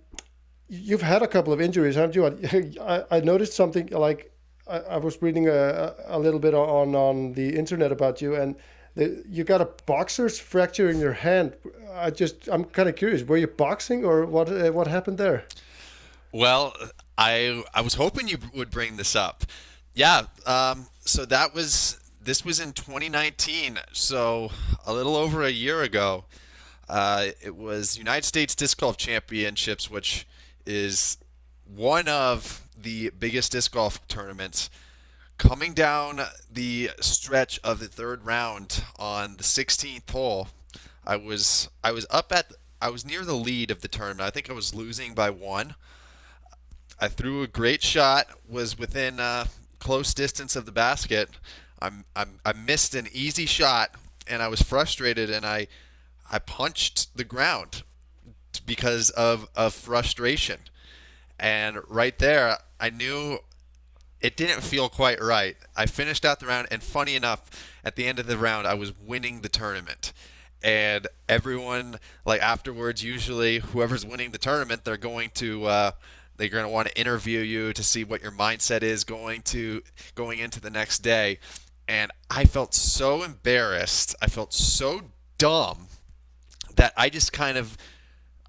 you've 0.68 1.02
had 1.02 1.22
a 1.22 1.28
couple 1.28 1.54
of 1.54 1.62
injuries, 1.62 1.96
haven't 1.96 2.16
you? 2.16 2.26
I, 2.82 3.04
I 3.12 3.20
noticed 3.20 3.54
something 3.54 3.88
like 3.88 4.32
I, 4.68 4.80
I 4.80 4.98
was 4.98 5.22
reading 5.22 5.48
a, 5.48 5.94
a 6.06 6.20
little 6.20 6.40
bit 6.40 6.54
on 6.54 6.96
on 6.96 7.34
the 7.34 7.56
internet 7.56 7.92
about 7.92 8.22
you 8.22 8.36
and 8.36 8.56
the, 8.96 9.24
you 9.30 9.44
got 9.44 9.62
a 9.62 9.70
boxer's 9.86 10.40
fracture 10.40 10.90
in 10.90 11.00
your 11.00 11.14
hand. 11.14 11.56
I 11.94 12.12
just 12.12 12.48
I'm 12.48 12.66
kind 12.66 12.90
of 12.90 12.96
curious. 12.96 13.24
Were 13.24 13.38
you 13.38 13.48
boxing 13.48 14.06
or 14.06 14.26
what? 14.26 14.50
Uh, 14.50 14.72
what 14.72 14.88
happened 14.88 15.18
there? 15.18 15.46
Well, 16.32 16.74
I 17.18 17.64
I 17.74 17.82
was 17.82 17.96
hoping 17.96 18.28
you 18.28 18.38
would 18.54 18.70
bring 18.70 18.98
this 18.98 19.16
up. 19.16 19.46
Yeah. 19.94 20.24
Um, 20.46 20.88
so 21.02 21.26
that 21.26 21.54
was 21.54 22.00
this 22.22 22.46
was 22.46 22.60
in 22.60 22.74
2019. 22.74 23.80
So 23.92 24.52
a 24.86 24.94
little 24.94 25.16
over 25.16 25.44
a 25.44 25.52
year 25.52 25.82
ago. 25.82 26.26
Uh, 26.90 27.28
it 27.42 27.56
was 27.56 27.98
United 27.98 28.26
States 28.26 28.54
Disc 28.56 28.80
Golf 28.80 28.98
Championships, 28.98 29.90
which 29.90 30.28
is 30.66 31.18
one 31.66 32.08
of 32.08 32.68
the 32.80 33.10
biggest 33.18 33.54
disc 33.54 33.72
golf 33.72 34.06
tournaments 34.08 34.70
coming 35.38 35.74
down 35.74 36.22
the 36.52 36.92
stretch 37.02 37.60
of 37.64 37.80
the 37.80 37.88
third 37.88 38.26
round 38.26 38.84
on 38.98 39.38
the 39.38 39.44
16th 39.44 40.10
hole, 40.10 40.50
I 41.06 41.18
was 41.18 41.70
I 41.84 41.92
was 41.92 42.06
up 42.10 42.32
at 42.32 42.54
I 42.82 42.90
was 42.90 43.06
near 43.06 43.24
the 43.24 43.34
lead 43.34 43.72
of 43.72 43.82
the 43.82 43.88
tournament. 43.88 44.28
I 44.28 44.30
think 44.30 44.50
I 44.50 44.54
was 44.54 44.76
losing 44.76 45.14
by 45.14 45.30
one. 45.30 45.76
I 47.00 47.08
threw 47.08 47.42
a 47.42 47.48
great 47.48 47.82
shot, 47.82 48.28
was 48.48 48.78
within 48.78 49.20
uh, 49.20 49.46
close 49.80 50.14
distance 50.14 50.56
of 50.56 50.66
the 50.66 50.72
basket. 50.72 51.30
I'm, 51.82 52.06
I'm 52.16 52.40
I 52.46 52.54
missed 52.54 52.96
an 52.96 53.08
easy 53.12 53.46
shot, 53.46 53.96
and 54.28 54.42
I 54.42 54.48
was 54.48 54.62
frustrated, 54.62 55.30
and 55.30 55.46
I 55.46 55.68
I 56.32 56.40
punched 56.40 57.16
the 57.18 57.24
ground 57.24 57.84
because 58.66 59.10
of 59.12 59.48
of 59.56 59.74
frustration. 59.74 60.60
And 61.40 61.80
right 61.90 62.18
there, 62.20 62.60
I 62.80 62.90
knew 62.90 63.40
it 64.24 64.38
didn't 64.38 64.62
feel 64.62 64.88
quite 64.88 65.22
right. 65.22 65.58
I 65.76 65.86
finished 65.86 66.24
out 66.24 66.40
the 66.40 66.46
round, 66.46 66.70
and 66.72 66.82
funny 66.82 67.16
enough, 67.16 67.44
at 67.84 67.98
the 67.98 68.06
end 68.06 68.20
of 68.20 68.26
the 68.26 68.38
round, 68.38 68.66
I 68.66 68.74
was 68.74 68.94
winning 68.98 69.42
the 69.42 69.50
tournament. 69.50 70.14
And 70.64 71.08
everyone, 71.28 72.00
like 72.26 72.42
afterwards, 72.42 73.04
usually 73.04 73.60
whoever's 73.60 74.06
winning 74.06 74.32
the 74.32 74.38
tournament, 74.38 74.86
they're 74.86 74.96
going 74.96 75.32
to 75.36 75.66
uh, 75.66 75.92
they're 76.38 76.48
going 76.48 76.64
to 76.64 76.70
want 76.70 76.88
to 76.88 76.98
interview 76.98 77.42
you 77.42 77.74
to 77.74 77.84
see 77.84 78.06
what 78.06 78.24
your 78.24 78.32
mindset 78.32 78.82
is 78.82 79.04
going 79.04 79.42
to 79.44 79.84
going 80.16 80.40
into 80.40 80.62
the 80.62 80.70
next 80.70 81.00
day. 81.00 81.40
And 81.86 82.10
I 82.30 82.46
felt 82.46 82.74
so 82.74 83.24
embarrassed. 83.24 84.16
I 84.22 84.28
felt 84.28 84.54
so 84.54 85.02
dumb 85.38 85.88
that 86.78 86.94
I 86.96 87.10
just 87.10 87.34
kind 87.34 87.58
of 87.58 87.78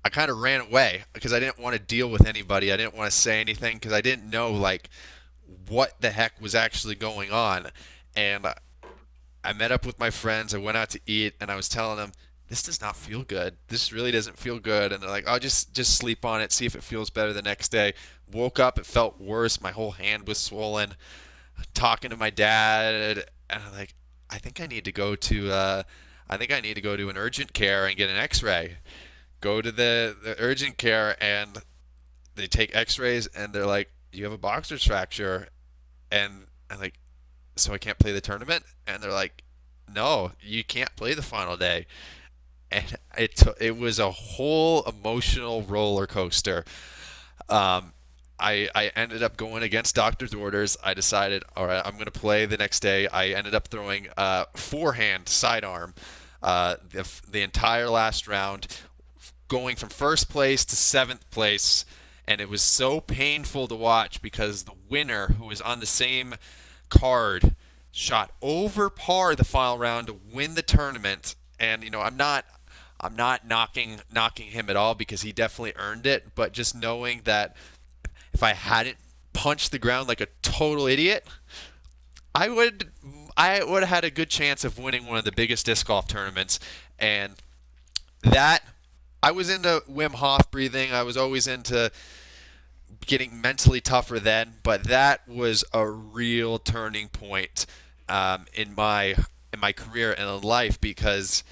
I 0.04 0.08
kind 0.08 0.30
of 0.30 0.38
ran 0.38 0.60
away 0.60 1.02
because 1.14 1.32
I 1.32 1.40
didn't 1.40 1.58
want 1.58 1.74
to 1.74 1.82
deal 1.82 2.08
with 2.08 2.28
anybody. 2.28 2.72
I 2.72 2.76
didn't 2.76 2.94
want 2.94 3.10
to 3.10 3.16
say 3.16 3.40
anything 3.40 3.78
because 3.78 3.92
I 3.92 4.02
didn't 4.02 4.30
know 4.30 4.52
like 4.52 4.88
what 5.68 6.00
the 6.00 6.10
heck 6.10 6.40
was 6.40 6.54
actually 6.54 6.94
going 6.94 7.30
on. 7.30 7.68
And 8.16 8.46
I 9.42 9.52
met 9.52 9.72
up 9.72 9.84
with 9.84 9.98
my 9.98 10.10
friends. 10.10 10.54
I 10.54 10.58
went 10.58 10.76
out 10.76 10.90
to 10.90 11.00
eat, 11.06 11.34
and 11.40 11.50
I 11.50 11.56
was 11.56 11.68
telling 11.68 11.96
them, 11.96 12.12
"This 12.48 12.62
does 12.62 12.80
not 12.80 12.96
feel 12.96 13.22
good. 13.22 13.56
This 13.68 13.92
really 13.92 14.10
doesn't 14.10 14.38
feel 14.38 14.58
good." 14.58 14.92
And 14.92 15.02
they're 15.02 15.10
like, 15.10 15.24
"Oh, 15.26 15.38
just 15.38 15.74
just 15.74 15.96
sleep 15.96 16.24
on 16.24 16.40
it. 16.40 16.52
See 16.52 16.66
if 16.66 16.74
it 16.74 16.82
feels 16.82 17.10
better 17.10 17.32
the 17.32 17.42
next 17.42 17.68
day." 17.68 17.94
Woke 18.30 18.58
up, 18.58 18.78
it 18.78 18.86
felt 18.86 19.20
worse. 19.20 19.60
My 19.60 19.72
whole 19.72 19.92
hand 19.92 20.26
was 20.26 20.38
swollen. 20.38 20.94
Talking 21.74 22.10
to 22.10 22.16
my 22.16 22.30
dad, 22.30 23.26
and 23.50 23.62
I'm 23.62 23.72
like, 23.72 23.94
"I 24.30 24.38
think 24.38 24.60
I 24.60 24.66
need 24.66 24.84
to 24.84 24.92
go 24.92 25.14
to." 25.14 25.50
Uh, 25.50 25.82
I 26.28 26.36
think 26.36 26.52
I 26.52 26.60
need 26.60 26.74
to 26.74 26.80
go 26.80 26.96
to 26.96 27.10
an 27.10 27.16
urgent 27.16 27.52
care 27.52 27.86
and 27.86 27.96
get 27.96 28.08
an 28.08 28.16
X-ray. 28.16 28.78
Go 29.40 29.60
to 29.60 29.70
the, 29.70 30.16
the 30.22 30.34
urgent 30.38 30.78
care 30.78 31.22
and 31.22 31.58
they 32.34 32.46
take 32.46 32.74
X-rays 32.74 33.26
and 33.28 33.52
they're 33.52 33.66
like, 33.66 33.90
you 34.10 34.24
have 34.24 34.32
a 34.32 34.38
boxer's 34.38 34.84
fracture, 34.84 35.48
and 36.14 36.46
I'm 36.70 36.78
like, 36.78 36.94
so 37.56 37.72
I 37.72 37.78
can't 37.78 37.98
play 37.98 38.12
the 38.12 38.20
tournament, 38.20 38.64
and 38.86 39.02
they're 39.02 39.12
like, 39.12 39.42
no, 39.92 40.32
you 40.40 40.62
can't 40.64 40.94
play 40.96 41.12
the 41.14 41.22
final 41.22 41.56
day, 41.56 41.86
and 42.70 42.96
it 43.18 43.42
it 43.60 43.76
was 43.76 43.98
a 43.98 44.10
whole 44.10 44.84
emotional 44.84 45.62
roller 45.62 46.06
coaster. 46.06 46.64
Um, 47.48 47.92
I, 48.38 48.68
I 48.74 48.90
ended 48.96 49.22
up 49.22 49.36
going 49.36 49.62
against 49.62 49.94
doctor's 49.94 50.34
orders. 50.34 50.76
I 50.82 50.92
decided, 50.94 51.44
all 51.56 51.66
right, 51.66 51.80
I'm 51.84 51.94
going 51.94 52.06
to 52.06 52.10
play 52.10 52.46
the 52.46 52.56
next 52.56 52.80
day. 52.80 53.06
I 53.06 53.28
ended 53.28 53.54
up 53.54 53.68
throwing 53.68 54.08
uh, 54.16 54.46
forehand 54.54 55.28
sidearm 55.28 55.94
uh, 56.42 56.76
the, 56.90 57.08
the 57.30 57.42
entire 57.42 57.88
last 57.88 58.26
round, 58.26 58.66
going 59.48 59.76
from 59.76 59.88
first 59.88 60.28
place 60.28 60.64
to 60.64 60.76
seventh 60.76 61.30
place. 61.30 61.84
And 62.26 62.40
it 62.40 62.48
was 62.48 62.62
so 62.62 63.00
painful 63.00 63.68
to 63.68 63.74
watch 63.74 64.22
because 64.22 64.64
the 64.64 64.72
winner, 64.88 65.28
who 65.38 65.46
was 65.46 65.60
on 65.60 65.80
the 65.80 65.86
same 65.86 66.34
card, 66.88 67.54
shot 67.92 68.32
over 68.40 68.90
par 68.90 69.34
the 69.34 69.44
final 69.44 69.78
round 69.78 70.06
to 70.06 70.16
win 70.32 70.54
the 70.54 70.62
tournament. 70.62 71.34
And 71.60 71.84
you 71.84 71.90
know, 71.90 72.00
I'm 72.00 72.16
not 72.16 72.44
I'm 73.00 73.14
not 73.14 73.46
knocking 73.46 74.00
knocking 74.12 74.48
him 74.48 74.70
at 74.70 74.76
all 74.76 74.94
because 74.94 75.22
he 75.22 75.32
definitely 75.32 75.74
earned 75.76 76.06
it, 76.06 76.34
but 76.34 76.52
just 76.52 76.74
knowing 76.74 77.20
that 77.24 77.54
if 78.32 78.42
I 78.42 78.54
hadn't 78.54 78.96
punched 79.32 79.72
the 79.72 79.78
ground 79.78 80.08
like 80.08 80.20
a 80.20 80.28
total 80.42 80.86
idiot, 80.86 81.26
I 82.34 82.48
would 82.48 82.90
I 83.36 83.62
would 83.62 83.82
have 83.82 83.90
had 83.90 84.04
a 84.04 84.10
good 84.10 84.30
chance 84.30 84.64
of 84.64 84.78
winning 84.78 85.06
one 85.06 85.18
of 85.18 85.24
the 85.24 85.32
biggest 85.32 85.66
disc 85.66 85.86
golf 85.86 86.06
tournaments. 86.06 86.58
And 86.98 87.34
that 88.22 88.64
I 89.24 89.30
was 89.30 89.48
into 89.48 89.82
Wim 89.90 90.16
Hof 90.16 90.50
breathing. 90.50 90.92
I 90.92 91.02
was 91.02 91.16
always 91.16 91.46
into 91.46 91.90
getting 93.06 93.40
mentally 93.40 93.80
tougher 93.80 94.18
then, 94.20 94.56
but 94.62 94.84
that 94.84 95.26
was 95.26 95.64
a 95.72 95.88
real 95.88 96.58
turning 96.58 97.08
point 97.08 97.64
um, 98.06 98.44
in 98.52 98.74
my 98.74 99.14
in 99.50 99.60
my 99.60 99.72
career 99.72 100.12
and 100.12 100.28
in 100.28 100.42
life 100.42 100.78
because 100.78 101.42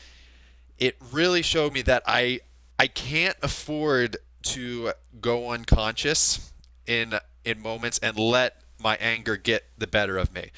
it 0.78 0.98
really 1.12 1.40
showed 1.40 1.72
me 1.72 1.80
that 1.80 2.02
I 2.06 2.40
I 2.78 2.88
can't 2.88 3.38
afford 3.42 4.18
to 4.42 4.92
go 5.22 5.48
unconscious 5.48 6.52
in 6.86 7.14
in 7.42 7.62
moments 7.62 7.98
and 8.02 8.18
let 8.18 8.60
my 8.78 8.96
anger 8.96 9.38
get 9.38 9.64
the 9.78 9.86
better 9.86 10.18
of 10.18 10.34
me. 10.34 10.50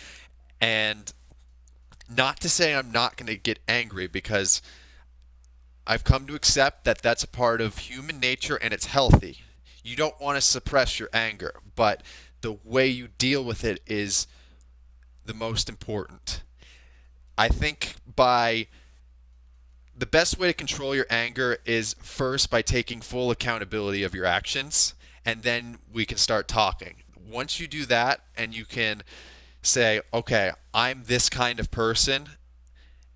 And 0.60 1.12
not 2.10 2.40
to 2.40 2.48
say 2.48 2.74
I'm 2.74 2.90
not 2.90 3.16
going 3.16 3.28
to 3.28 3.36
get 3.36 3.60
angry 3.68 4.08
because 4.08 4.60
I've 5.86 6.04
come 6.04 6.26
to 6.26 6.34
accept 6.34 6.84
that 6.84 7.02
that's 7.02 7.22
a 7.22 7.28
part 7.28 7.60
of 7.60 7.78
human 7.78 8.18
nature 8.18 8.56
and 8.56 8.72
it's 8.72 8.86
healthy. 8.86 9.42
You 9.82 9.96
don't 9.96 10.18
want 10.20 10.36
to 10.36 10.40
suppress 10.40 10.98
your 10.98 11.10
anger, 11.12 11.60
but 11.74 12.02
the 12.40 12.58
way 12.64 12.86
you 12.88 13.08
deal 13.18 13.44
with 13.44 13.64
it 13.64 13.80
is 13.86 14.26
the 15.24 15.34
most 15.34 15.68
important. 15.68 16.42
I 17.36 17.48
think 17.48 17.94
by 18.14 18.68
the 19.96 20.06
best 20.06 20.38
way 20.38 20.48
to 20.48 20.54
control 20.54 20.94
your 20.94 21.06
anger 21.10 21.58
is 21.64 21.94
first 22.00 22.50
by 22.50 22.62
taking 22.62 23.00
full 23.00 23.30
accountability 23.30 24.02
of 24.02 24.14
your 24.14 24.24
actions 24.24 24.94
and 25.24 25.42
then 25.42 25.78
we 25.92 26.04
can 26.04 26.18
start 26.18 26.48
talking. 26.48 26.96
Once 27.30 27.58
you 27.58 27.66
do 27.66 27.84
that 27.86 28.20
and 28.36 28.54
you 28.54 28.64
can 28.64 29.02
say, 29.62 30.00
okay, 30.12 30.52
I'm 30.72 31.04
this 31.06 31.28
kind 31.28 31.58
of 31.58 31.70
person, 31.70 32.28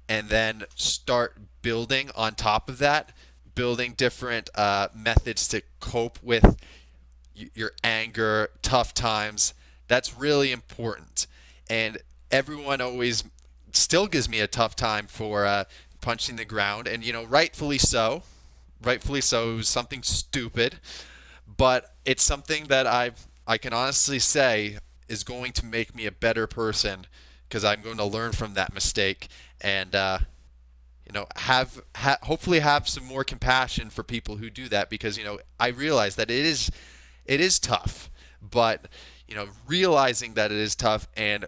and 0.09 0.29
then 0.29 0.65
start 0.75 1.37
building 1.63 2.11
on 2.15 2.35
top 2.35 2.69
of 2.69 2.79
that, 2.79 3.13
building 3.55 3.95
different 3.97 4.51
uh, 4.55 4.89
methods 4.95 5.49
to 5.49 5.63
cope 5.81 6.19
with 6.23 6.57
your 7.35 7.73
anger, 7.85 8.51
tough 8.63 8.95
times. 8.95 9.55
That's 9.87 10.17
really 10.17 10.53
important. 10.53 11.27
And 11.71 11.99
everyone 12.31 12.81
always 12.81 13.25
still 13.73 14.07
gives 14.07 14.29
me 14.29 14.41
a 14.41 14.47
tough 14.47 14.77
time 14.77 15.07
for 15.07 15.47
uh, 15.47 15.65
punching 16.01 16.37
the 16.37 16.45
ground, 16.45 16.87
and 16.87 17.05
you 17.05 17.13
know, 17.13 17.25
rightfully 17.25 17.79
so. 17.79 18.23
Rightfully 18.83 19.21
so. 19.21 19.53
It 19.53 19.57
was 19.57 19.69
something 19.69 20.03
stupid, 20.03 20.77
but 21.57 21.95
it's 22.05 22.23
something 22.23 22.67
that 22.67 22.87
I 22.87 23.13
I 23.47 23.59
can 23.59 23.73
honestly 23.73 24.19
say 24.19 24.79
is 25.09 25.25
going 25.25 25.53
to 25.53 25.65
make 25.65 25.95
me 25.95 26.07
a 26.07 26.13
better 26.13 26.47
person 26.47 27.07
because 27.49 27.65
I'm 27.65 27.83
going 27.83 27.97
to 27.97 28.05
learn 28.05 28.33
from 28.33 28.55
that 28.55 28.75
mistake 28.75 29.29
and 29.61 29.95
uh, 29.95 30.19
you 31.09 31.15
know 31.15 31.27
have 31.37 31.81
ha- 31.97 32.19
hopefully 32.23 32.61
have 32.61 32.89
some 32.89 33.05
more 33.05 33.25
compassion 33.25 33.91
for 33.91 34.03
people 34.03 34.37
who 34.37 34.51
do 34.51 34.69
that 34.69 34.91
because 34.91 35.17
you 35.17 35.25
know 35.25 35.39
I 35.59 35.69
realize 35.69 36.17
that 36.17 36.31
it 36.31 36.45
is 36.45 36.71
it 37.25 37.41
is 37.41 37.59
tough, 37.59 38.11
but 38.43 38.87
you 39.27 39.35
know 39.35 39.49
realizing 39.67 40.35
that 40.35 40.53
it 40.53 40.59
is 40.59 40.75
tough 40.75 41.09
and 41.17 41.47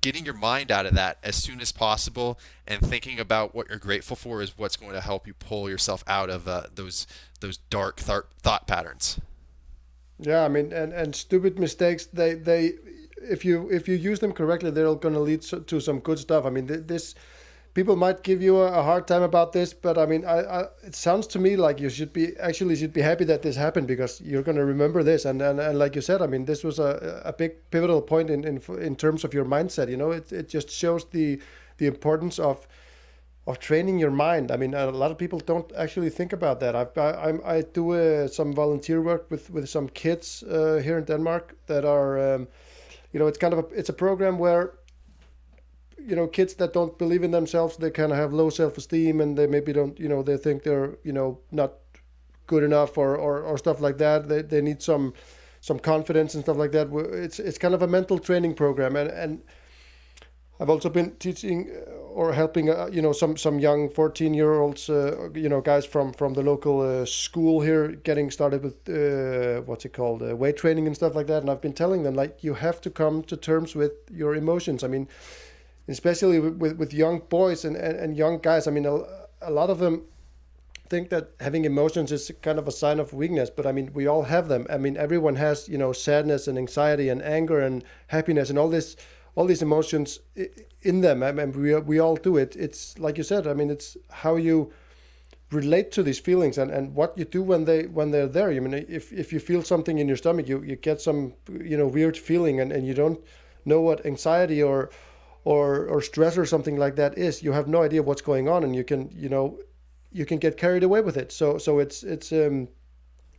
getting 0.00 0.24
your 0.24 0.34
mind 0.34 0.70
out 0.70 0.86
of 0.86 0.94
that 0.94 1.18
as 1.24 1.34
soon 1.34 1.60
as 1.60 1.72
possible 1.72 2.38
and 2.64 2.80
thinking 2.80 3.18
about 3.18 3.56
what 3.56 3.68
you're 3.68 3.78
grateful 3.78 4.14
for 4.14 4.40
is 4.40 4.56
what's 4.56 4.76
going 4.76 4.92
to 4.92 5.00
help 5.00 5.26
you 5.26 5.34
pull 5.34 5.68
yourself 5.68 6.04
out 6.06 6.30
of 6.30 6.46
uh, 6.46 6.62
those 6.72 7.08
those 7.40 7.56
dark 7.56 7.96
th- 7.96 8.22
thought 8.40 8.68
patterns. 8.68 9.18
Yeah, 10.18 10.44
I 10.44 10.48
mean, 10.48 10.72
and, 10.72 10.92
and 10.92 11.14
stupid 11.14 11.58
mistakes, 11.58 12.06
they 12.06 12.34
they 12.34 12.74
if 13.20 13.44
you 13.44 13.68
if 13.70 13.88
you 13.88 13.96
use 13.96 14.20
them 14.20 14.32
correctly, 14.32 14.70
they're 14.70 14.94
going 14.94 15.14
to 15.14 15.20
lead 15.20 15.42
to 15.42 15.80
some 15.80 15.98
good 15.98 16.20
stuff. 16.20 16.44
I 16.44 16.50
mean, 16.50 16.66
this 16.86 17.14
people 17.76 17.94
might 17.94 18.22
give 18.22 18.40
you 18.40 18.56
a, 18.56 18.82
hard 18.82 19.06
time 19.06 19.22
about 19.22 19.52
this, 19.52 19.74
but 19.74 19.98
I 19.98 20.06
mean, 20.06 20.24
I, 20.24 20.38
I, 20.38 20.60
it 20.82 20.94
sounds 20.94 21.26
to 21.28 21.38
me 21.38 21.56
like 21.56 21.78
you 21.78 21.90
should 21.90 22.10
be 22.10 22.34
actually 22.38 22.74
should 22.76 22.94
be 22.94 23.02
happy 23.02 23.24
that 23.24 23.42
this 23.42 23.56
happened 23.56 23.86
because 23.86 24.18
you're 24.22 24.42
going 24.42 24.56
to 24.56 24.64
remember 24.64 25.02
this. 25.02 25.26
And, 25.26 25.42
and 25.42 25.60
and 25.60 25.78
like 25.78 25.94
you 25.94 26.00
said, 26.00 26.22
I 26.22 26.26
mean, 26.26 26.46
this 26.46 26.64
was 26.64 26.78
a 26.78 27.20
a 27.24 27.34
big 27.34 27.52
pivotal 27.70 28.00
point 28.00 28.30
in 28.30 28.44
in 28.44 28.56
in 28.88 28.96
terms 28.96 29.24
of 29.24 29.34
your 29.34 29.44
mindset. 29.44 29.90
You 29.90 29.98
know, 29.98 30.10
it 30.10 30.32
it 30.32 30.48
just 30.48 30.70
shows 30.70 31.04
the 31.10 31.38
the 31.76 31.86
importance 31.86 32.38
of 32.38 32.66
of 33.46 33.58
training 33.58 33.98
your 33.98 34.10
mind. 34.10 34.50
I 34.50 34.56
mean, 34.56 34.74
a 34.74 34.90
lot 34.90 35.10
of 35.10 35.18
people 35.18 35.38
don't 35.38 35.70
actually 35.76 36.10
think 36.10 36.32
about 36.32 36.60
that. 36.60 36.74
I've, 36.74 36.98
I, 36.98 37.10
I, 37.28 37.56
I 37.56 37.62
do 37.62 37.92
uh, 37.92 38.26
some 38.28 38.54
volunteer 38.54 39.00
work 39.02 39.30
with, 39.30 39.50
with 39.50 39.68
some 39.68 39.88
kids 39.88 40.42
uh, 40.42 40.80
here 40.82 40.98
in 40.98 41.04
Denmark 41.04 41.54
that 41.66 41.84
are, 41.84 42.34
um, 42.34 42.48
you 43.12 43.20
know, 43.20 43.28
it's 43.28 43.38
kind 43.38 43.54
of 43.54 43.60
a, 43.60 43.66
it's 43.78 43.88
a 43.88 43.92
program 43.92 44.38
where, 44.38 44.72
you 46.06 46.14
know, 46.14 46.26
kids 46.26 46.54
that 46.54 46.72
don't 46.72 46.96
believe 46.98 47.22
in 47.24 47.32
themselves, 47.32 47.76
they 47.76 47.90
kind 47.90 48.12
of 48.12 48.18
have 48.18 48.32
low 48.32 48.48
self-esteem 48.48 49.20
and 49.20 49.36
they 49.36 49.46
maybe 49.46 49.72
don't, 49.72 49.98
you 49.98 50.08
know, 50.08 50.22
they 50.22 50.36
think 50.36 50.62
they're, 50.62 50.96
you 51.02 51.12
know, 51.12 51.40
not 51.50 51.72
good 52.46 52.62
enough 52.62 52.96
or, 52.96 53.16
or, 53.16 53.42
or 53.42 53.58
stuff 53.58 53.80
like 53.80 53.98
that. 53.98 54.28
They, 54.28 54.42
they 54.42 54.60
need 54.60 54.82
some, 54.82 55.14
some 55.60 55.80
confidence 55.80 56.34
and 56.34 56.44
stuff 56.44 56.56
like 56.56 56.72
that. 56.72 56.88
It's, 57.12 57.40
it's 57.40 57.58
kind 57.58 57.74
of 57.74 57.82
a 57.82 57.88
mental 57.88 58.20
training 58.20 58.54
program. 58.54 58.94
And, 58.94 59.10
and 59.10 59.42
I've 60.60 60.70
also 60.70 60.88
been 60.88 61.16
teaching 61.16 61.70
or 62.16 62.32
helping 62.32 62.70
uh, 62.70 62.88
you 62.90 63.02
know 63.02 63.12
some 63.12 63.36
some 63.36 63.58
young 63.58 63.90
14 63.90 64.32
year 64.32 64.54
olds 64.54 64.88
uh, 64.88 65.28
you 65.34 65.50
know 65.50 65.60
guys 65.60 65.84
from 65.84 66.14
from 66.14 66.32
the 66.32 66.42
local 66.42 66.80
uh, 66.80 67.04
school 67.04 67.60
here 67.60 67.88
getting 67.88 68.30
started 68.30 68.62
with 68.62 68.88
uh, 68.88 69.60
what's 69.66 69.84
it 69.84 69.92
called 69.92 70.22
uh, 70.22 70.34
weight 70.34 70.56
training 70.56 70.86
and 70.86 70.96
stuff 70.96 71.14
like 71.14 71.26
that 71.26 71.42
and 71.42 71.50
I've 71.50 71.60
been 71.60 71.74
telling 71.74 72.04
them 72.04 72.14
like 72.14 72.42
you 72.42 72.54
have 72.54 72.80
to 72.80 72.90
come 72.90 73.22
to 73.24 73.36
terms 73.36 73.74
with 73.74 73.92
your 74.10 74.34
emotions 74.34 74.82
I 74.82 74.88
mean 74.88 75.08
especially 75.88 76.38
with 76.40 76.56
with, 76.56 76.76
with 76.76 76.92
young 76.94 77.20
boys 77.28 77.64
and, 77.64 77.76
and, 77.76 77.98
and 77.98 78.16
young 78.16 78.38
guys 78.38 78.66
I 78.66 78.70
mean 78.70 78.86
a, 78.86 79.02
a 79.42 79.50
lot 79.50 79.70
of 79.70 79.78
them 79.78 80.04
think 80.88 81.10
that 81.10 81.30
having 81.40 81.64
emotions 81.64 82.12
is 82.12 82.30
kind 82.42 82.58
of 82.58 82.68
a 82.68 82.72
sign 82.72 83.00
of 83.00 83.12
weakness 83.12 83.50
but 83.50 83.66
i 83.66 83.72
mean 83.72 83.90
we 83.92 84.06
all 84.06 84.22
have 84.22 84.46
them 84.46 84.64
i 84.70 84.76
mean 84.76 84.96
everyone 84.96 85.34
has 85.34 85.68
you 85.68 85.76
know 85.76 85.92
sadness 85.92 86.46
and 86.46 86.56
anxiety 86.56 87.08
and 87.08 87.20
anger 87.22 87.58
and 87.58 87.82
happiness 88.06 88.50
and 88.50 88.56
all 88.56 88.68
this 88.68 88.96
all 89.36 89.44
these 89.44 89.62
emotions 89.62 90.20
in 90.82 91.02
them. 91.02 91.22
I 91.22 91.30
mean, 91.30 91.52
we 91.52 91.74
we 91.76 91.98
all 92.00 92.16
do 92.16 92.36
it. 92.36 92.56
It's 92.56 92.98
like 92.98 93.18
you 93.18 93.24
said. 93.24 93.46
I 93.46 93.54
mean, 93.54 93.70
it's 93.70 93.96
how 94.10 94.36
you 94.36 94.72
relate 95.52 95.92
to 95.92 96.02
these 96.02 96.18
feelings 96.18 96.58
and, 96.58 96.70
and 96.70 96.94
what 96.94 97.16
you 97.16 97.24
do 97.24 97.42
when 97.42 97.64
they 97.66 97.86
when 97.86 98.10
they're 98.10 98.26
there. 98.26 98.50
I 98.50 98.60
mean, 98.60 98.74
if 98.88 99.12
if 99.12 99.32
you 99.32 99.38
feel 99.38 99.62
something 99.62 99.98
in 99.98 100.08
your 100.08 100.16
stomach, 100.16 100.48
you, 100.48 100.62
you 100.62 100.76
get 100.76 101.00
some 101.00 101.34
you 101.48 101.76
know 101.76 101.86
weird 101.86 102.16
feeling 102.16 102.60
and, 102.60 102.72
and 102.72 102.86
you 102.86 102.94
don't 102.94 103.20
know 103.64 103.80
what 103.80 104.06
anxiety 104.06 104.62
or 104.62 104.90
or 105.52 105.86
or 105.86 106.00
stress 106.02 106.36
or 106.36 106.46
something 106.46 106.76
like 106.76 106.96
that 106.96 107.16
is. 107.16 107.42
You 107.42 107.52
have 107.52 107.68
no 107.68 107.82
idea 107.82 108.02
what's 108.02 108.22
going 108.22 108.48
on, 108.48 108.64
and 108.64 108.74
you 108.74 108.84
can 108.84 109.10
you 109.14 109.28
know 109.28 109.58
you 110.12 110.26
can 110.26 110.38
get 110.38 110.56
carried 110.56 110.82
away 110.82 111.00
with 111.00 111.16
it. 111.16 111.32
So 111.32 111.58
so 111.58 111.78
it's 111.78 112.02
it's 112.02 112.32
um 112.32 112.68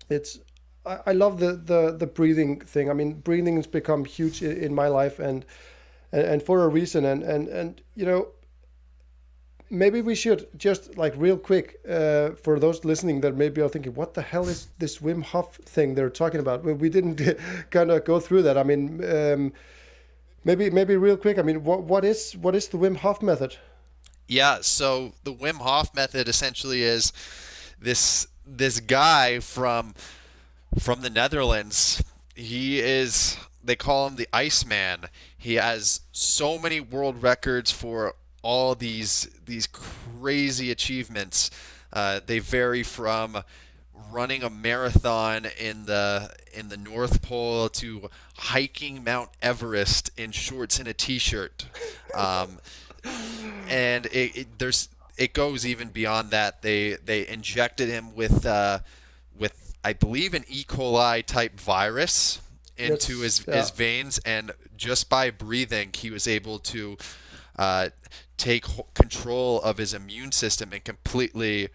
it's 0.09 0.39
I, 0.85 0.99
I 1.07 1.13
love 1.13 1.39
the, 1.39 1.51
the 1.53 1.81
the 1.97 2.07
breathing 2.07 2.61
thing. 2.61 2.89
I 2.89 2.93
mean, 2.93 3.21
breathing 3.29 3.55
has 3.57 3.67
become 3.67 4.05
huge 4.05 4.41
in, 4.41 4.57
in 4.65 4.73
my 4.73 4.87
life 4.87 5.19
and 5.19 5.45
and, 6.11 6.23
and 6.23 6.43
for 6.43 6.63
a 6.63 6.67
reason. 6.67 7.05
And, 7.05 7.23
and, 7.23 7.47
and, 7.47 7.81
you 7.95 8.05
know, 8.05 8.29
maybe 9.69 10.01
we 10.01 10.15
should 10.15 10.47
just 10.57 10.97
like 10.97 11.13
real 11.17 11.37
quick 11.37 11.79
uh, 11.87 12.31
for 12.31 12.59
those 12.59 12.85
listening 12.85 13.21
that 13.21 13.35
maybe 13.35 13.61
are 13.61 13.69
thinking, 13.69 13.93
what 13.93 14.13
the 14.13 14.21
hell 14.21 14.47
is 14.47 14.67
this 14.79 14.99
Wim 14.99 15.23
Hof 15.23 15.55
thing 15.55 15.95
they're 15.95 16.09
talking 16.09 16.39
about? 16.39 16.63
We 16.63 16.89
didn't 16.89 17.21
kind 17.71 17.91
of 17.91 18.05
go 18.05 18.19
through 18.19 18.43
that. 18.43 18.57
I 18.57 18.63
mean, 18.63 19.03
um, 19.03 19.53
maybe 20.43 20.69
maybe 20.69 20.95
real 20.95 21.17
quick. 21.17 21.37
I 21.37 21.41
mean, 21.41 21.63
what 21.63 21.83
what 21.83 22.05
is 22.05 22.35
what 22.35 22.55
is 22.55 22.67
the 22.67 22.77
Wim 22.77 22.97
Hof 22.97 23.21
method? 23.21 23.57
Yeah, 24.27 24.59
so 24.61 25.13
the 25.23 25.33
Wim 25.33 25.55
Hof 25.55 25.95
method 25.95 26.27
essentially 26.27 26.83
is 26.83 27.13
this 27.79 28.27
this 28.45 28.79
guy 28.79 29.39
from 29.39 29.93
from 30.79 31.01
the 31.01 31.09
Netherlands. 31.09 32.03
He 32.35 32.79
is 32.79 33.37
they 33.63 33.75
call 33.75 34.07
him 34.07 34.15
the 34.15 34.27
Iceman. 34.33 35.05
He 35.37 35.55
has 35.55 36.01
so 36.11 36.57
many 36.57 36.79
world 36.79 37.21
records 37.21 37.71
for 37.71 38.15
all 38.41 38.75
these 38.75 39.29
these 39.45 39.67
crazy 39.67 40.71
achievements. 40.71 41.51
Uh, 41.91 42.19
they 42.25 42.39
vary 42.39 42.83
from 42.83 43.43
running 44.11 44.43
a 44.43 44.49
marathon 44.49 45.47
in 45.59 45.85
the 45.85 46.33
in 46.53 46.69
the 46.69 46.77
North 46.77 47.21
Pole 47.21 47.69
to 47.69 48.09
hiking 48.35 49.03
Mount 49.03 49.29
Everest 49.41 50.09
in 50.17 50.31
shorts 50.31 50.79
and 50.79 50.87
a 50.87 50.93
t-shirt. 50.93 51.65
Um, 52.13 52.59
and 53.69 54.05
it, 54.07 54.37
it, 54.37 54.59
there's 54.59 54.89
it 55.17 55.33
goes 55.33 55.65
even 55.65 55.89
beyond 55.89 56.31
that. 56.31 56.61
They 56.61 56.93
they 56.93 57.27
injected 57.27 57.89
him 57.89 58.15
with 58.15 58.45
uh, 58.45 58.79
with 59.37 59.75
I 59.83 59.93
believe 59.93 60.33
an 60.33 60.45
E. 60.47 60.63
coli 60.63 61.25
type 61.25 61.59
virus 61.59 62.41
into 62.77 63.21
his 63.21 63.43
yeah. 63.47 63.57
his 63.57 63.71
veins, 63.71 64.19
and 64.19 64.51
just 64.75 65.09
by 65.09 65.31
breathing, 65.31 65.91
he 65.93 66.11
was 66.11 66.27
able 66.27 66.59
to 66.59 66.97
uh, 67.57 67.89
take 68.37 68.65
control 68.93 69.61
of 69.61 69.77
his 69.77 69.93
immune 69.93 70.31
system 70.31 70.71
and 70.71 70.83
completely 70.83 71.69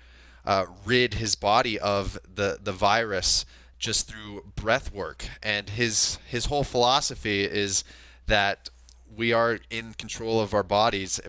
uh, 0.45 0.67
rid 0.85 1.15
his 1.15 1.35
body 1.35 1.79
of 1.79 2.19
the 2.35 2.59
the 2.63 2.73
virus 2.73 3.45
just 3.79 4.09
through 4.09 4.45
breath 4.55 4.93
work. 4.93 5.27
And 5.43 5.71
his 5.71 6.19
his 6.27 6.47
whole 6.47 6.65
philosophy 6.65 7.45
is 7.45 7.85
that 8.27 8.71
we 9.15 9.33
are 9.33 9.59
in 9.71 9.95
control 9.95 10.41
of 10.41 10.55
our 10.55 10.63
bodies 10.63 11.21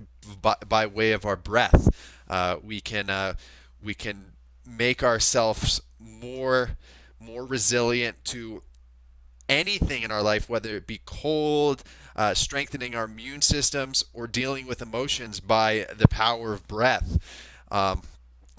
by, 0.42 0.56
by 0.68 0.86
way 0.86 1.12
of 1.12 1.26
our 1.26 1.36
breath. 1.36 1.90
Uh, 2.30 2.58
we 2.64 2.80
can 2.80 3.10
uh, 3.10 3.34
we 3.84 3.94
can 3.94 4.34
make 4.66 5.04
ourselves 5.04 5.82
more 6.00 6.78
more 7.20 7.46
resilient 7.46 8.24
to 8.26 8.62
anything 9.50 10.04
in 10.04 10.12
our 10.12 10.22
life, 10.22 10.50
whether 10.50 10.76
it 10.76 10.88
be 10.88 11.02
cold, 11.06 11.84
uh, 12.16 12.34
strengthening 12.34 12.96
our 12.96 13.06
immune 13.06 13.42
systems, 13.42 14.04
or 14.14 14.28
dealing 14.28 14.66
with 14.66 14.82
emotions 14.82 15.40
by 15.40 15.86
the 15.96 16.08
power 16.08 16.54
of 16.54 16.68
breath. 16.68 17.18
Um, 17.70 18.04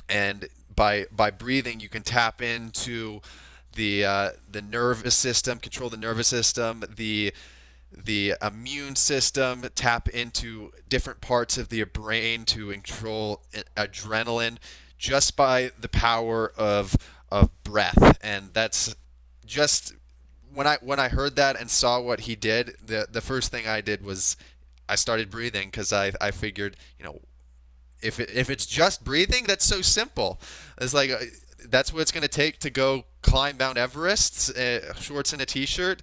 and 0.08 0.48
by 0.74 1.06
by 1.10 1.30
breathing, 1.30 1.80
you 1.80 1.88
can 1.88 2.02
tap 2.02 2.42
into 2.42 3.20
the 3.74 4.04
uh, 4.04 4.30
the 4.50 4.62
nervous 4.62 5.14
system, 5.14 5.58
control 5.58 5.90
the 5.90 5.96
nervous 5.96 6.28
system, 6.28 6.84
the 6.94 7.32
the 7.92 8.34
immune 8.42 8.96
system, 8.96 9.64
tap 9.74 10.08
into 10.08 10.72
different 10.88 11.20
parts 11.20 11.56
of 11.56 11.68
the 11.68 11.84
brain 11.84 12.44
to 12.44 12.72
control 12.72 13.42
adrenaline 13.76 14.58
just 14.98 15.36
by 15.36 15.70
the 15.78 15.88
power 15.88 16.52
of 16.56 16.96
of 17.30 17.50
breath. 17.62 18.18
And 18.22 18.50
that's 18.52 18.94
just 19.44 19.94
when 20.52 20.66
I 20.66 20.78
when 20.80 20.98
I 20.98 21.08
heard 21.08 21.36
that 21.36 21.58
and 21.58 21.70
saw 21.70 22.00
what 22.00 22.20
he 22.20 22.36
did, 22.36 22.76
the 22.84 23.06
the 23.10 23.20
first 23.20 23.50
thing 23.50 23.66
I 23.66 23.80
did 23.80 24.04
was 24.04 24.36
I 24.88 24.96
started 24.96 25.30
breathing 25.30 25.68
because 25.68 25.92
I 25.92 26.12
I 26.20 26.30
figured 26.30 26.76
you 26.98 27.04
know 27.04 27.20
if 28.04 28.20
it, 28.20 28.30
if 28.30 28.50
it's 28.50 28.66
just 28.66 29.04
breathing, 29.04 29.44
that's 29.44 29.64
so 29.64 29.80
simple. 29.82 30.40
It's 30.80 30.94
like 30.94 31.10
uh, 31.10 31.18
that's 31.68 31.92
what 31.92 32.02
it's 32.02 32.12
going 32.12 32.22
to 32.22 32.28
take 32.28 32.58
to 32.60 32.70
go 32.70 33.04
climb 33.22 33.56
Mount 33.58 33.78
Everest, 33.78 34.56
uh, 34.56 34.94
shorts 34.94 35.32
and 35.32 35.40
a 35.40 35.46
t-shirt, 35.46 36.02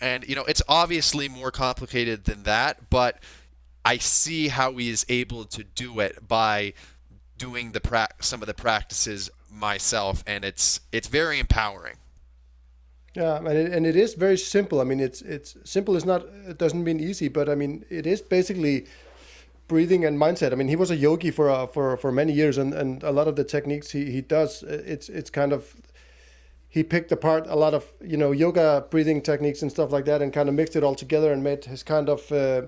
and 0.00 0.26
you 0.28 0.34
know 0.34 0.44
it's 0.44 0.62
obviously 0.68 1.28
more 1.28 1.50
complicated 1.50 2.24
than 2.24 2.44
that, 2.44 2.90
but 2.90 3.18
I 3.84 3.98
see 3.98 4.48
how 4.48 4.72
he 4.76 4.90
is 4.90 5.04
able 5.08 5.44
to 5.46 5.64
do 5.64 6.00
it 6.00 6.28
by 6.28 6.74
doing 7.38 7.72
the 7.72 7.80
pra- 7.80 8.08
some 8.20 8.42
of 8.42 8.46
the 8.46 8.54
practices 8.54 9.30
myself, 9.50 10.22
and 10.26 10.44
it's 10.44 10.80
it's 10.92 11.08
very 11.08 11.38
empowering. 11.38 11.96
Yeah, 13.14 13.38
and 13.38 13.48
it, 13.48 13.72
and 13.72 13.86
it 13.86 13.96
is 13.96 14.14
very 14.14 14.36
simple. 14.38 14.80
I 14.80 14.84
mean, 14.84 15.00
it's 15.00 15.22
it's 15.22 15.56
simple 15.64 15.96
is 15.96 16.04
not 16.04 16.24
it 16.46 16.58
doesn't 16.58 16.84
mean 16.84 17.00
easy, 17.00 17.28
but 17.28 17.48
I 17.48 17.54
mean 17.54 17.84
it 17.90 18.06
is 18.06 18.22
basically 18.22 18.86
breathing 19.70 20.04
and 20.04 20.18
mindset. 20.18 20.50
I 20.50 20.56
mean, 20.56 20.66
he 20.66 20.74
was 20.74 20.90
a 20.90 20.96
yogi 20.96 21.30
for 21.30 21.48
uh, 21.48 21.66
for 21.68 21.96
for 21.96 22.10
many 22.10 22.32
years, 22.32 22.58
and, 22.58 22.74
and 22.74 23.04
a 23.04 23.12
lot 23.12 23.28
of 23.28 23.36
the 23.36 23.44
techniques 23.44 23.92
he, 23.92 24.10
he 24.10 24.20
does, 24.20 24.64
it's 24.64 25.08
it's 25.08 25.30
kind 25.30 25.52
of 25.52 25.76
he 26.68 26.82
picked 26.82 27.12
apart 27.12 27.46
a 27.48 27.54
lot 27.54 27.72
of 27.72 27.84
you 28.12 28.16
know 28.16 28.32
yoga 28.32 28.84
breathing 28.90 29.22
techniques 29.22 29.62
and 29.62 29.70
stuff 29.70 29.92
like 29.92 30.06
that, 30.06 30.22
and 30.22 30.32
kind 30.32 30.48
of 30.48 30.56
mixed 30.56 30.74
it 30.74 30.82
all 30.82 30.96
together 30.96 31.32
and 31.32 31.44
made 31.44 31.64
his 31.66 31.84
kind 31.84 32.08
of 32.08 32.32
uh, 32.32 32.62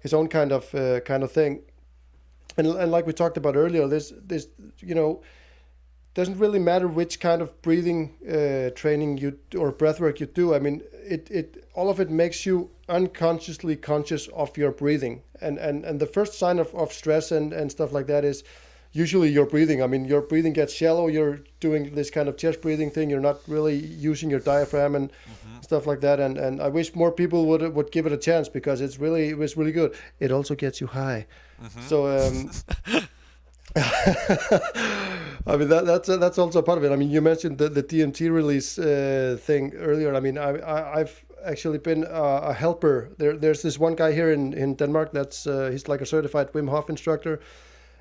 his 0.00 0.14
own 0.14 0.28
kind 0.28 0.50
of 0.50 0.74
uh, 0.74 1.00
kind 1.00 1.22
of 1.22 1.30
thing. 1.30 1.60
And 2.56 2.66
and 2.66 2.90
like 2.90 3.06
we 3.06 3.12
talked 3.12 3.36
about 3.36 3.54
earlier, 3.54 3.86
this 3.86 4.14
this 4.26 4.48
you 4.78 4.94
know 4.94 5.20
doesn't 6.18 6.38
really 6.38 6.58
matter 6.58 6.88
which 6.88 7.20
kind 7.20 7.40
of 7.40 7.62
breathing 7.62 8.12
uh, 8.28 8.70
training 8.74 9.18
you 9.18 9.38
or 9.56 9.70
breath 9.70 10.00
work 10.00 10.18
you 10.18 10.26
do. 10.26 10.52
I 10.52 10.58
mean, 10.58 10.82
it, 10.92 11.30
it 11.30 11.68
all 11.74 11.88
of 11.90 12.00
it 12.00 12.10
makes 12.10 12.44
you 12.44 12.70
unconsciously 12.88 13.76
conscious 13.76 14.26
of 14.34 14.56
your 14.56 14.72
breathing. 14.72 15.22
And 15.40 15.58
and, 15.58 15.84
and 15.84 16.00
the 16.00 16.06
first 16.06 16.34
sign 16.34 16.58
of, 16.58 16.74
of 16.74 16.92
stress 16.92 17.30
and, 17.30 17.52
and 17.52 17.70
stuff 17.70 17.92
like 17.92 18.08
that 18.08 18.24
is 18.24 18.42
usually 18.90 19.28
your 19.28 19.46
breathing. 19.46 19.80
I 19.80 19.86
mean, 19.86 20.06
your 20.06 20.20
breathing 20.20 20.54
gets 20.54 20.74
shallow. 20.74 21.06
You're 21.06 21.38
doing 21.60 21.94
this 21.94 22.10
kind 22.10 22.28
of 22.28 22.36
chest 22.36 22.62
breathing 22.62 22.90
thing. 22.90 23.10
You're 23.10 23.20
not 23.20 23.38
really 23.46 23.76
using 23.76 24.28
your 24.28 24.40
diaphragm 24.40 24.96
and 24.96 25.12
mm-hmm. 25.12 25.60
stuff 25.60 25.86
like 25.86 26.00
that. 26.00 26.18
And 26.18 26.36
and 26.36 26.60
I 26.60 26.66
wish 26.66 26.96
more 26.96 27.12
people 27.12 27.46
would 27.46 27.62
would 27.76 27.92
give 27.92 28.06
it 28.06 28.12
a 28.12 28.18
chance 28.18 28.48
because 28.48 28.80
it's 28.80 28.98
really 28.98 29.28
it 29.28 29.38
was 29.38 29.56
really 29.56 29.72
good. 29.72 29.94
It 30.18 30.32
also 30.32 30.56
gets 30.56 30.80
you 30.80 30.88
high. 30.88 31.26
Mm-hmm. 31.62 31.80
So. 31.82 31.96
Um, 32.08 32.50
I 35.46 35.56
mean 35.56 35.68
that, 35.68 35.86
that's 35.86 36.08
that's 36.08 36.38
also 36.38 36.62
part 36.62 36.78
of 36.78 36.84
it. 36.84 36.92
I 36.92 36.96
mean, 36.96 37.10
you 37.10 37.20
mentioned 37.20 37.58
the, 37.58 37.68
the 37.68 37.82
DMT 37.82 38.30
release 38.30 38.78
uh, 38.78 39.38
thing 39.40 39.72
earlier. 39.76 40.14
I 40.14 40.20
mean, 40.20 40.36
I, 40.36 40.50
I 40.94 40.98
have 40.98 41.24
actually 41.44 41.78
been 41.78 42.04
uh, 42.04 42.40
a 42.42 42.52
helper. 42.52 43.10
There 43.18 43.36
there's 43.36 43.62
this 43.62 43.78
one 43.78 43.94
guy 43.94 44.12
here 44.12 44.30
in 44.32 44.52
in 44.52 44.74
Denmark 44.74 45.12
that's 45.12 45.46
uh, 45.46 45.70
he's 45.70 45.88
like 45.88 46.00
a 46.00 46.06
certified 46.06 46.52
Wim 46.52 46.68
Hof 46.68 46.90
instructor, 46.90 47.40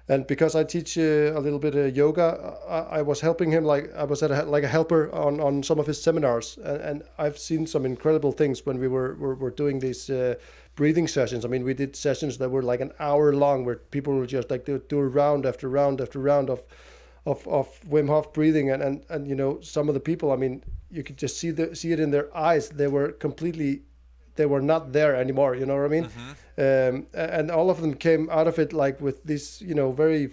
and 0.10 0.26
because 0.28 0.56
I 0.56 0.64
teach 0.64 0.98
uh, 0.98 1.38
a 1.38 1.40
little 1.40 1.60
bit 1.60 1.76
of 1.76 1.96
yoga, 1.96 2.58
I, 2.68 3.00
I, 3.00 3.02
was 3.02 3.22
helping 3.22 3.52
him 3.52 3.66
like 3.66 3.94
I 3.96 4.06
was 4.06 4.24
at 4.24 4.32
a, 4.32 4.44
like 4.44 4.64
a 4.64 4.68
helper 4.68 5.14
on, 5.14 5.40
on 5.40 5.64
some 5.64 5.80
of 5.80 5.88
his 5.88 6.02
seminars, 6.02 6.58
and, 6.64 6.82
and 6.82 7.04
I've 7.18 7.38
seen 7.38 7.68
some 7.68 7.86
incredible 7.86 8.32
things 8.32 8.66
when 8.66 8.80
we 8.80 8.88
were 8.88 9.16
were, 9.16 9.36
were 9.36 9.52
doing 9.52 9.80
these 9.80 10.10
uh, 10.10 10.36
breathing 10.78 11.10
sessions. 11.10 11.44
I 11.44 11.50
mean, 11.50 11.66
we 11.66 11.74
did 11.74 11.98
sessions 11.98 12.38
that 12.38 12.50
were 12.50 12.62
like 12.62 12.80
an 12.80 12.94
hour 13.00 13.34
long, 13.34 13.66
where 13.66 13.76
people 13.76 14.18
would 14.18 14.30
just 14.30 14.50
like 14.50 14.64
do, 14.64 14.82
do 14.88 15.02
round 15.02 15.46
after 15.46 15.68
round 15.68 16.00
after 16.00 16.20
round 16.20 16.50
of 16.50 16.64
of 17.26 17.46
of 17.48 17.68
Wim 17.90 18.08
Hof 18.08 18.32
breathing, 18.32 18.72
and 18.72 18.82
and 18.82 19.06
and 19.10 19.28
you 19.28 19.36
know 19.36 19.60
some 19.60 19.90
of 19.90 19.94
the 19.94 20.00
people. 20.00 20.32
I 20.32 20.38
mean, 20.38 20.64
you 20.90 21.04
could 21.04 21.18
just 21.18 21.38
see 21.38 21.52
the 21.52 21.76
see 21.76 21.92
it 21.92 22.00
in 22.00 22.12
their 22.12 22.36
eyes. 22.36 22.70
They 22.70 22.88
were 22.88 23.12
completely 23.12 23.82
they 24.38 24.46
were 24.46 24.62
not 24.62 24.94
there 24.94 25.16
anymore. 25.16 25.56
You 25.56 25.66
know 25.66 25.76
what 25.76 25.86
I 25.86 25.88
mean? 25.90 26.06
Mm-hmm. 26.06 26.96
Um, 26.96 27.08
and 27.14 27.52
all 27.52 27.70
of 27.70 27.82
them 27.82 27.94
came 27.94 28.30
out 28.30 28.48
of 28.48 28.58
it 28.58 28.72
like 28.72 29.02
with 29.02 29.24
these, 29.24 29.62
you 29.62 29.76
know, 29.76 29.92
very, 29.92 30.32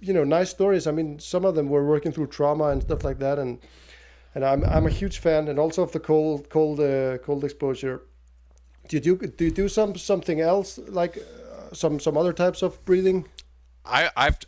you 0.00 0.12
know, 0.12 0.24
nice 0.24 0.50
stories. 0.50 0.86
I 0.86 0.90
mean, 0.92 1.18
some 1.18 1.44
of 1.44 1.54
them 1.54 1.68
were 1.68 1.86
working 1.86 2.12
through 2.12 2.26
trauma 2.26 2.68
and 2.68 2.82
stuff 2.82 3.02
like 3.02 3.18
that, 3.20 3.38
and 3.38 3.58
and 4.34 4.44
I'm 4.44 4.64
I'm 4.64 4.86
a 4.86 4.90
huge 4.90 5.18
fan, 5.18 5.48
and 5.48 5.58
also 5.58 5.82
of 5.82 5.92
the 5.92 6.00
cold 6.00 6.50
cold 6.50 6.80
uh, 6.80 7.18
cold 7.18 7.44
exposure. 7.44 8.02
Do 8.88 8.96
you 8.96 9.00
do 9.00 9.16
do 9.16 9.44
you 9.44 9.50
do 9.50 9.68
some 9.68 9.96
something 9.96 10.40
else 10.40 10.78
like 10.78 11.16
uh, 11.16 11.74
some 11.74 11.98
some 12.00 12.16
other 12.16 12.32
types 12.32 12.62
of 12.62 12.84
breathing? 12.84 13.26
I 13.84 14.10
I've 14.16 14.38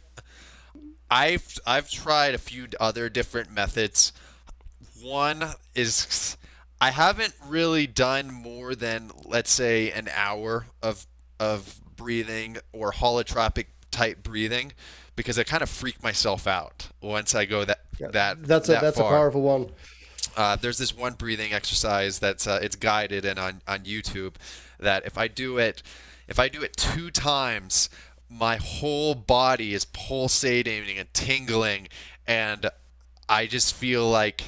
I've 1.10 1.58
I've 1.66 1.90
tried 1.90 2.34
a 2.34 2.38
few 2.38 2.66
other 2.78 3.08
different 3.08 3.50
methods. 3.50 4.12
One 5.02 5.44
is 5.74 6.36
I 6.80 6.90
haven't 6.90 7.34
really 7.46 7.86
done 7.86 8.32
more 8.32 8.74
than 8.74 9.10
let's 9.24 9.50
say 9.50 9.90
an 9.90 10.08
hour 10.14 10.66
of 10.82 11.06
of 11.40 11.80
breathing 11.96 12.58
or 12.72 12.92
holotropic 12.92 13.66
type 13.90 14.22
breathing 14.22 14.72
because 15.16 15.38
I 15.38 15.44
kind 15.44 15.62
of 15.62 15.70
freak 15.70 16.02
myself 16.02 16.46
out 16.46 16.88
once 17.00 17.34
I 17.34 17.46
go 17.46 17.64
that 17.64 17.80
yeah, 17.98 18.08
that 18.08 18.44
that's 18.44 18.68
that 18.68 18.78
a 18.78 18.80
that's 18.84 18.98
far. 18.98 19.12
a 19.12 19.16
powerful 19.16 19.42
one. 19.42 19.70
Uh, 20.36 20.56
there's 20.56 20.78
this 20.78 20.94
one 20.96 21.14
breathing 21.14 21.52
exercise 21.52 22.18
that's 22.18 22.46
uh, 22.46 22.58
it's 22.62 22.76
guided 22.76 23.24
and 23.24 23.38
on 23.38 23.62
on 23.66 23.80
YouTube 23.80 24.34
that 24.78 25.06
if 25.06 25.16
I 25.16 25.28
do 25.28 25.58
it 25.58 25.82
if 26.28 26.38
I 26.38 26.48
do 26.48 26.62
it 26.62 26.76
two 26.76 27.10
times 27.10 27.88
my 28.28 28.56
whole 28.56 29.14
body 29.14 29.72
is 29.72 29.84
pulsating 29.86 30.98
and 30.98 31.12
tingling 31.14 31.88
and 32.26 32.68
I 33.28 33.46
just 33.46 33.74
feel 33.74 34.08
like 34.08 34.44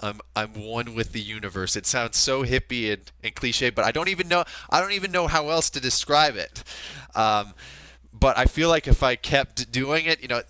I'm 0.00 0.20
I'm 0.36 0.54
one 0.54 0.94
with 0.94 1.12
the 1.12 1.20
universe. 1.20 1.74
It 1.74 1.86
sounds 1.86 2.16
so 2.16 2.44
hippie 2.44 2.92
and, 2.92 3.02
and 3.22 3.34
cliche, 3.34 3.70
but 3.70 3.84
I 3.84 3.90
don't 3.90 4.08
even 4.08 4.28
know 4.28 4.44
I 4.70 4.80
don't 4.80 4.92
even 4.92 5.10
know 5.10 5.26
how 5.26 5.48
else 5.50 5.70
to 5.70 5.80
describe 5.80 6.36
it. 6.36 6.62
Um, 7.14 7.54
but 8.12 8.38
I 8.38 8.46
feel 8.46 8.68
like 8.68 8.86
if 8.86 9.02
I 9.02 9.16
kept 9.16 9.70
doing 9.72 10.06
it, 10.06 10.20
you 10.22 10.28
know, 10.28 10.42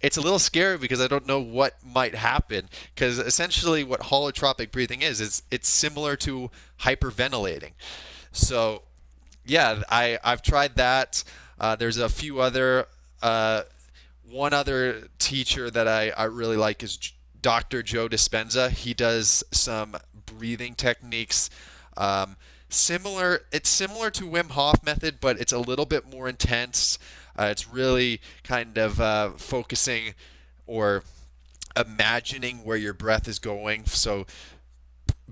it's 0.00 0.16
a 0.16 0.20
little 0.20 0.38
scary 0.38 0.78
because 0.78 1.00
I 1.00 1.06
don't 1.06 1.26
know 1.26 1.40
what 1.40 1.74
might 1.84 2.14
happen. 2.14 2.68
Because 2.94 3.18
essentially, 3.18 3.84
what 3.84 4.00
holotropic 4.00 4.70
breathing 4.70 5.02
is 5.02 5.20
is 5.20 5.42
it's 5.50 5.68
similar 5.68 6.16
to 6.16 6.50
hyperventilating. 6.80 7.72
So, 8.32 8.82
yeah, 9.44 9.82
I 9.88 10.18
I've 10.22 10.42
tried 10.42 10.76
that. 10.76 11.24
Uh, 11.58 11.74
there's 11.76 11.96
a 11.96 12.08
few 12.08 12.40
other, 12.40 12.86
uh, 13.22 13.62
one 14.28 14.52
other 14.52 15.08
teacher 15.18 15.70
that 15.70 15.88
I, 15.88 16.10
I 16.10 16.24
really 16.24 16.56
like 16.56 16.82
is 16.82 16.98
Dr. 17.40 17.82
Joe 17.82 18.08
Dispenza. 18.08 18.70
He 18.70 18.92
does 18.92 19.42
some 19.52 19.96
breathing 20.26 20.74
techniques. 20.74 21.48
Um, 21.96 22.36
similar, 22.68 23.42
it's 23.52 23.68
similar 23.68 24.10
to 24.10 24.24
Wim 24.24 24.50
Hof 24.50 24.84
method, 24.84 25.18
but 25.20 25.40
it's 25.40 25.52
a 25.52 25.58
little 25.58 25.86
bit 25.86 26.10
more 26.10 26.28
intense. 26.28 26.98
Uh, 27.38 27.44
it's 27.44 27.68
really 27.68 28.20
kind 28.42 28.78
of 28.78 29.00
uh, 29.00 29.30
focusing 29.30 30.14
or 30.66 31.04
imagining 31.76 32.64
where 32.64 32.76
your 32.76 32.94
breath 32.94 33.28
is 33.28 33.38
going. 33.38 33.84
So 33.86 34.26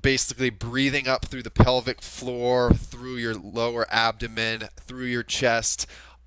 basically 0.00 0.50
breathing 0.50 1.08
up 1.08 1.24
through 1.24 1.42
the 1.42 1.50
pelvic 1.50 2.02
floor, 2.02 2.72
through 2.72 3.16
your 3.16 3.34
lower 3.34 3.86
abdomen, 3.90 4.68
through 4.76 5.06
your 5.06 5.22
chest, 5.22 5.86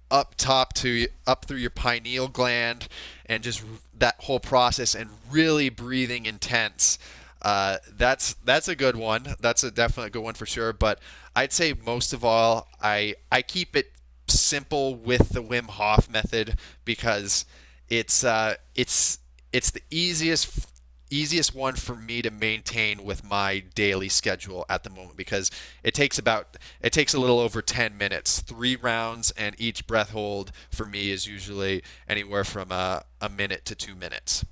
up 0.10 0.36
top 0.36 0.74
to 0.74 1.08
up 1.26 1.46
through 1.46 1.58
your 1.58 1.70
pineal 1.70 2.28
gland, 2.28 2.88
and 3.26 3.44
just 3.44 3.64
that 3.98 4.16
whole 4.22 4.40
process, 4.40 4.96
and 4.96 5.10
really 5.30 5.70
breathing 5.70 6.26
intense. 6.26 6.98
Uh, 7.42 7.78
that's 7.96 8.34
that's 8.46 8.68
a 8.68 8.76
good 8.76 8.96
one. 8.96 9.36
That's 9.40 9.64
a 9.64 9.72
definite 9.72 10.12
good 10.12 10.24
one 10.24 10.34
for 10.34 10.46
sure. 10.46 10.74
But 10.74 11.00
I'd 11.36 11.54
say 11.54 11.74
most 11.86 12.14
of 12.14 12.26
all, 12.26 12.68
I 12.82 13.16
I 13.32 13.42
keep 13.42 13.76
it 13.76 13.92
simple 14.30 14.96
with 14.96 15.30
the 15.30 15.44
Wim 15.44 15.70
Hof 15.70 16.10
method 16.10 16.58
because 16.86 17.46
it's 17.90 18.24
uh, 18.24 18.56
it's 18.76 19.20
it's 19.52 19.72
the 19.72 19.82
easiest 19.90 20.68
easiest 21.10 21.56
one 21.56 21.76
for 21.76 21.96
me 21.96 22.22
to 22.22 22.30
maintain 22.30 23.04
with 23.04 23.24
my 23.24 23.64
daily 23.76 24.10
schedule 24.10 24.66
at 24.70 24.84
the 24.84 24.90
moment 24.90 25.16
because 25.16 25.50
it 25.84 25.94
takes 25.94 26.20
about 26.20 26.58
it 26.82 26.92
takes 26.92 27.14
a 27.14 27.20
little 27.20 27.40
over 27.40 27.62
10 27.62 27.98
minutes. 27.98 28.42
Three 28.42 28.76
rounds 28.76 29.32
and 29.32 29.56
each 29.58 29.88
breath 29.88 30.12
hold 30.12 30.52
for 30.70 30.86
me 30.86 31.12
is 31.12 31.26
usually 31.26 31.82
anywhere 32.08 32.44
from 32.44 32.72
a, 32.72 33.04
a 33.22 33.30
minute 33.30 33.64
to 33.66 33.76
two 33.76 33.96
minutes 33.96 34.44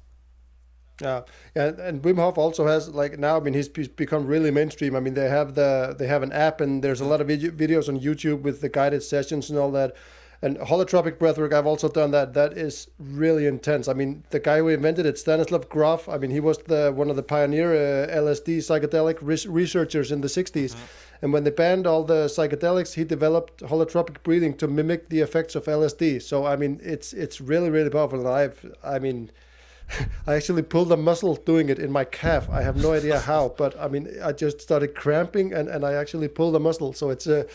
yeah, 1.01 1.21
yeah, 1.55 1.71
and 1.79 2.01
Wim 2.01 2.17
Hof 2.17 2.37
also 2.37 2.65
has 2.67 2.89
like 2.89 3.19
now. 3.19 3.37
I 3.37 3.39
mean, 3.41 3.53
he's 3.53 3.67
become 3.67 4.25
really 4.25 4.51
mainstream. 4.51 4.95
I 4.95 4.99
mean, 4.99 5.13
they 5.13 5.29
have 5.29 5.55
the 5.55 5.95
they 5.97 6.07
have 6.07 6.23
an 6.23 6.31
app, 6.31 6.61
and 6.61 6.83
there's 6.83 7.01
a 7.01 7.05
lot 7.05 7.21
of 7.21 7.27
video, 7.27 7.51
videos 7.51 7.89
on 7.89 7.99
YouTube 7.99 8.41
with 8.41 8.61
the 8.61 8.69
guided 8.69 9.03
sessions 9.03 9.49
and 9.49 9.59
all 9.59 9.71
that 9.71 9.95
and 10.41 10.57
holotropic 10.57 11.17
breathwork 11.17 11.53
i've 11.53 11.65
also 11.65 11.89
done 11.89 12.11
that 12.11 12.33
that 12.33 12.57
is 12.57 12.87
really 12.99 13.45
intense 13.45 13.87
i 13.87 13.93
mean 13.93 14.23
the 14.29 14.39
guy 14.39 14.59
who 14.59 14.67
invented 14.67 15.05
it 15.05 15.17
stanislav 15.17 15.67
grof 15.69 16.07
i 16.09 16.17
mean 16.17 16.31
he 16.31 16.39
was 16.39 16.57
the 16.59 16.91
one 16.95 17.09
of 17.09 17.15
the 17.15 17.23
pioneer 17.23 17.73
uh, 17.73 18.15
lsd 18.15 18.57
psychedelic 18.57 19.17
res- 19.21 19.47
researchers 19.47 20.11
in 20.11 20.21
the 20.21 20.27
60s 20.27 20.51
mm-hmm. 20.51 20.85
and 21.21 21.33
when 21.33 21.43
they 21.43 21.49
banned 21.49 21.87
all 21.87 22.03
the 22.03 22.25
psychedelics 22.25 22.93
he 22.93 23.03
developed 23.03 23.61
holotropic 23.61 24.21
breathing 24.23 24.55
to 24.55 24.67
mimic 24.67 25.09
the 25.09 25.19
effects 25.19 25.55
of 25.55 25.65
lsd 25.65 26.21
so 26.21 26.45
i 26.45 26.55
mean 26.55 26.79
it's 26.83 27.13
it's 27.13 27.39
really 27.39 27.69
really 27.69 27.89
powerful 27.89 28.19
and 28.19 28.27
i've 28.27 28.73
i 28.83 28.99
mean 28.99 29.31
I 30.27 30.35
actually 30.35 30.63
pulled 30.63 30.91
a 30.91 30.97
muscle 30.97 31.35
doing 31.35 31.69
it 31.69 31.79
in 31.79 31.91
my 31.91 32.05
calf. 32.05 32.49
I 32.49 32.61
have 32.61 32.75
no 32.77 32.93
idea 32.93 33.19
how, 33.19 33.49
but 33.57 33.79
I 33.79 33.87
mean, 33.87 34.09
I 34.23 34.31
just 34.31 34.61
started 34.61 34.95
cramping 34.95 35.53
and, 35.53 35.69
and 35.69 35.85
I 35.85 35.93
actually 35.93 36.27
pulled 36.27 36.55
a 36.55 36.59
muscle. 36.59 36.93
So 36.93 37.09
it's 37.09 37.27
a, 37.27 37.45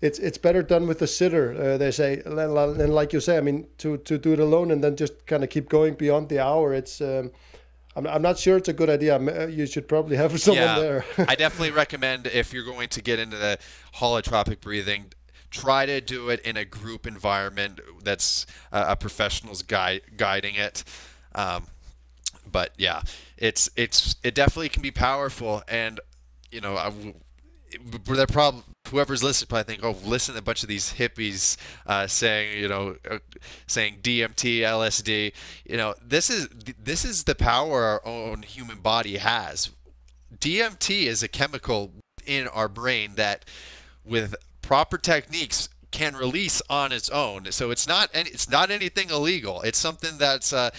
it's 0.00 0.18
it's 0.18 0.36
better 0.36 0.62
done 0.62 0.88
with 0.88 1.00
a 1.02 1.06
sitter. 1.06 1.54
Uh, 1.54 1.78
they 1.78 1.92
say, 1.92 2.22
and 2.24 2.94
like 2.94 3.12
you 3.12 3.20
say, 3.20 3.36
I 3.36 3.40
mean, 3.40 3.68
to 3.78 3.98
to 3.98 4.18
do 4.18 4.32
it 4.32 4.40
alone 4.40 4.70
and 4.72 4.82
then 4.82 4.96
just 4.96 5.26
kind 5.26 5.44
of 5.44 5.50
keep 5.50 5.68
going 5.68 5.94
beyond 5.94 6.28
the 6.28 6.40
hour. 6.40 6.74
It's 6.74 7.00
um, 7.00 7.30
I'm, 7.94 8.06
I'm 8.06 8.22
not 8.22 8.38
sure 8.38 8.56
it's 8.56 8.68
a 8.68 8.72
good 8.72 8.90
idea. 8.90 9.16
Uh, 9.16 9.46
you 9.46 9.66
should 9.66 9.88
probably 9.88 10.16
have 10.16 10.38
someone 10.40 10.62
yeah, 10.62 10.78
there. 10.78 11.04
I 11.18 11.34
definitely 11.34 11.70
recommend 11.70 12.26
if 12.26 12.52
you're 12.52 12.64
going 12.64 12.88
to 12.90 13.02
get 13.02 13.18
into 13.18 13.36
the 13.36 13.58
holotropic 13.96 14.60
breathing, 14.60 15.12
try 15.50 15.86
to 15.86 16.00
do 16.00 16.30
it 16.30 16.40
in 16.40 16.56
a 16.56 16.64
group 16.64 17.06
environment 17.06 17.80
that's 18.02 18.46
uh, 18.72 18.86
a 18.88 18.96
professional's 18.96 19.62
guide, 19.62 20.02
guiding 20.16 20.54
it. 20.54 20.84
Um, 21.34 21.66
but 22.50 22.72
yeah, 22.76 23.02
it's 23.36 23.70
it's 23.76 24.16
it 24.22 24.34
definitely 24.34 24.68
can 24.68 24.82
be 24.82 24.90
powerful, 24.90 25.62
and 25.68 26.00
you 26.50 26.60
know, 26.60 26.76
I, 26.76 26.92
they're 28.04 28.26
whoever's 28.88 29.22
listening 29.22 29.48
probably 29.48 29.74
think, 29.74 29.84
oh, 29.84 29.96
listen 30.04 30.34
to 30.34 30.40
a 30.40 30.42
bunch 30.42 30.62
of 30.62 30.68
these 30.68 30.94
hippies 30.94 31.56
uh, 31.86 32.06
saying, 32.06 32.60
you 32.60 32.68
know, 32.68 32.96
uh, 33.10 33.18
saying 33.66 33.98
DMT, 34.02 34.60
LSD. 34.60 35.32
You 35.64 35.76
know, 35.76 35.94
this 36.04 36.30
is 36.30 36.48
this 36.78 37.04
is 37.04 37.24
the 37.24 37.34
power 37.34 37.82
our 37.82 38.06
own 38.06 38.42
human 38.42 38.78
body 38.78 39.16
has. 39.16 39.70
DMT 40.38 41.04
is 41.04 41.22
a 41.22 41.28
chemical 41.28 41.92
in 42.26 42.48
our 42.48 42.68
brain 42.68 43.12
that, 43.16 43.44
with 44.04 44.34
proper 44.60 44.98
techniques, 44.98 45.68
can 45.90 46.16
release 46.16 46.62
on 46.68 46.92
its 46.92 47.08
own. 47.10 47.52
So 47.52 47.70
it's 47.70 47.86
not 47.86 48.10
any, 48.12 48.30
it's 48.30 48.48
not 48.48 48.70
anything 48.70 49.10
illegal. 49.10 49.60
It's 49.62 49.78
something 49.78 50.18
that's 50.18 50.52
uh, 50.52 50.70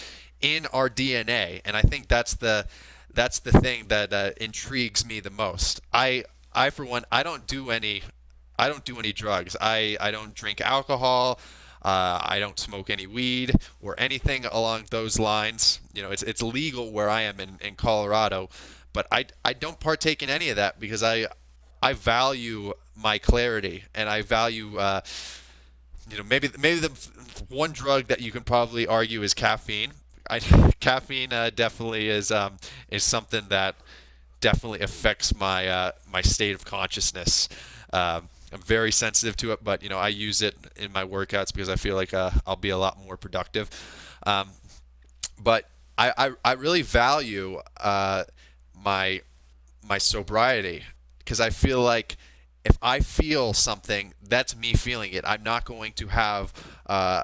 in 0.43 0.67
our 0.67 0.89
DNA, 0.89 1.61
and 1.65 1.75
I 1.75 1.81
think 1.81 2.07
that's 2.07 2.35
the 2.35 2.67
that's 3.11 3.39
the 3.39 3.51
thing 3.51 3.85
that 3.87 4.13
uh, 4.13 4.31
intrigues 4.39 5.05
me 5.05 5.19
the 5.19 5.31
most. 5.31 5.81
I 5.91 6.25
I 6.53 6.69
for 6.69 6.85
one, 6.85 7.05
I 7.11 7.23
don't 7.23 7.47
do 7.47 7.71
any, 7.71 8.03
I 8.59 8.69
don't 8.69 8.85
do 8.85 8.99
any 8.99 9.13
drugs. 9.13 9.55
I 9.59 9.97
I 9.99 10.11
don't 10.11 10.35
drink 10.35 10.61
alcohol. 10.61 11.39
Uh, 11.81 12.19
I 12.21 12.39
don't 12.39 12.57
smoke 12.57 12.89
any 12.89 13.07
weed 13.07 13.55
or 13.81 13.95
anything 13.97 14.45
along 14.45 14.85
those 14.89 15.19
lines. 15.19 15.79
You 15.93 16.03
know, 16.03 16.11
it's 16.11 16.23
it's 16.23 16.41
legal 16.41 16.91
where 16.91 17.09
I 17.09 17.21
am 17.21 17.39
in, 17.39 17.57
in 17.61 17.75
Colorado, 17.75 18.49
but 18.91 19.07
I 19.11 19.25
I 19.43 19.53
don't 19.53 19.79
partake 19.79 20.21
in 20.21 20.29
any 20.29 20.49
of 20.49 20.57
that 20.57 20.79
because 20.79 21.01
I 21.01 21.27
I 21.81 21.93
value 21.93 22.73
my 22.95 23.17
clarity 23.17 23.85
and 23.95 24.09
I 24.09 24.21
value. 24.21 24.77
Uh, 24.77 25.01
you 26.09 26.17
know, 26.17 26.23
maybe 26.23 26.49
maybe 26.59 26.79
the 26.79 26.91
one 27.47 27.71
drug 27.71 28.07
that 28.07 28.19
you 28.19 28.31
can 28.31 28.43
probably 28.43 28.85
argue 28.85 29.23
is 29.23 29.33
caffeine. 29.33 29.93
I, 30.29 30.39
caffeine 30.79 31.33
uh, 31.33 31.51
definitely 31.53 32.09
is 32.09 32.31
um, 32.31 32.57
is 32.89 33.03
something 33.03 33.43
that 33.49 33.75
definitely 34.41 34.81
affects 34.81 35.35
my 35.35 35.67
uh, 35.67 35.91
my 36.11 36.21
state 36.21 36.55
of 36.55 36.65
consciousness. 36.65 37.49
Um, 37.91 38.29
I'm 38.51 38.61
very 38.61 38.91
sensitive 38.91 39.35
to 39.37 39.51
it, 39.51 39.63
but 39.63 39.81
you 39.81 39.89
know 39.89 39.97
I 39.97 40.09
use 40.09 40.41
it 40.41 40.55
in 40.75 40.91
my 40.91 41.03
workouts 41.03 41.53
because 41.53 41.69
I 41.69 41.75
feel 41.75 41.95
like 41.95 42.13
uh, 42.13 42.31
I'll 42.45 42.55
be 42.55 42.69
a 42.69 42.77
lot 42.77 42.97
more 43.03 43.17
productive. 43.17 43.69
Um, 44.25 44.49
but 45.41 45.69
I, 45.97 46.13
I, 46.17 46.31
I 46.45 46.51
really 46.53 46.81
value 46.81 47.59
uh, 47.81 48.23
my 48.83 49.21
my 49.87 49.97
sobriety 49.97 50.83
because 51.19 51.39
I 51.39 51.49
feel 51.49 51.81
like 51.81 52.17
if 52.65 52.77
I 52.81 52.99
feel 53.01 53.53
something, 53.53 54.13
that's 54.21 54.55
me 54.55 54.73
feeling 54.73 55.11
it. 55.11 55.23
I'm 55.27 55.43
not 55.43 55.65
going 55.65 55.93
to 55.93 56.07
have 56.07 56.53
uh, 56.85 57.23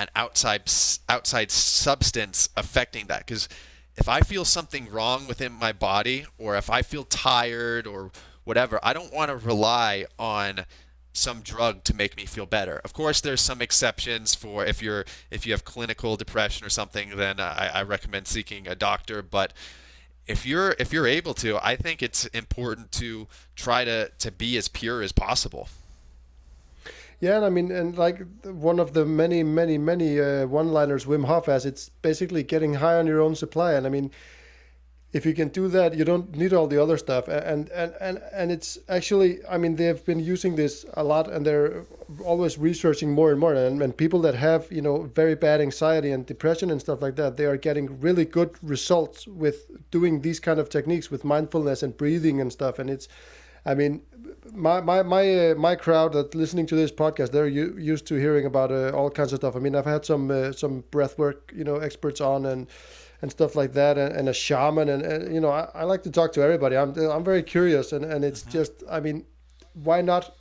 an 0.00 0.08
outside 0.16 0.62
outside 1.08 1.50
substance 1.50 2.48
affecting 2.56 3.06
that 3.06 3.26
because 3.26 3.48
if 3.96 4.08
I 4.08 4.20
feel 4.20 4.44
something 4.44 4.90
wrong 4.90 5.26
within 5.26 5.52
my 5.52 5.72
body 5.72 6.24
or 6.38 6.56
if 6.56 6.70
I 6.70 6.82
feel 6.82 7.04
tired 7.04 7.86
or 7.86 8.10
whatever, 8.44 8.80
I 8.82 8.92
don't 8.92 9.12
want 9.12 9.30
to 9.30 9.36
rely 9.36 10.06
on 10.18 10.64
some 11.12 11.40
drug 11.40 11.84
to 11.84 11.94
make 11.94 12.16
me 12.16 12.24
feel 12.24 12.46
better. 12.46 12.80
Of 12.84 12.92
course, 12.92 13.20
there's 13.20 13.40
some 13.40 13.60
exceptions 13.60 14.34
for 14.34 14.64
if 14.64 14.80
you're 14.80 15.04
if 15.30 15.44
you 15.44 15.52
have 15.52 15.64
clinical 15.64 16.16
depression 16.16 16.66
or 16.66 16.70
something, 16.70 17.16
then 17.16 17.40
I, 17.40 17.70
I 17.74 17.82
recommend 17.82 18.26
seeking 18.26 18.66
a 18.66 18.74
doctor. 18.74 19.22
But 19.22 19.52
if 20.26 20.46
you're 20.46 20.74
if 20.78 20.92
you're 20.92 21.06
able 21.06 21.34
to, 21.34 21.58
I 21.64 21.76
think 21.76 22.02
it's 22.02 22.26
important 22.26 22.92
to 22.92 23.26
try 23.56 23.84
to 23.84 24.10
to 24.18 24.30
be 24.30 24.56
as 24.56 24.68
pure 24.68 25.02
as 25.02 25.12
possible. 25.12 25.68
Yeah, 27.20 27.36
and 27.36 27.44
I 27.44 27.50
mean, 27.50 27.70
and 27.70 27.96
like 27.98 28.22
one 28.44 28.80
of 28.80 28.94
the 28.94 29.04
many, 29.04 29.42
many, 29.42 29.76
many 29.76 30.18
uh, 30.18 30.46
one-liners 30.46 31.04
Wim 31.04 31.26
Hof 31.26 31.46
has, 31.46 31.66
it's 31.66 31.90
basically 31.90 32.42
getting 32.42 32.74
high 32.74 32.96
on 32.96 33.06
your 33.06 33.20
own 33.20 33.34
supply. 33.34 33.74
And 33.74 33.86
I 33.86 33.90
mean, 33.90 34.10
if 35.12 35.26
you 35.26 35.34
can 35.34 35.48
do 35.48 35.68
that, 35.68 35.94
you 35.94 36.04
don't 36.04 36.34
need 36.34 36.54
all 36.54 36.66
the 36.66 36.80
other 36.82 36.96
stuff. 36.96 37.28
And 37.28 37.68
and 37.70 37.92
and 38.00 38.22
and 38.32 38.50
it's 38.50 38.78
actually, 38.88 39.44
I 39.46 39.58
mean, 39.58 39.76
they've 39.76 40.02
been 40.02 40.20
using 40.20 40.56
this 40.56 40.86
a 40.94 41.04
lot, 41.04 41.30
and 41.30 41.44
they're 41.44 41.84
always 42.24 42.56
researching 42.56 43.12
more 43.12 43.32
and 43.32 43.38
more. 43.38 43.52
And, 43.52 43.82
and 43.82 43.94
people 43.94 44.20
that 44.22 44.34
have, 44.36 44.72
you 44.72 44.80
know, 44.80 45.02
very 45.14 45.34
bad 45.34 45.60
anxiety 45.60 46.12
and 46.12 46.24
depression 46.24 46.70
and 46.70 46.80
stuff 46.80 47.02
like 47.02 47.16
that, 47.16 47.36
they 47.36 47.44
are 47.44 47.58
getting 47.58 48.00
really 48.00 48.24
good 48.24 48.56
results 48.62 49.26
with 49.26 49.66
doing 49.90 50.22
these 50.22 50.40
kind 50.40 50.58
of 50.58 50.70
techniques 50.70 51.10
with 51.10 51.22
mindfulness 51.24 51.82
and 51.82 51.94
breathing 51.96 52.40
and 52.40 52.50
stuff. 52.50 52.78
And 52.78 52.88
it's 52.88 53.08
I 53.66 53.74
mean, 53.74 54.02
my 54.54 54.80
my 54.80 55.02
my 55.02 55.50
uh, 55.50 55.54
my 55.54 55.76
crowd 55.76 56.12
that 56.12 56.34
listening 56.34 56.66
to 56.66 56.74
this 56.74 56.92
podcast, 56.92 57.30
they're 57.30 57.48
u- 57.48 57.76
used 57.78 58.06
to 58.06 58.14
hearing 58.14 58.46
about 58.46 58.70
uh, 58.70 58.90
all 58.90 59.10
kinds 59.10 59.32
of 59.32 59.38
stuff. 59.38 59.56
I 59.56 59.58
mean, 59.58 59.74
I've 59.74 59.86
had 59.86 60.04
some 60.04 60.30
uh, 60.30 60.52
some 60.52 60.82
breathwork, 60.90 61.52
you 61.54 61.64
know, 61.64 61.76
experts 61.76 62.20
on 62.20 62.46
and 62.46 62.68
and 63.22 63.30
stuff 63.30 63.54
like 63.54 63.72
that, 63.74 63.98
and, 63.98 64.14
and 64.16 64.28
a 64.28 64.32
shaman, 64.32 64.88
and, 64.88 65.02
and 65.02 65.34
you 65.34 65.40
know, 65.40 65.50
I, 65.50 65.68
I, 65.74 65.84
like 65.84 66.02
to 66.04 66.10
talk 66.10 66.32
to 66.32 66.42
everybody. 66.42 66.76
I'm 66.76 66.96
I'm 66.96 67.24
very 67.24 67.42
curious, 67.42 67.92
and 67.92 68.04
and 68.04 68.24
it's 68.24 68.40
mm-hmm. 68.40 68.50
just, 68.50 68.82
I 68.90 69.00
mean, 69.00 69.26
why 69.74 70.00
not? 70.00 70.34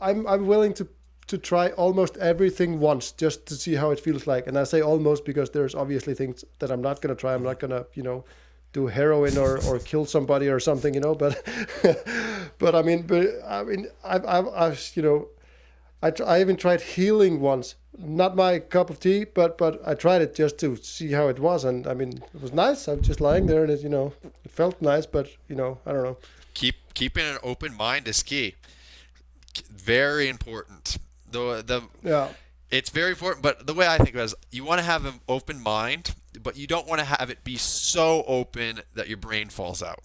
I'm 0.00 0.26
I'm 0.26 0.46
willing 0.46 0.74
to 0.74 0.88
to 1.28 1.38
try 1.38 1.68
almost 1.70 2.16
everything 2.16 2.80
once 2.80 3.12
just 3.12 3.46
to 3.46 3.54
see 3.54 3.74
how 3.74 3.90
it 3.90 4.00
feels 4.00 4.26
like. 4.26 4.46
And 4.46 4.58
I 4.58 4.64
say 4.64 4.80
almost 4.80 5.24
because 5.24 5.50
there's 5.50 5.74
obviously 5.74 6.14
things 6.14 6.44
that 6.58 6.70
I'm 6.70 6.80
not 6.80 7.00
going 7.02 7.14
to 7.14 7.20
try. 7.20 7.34
I'm 7.34 7.42
not 7.42 7.60
going 7.60 7.70
to, 7.70 7.86
you 7.92 8.02
know, 8.02 8.24
do 8.72 8.86
heroin 8.86 9.36
or, 9.38 9.58
or 9.66 9.78
kill 9.78 10.04
somebody 10.04 10.48
or 10.48 10.60
something, 10.60 10.94
you 10.94 11.00
know. 11.00 11.14
But 11.14 11.42
but 12.58 12.74
I 12.74 12.82
mean, 12.82 13.02
but 13.02 13.26
I 13.46 13.62
mean, 13.64 13.88
I've, 14.04 14.24
I've, 14.26 14.48
I've 14.48 14.90
you 14.94 15.02
know, 15.02 15.28
I, 16.02 16.10
tr- 16.10 16.24
I 16.24 16.40
even 16.40 16.56
tried 16.56 16.80
healing 16.80 17.40
once. 17.40 17.74
Not 18.00 18.36
my 18.36 18.60
cup 18.60 18.90
of 18.90 19.00
tea, 19.00 19.24
but 19.24 19.58
but 19.58 19.80
I 19.86 19.94
tried 19.94 20.22
it 20.22 20.34
just 20.34 20.58
to 20.58 20.76
see 20.76 21.10
how 21.12 21.26
it 21.28 21.40
was, 21.40 21.64
and 21.64 21.86
I 21.86 21.94
mean 21.94 22.22
it 22.34 22.40
was 22.40 22.52
nice. 22.52 22.86
I 22.86 22.94
was 22.94 23.06
just 23.06 23.20
lying 23.20 23.46
there, 23.46 23.64
and 23.64 23.72
it 23.72 23.80
you 23.80 23.88
know 23.88 24.12
it 24.44 24.50
felt 24.50 24.80
nice, 24.80 25.04
but 25.06 25.28
you 25.48 25.56
know 25.56 25.78
I 25.84 25.92
don't 25.92 26.04
know. 26.04 26.16
Keep 26.54 26.94
keeping 26.94 27.24
an 27.24 27.38
open 27.42 27.76
mind 27.76 28.06
is 28.06 28.22
key. 28.22 28.54
Very 29.70 30.28
important. 30.28 30.98
The 31.30 31.62
the 31.66 31.82
Yeah. 32.08 32.28
it's 32.70 32.90
very 32.90 33.10
important. 33.10 33.42
But 33.42 33.66
the 33.66 33.74
way 33.74 33.88
I 33.88 33.96
think 33.98 34.10
of 34.10 34.20
it 34.20 34.24
is, 34.24 34.34
you 34.52 34.64
want 34.64 34.78
to 34.78 34.84
have 34.84 35.04
an 35.04 35.20
open 35.28 35.60
mind, 35.60 36.14
but 36.42 36.56
you 36.56 36.66
don't 36.66 36.86
want 36.86 37.00
to 37.00 37.04
have 37.04 37.30
it 37.30 37.44
be 37.44 37.56
so 37.56 38.24
open 38.26 38.80
that 38.94 39.08
your 39.08 39.16
brain 39.16 39.48
falls 39.48 39.82
out. 39.82 40.00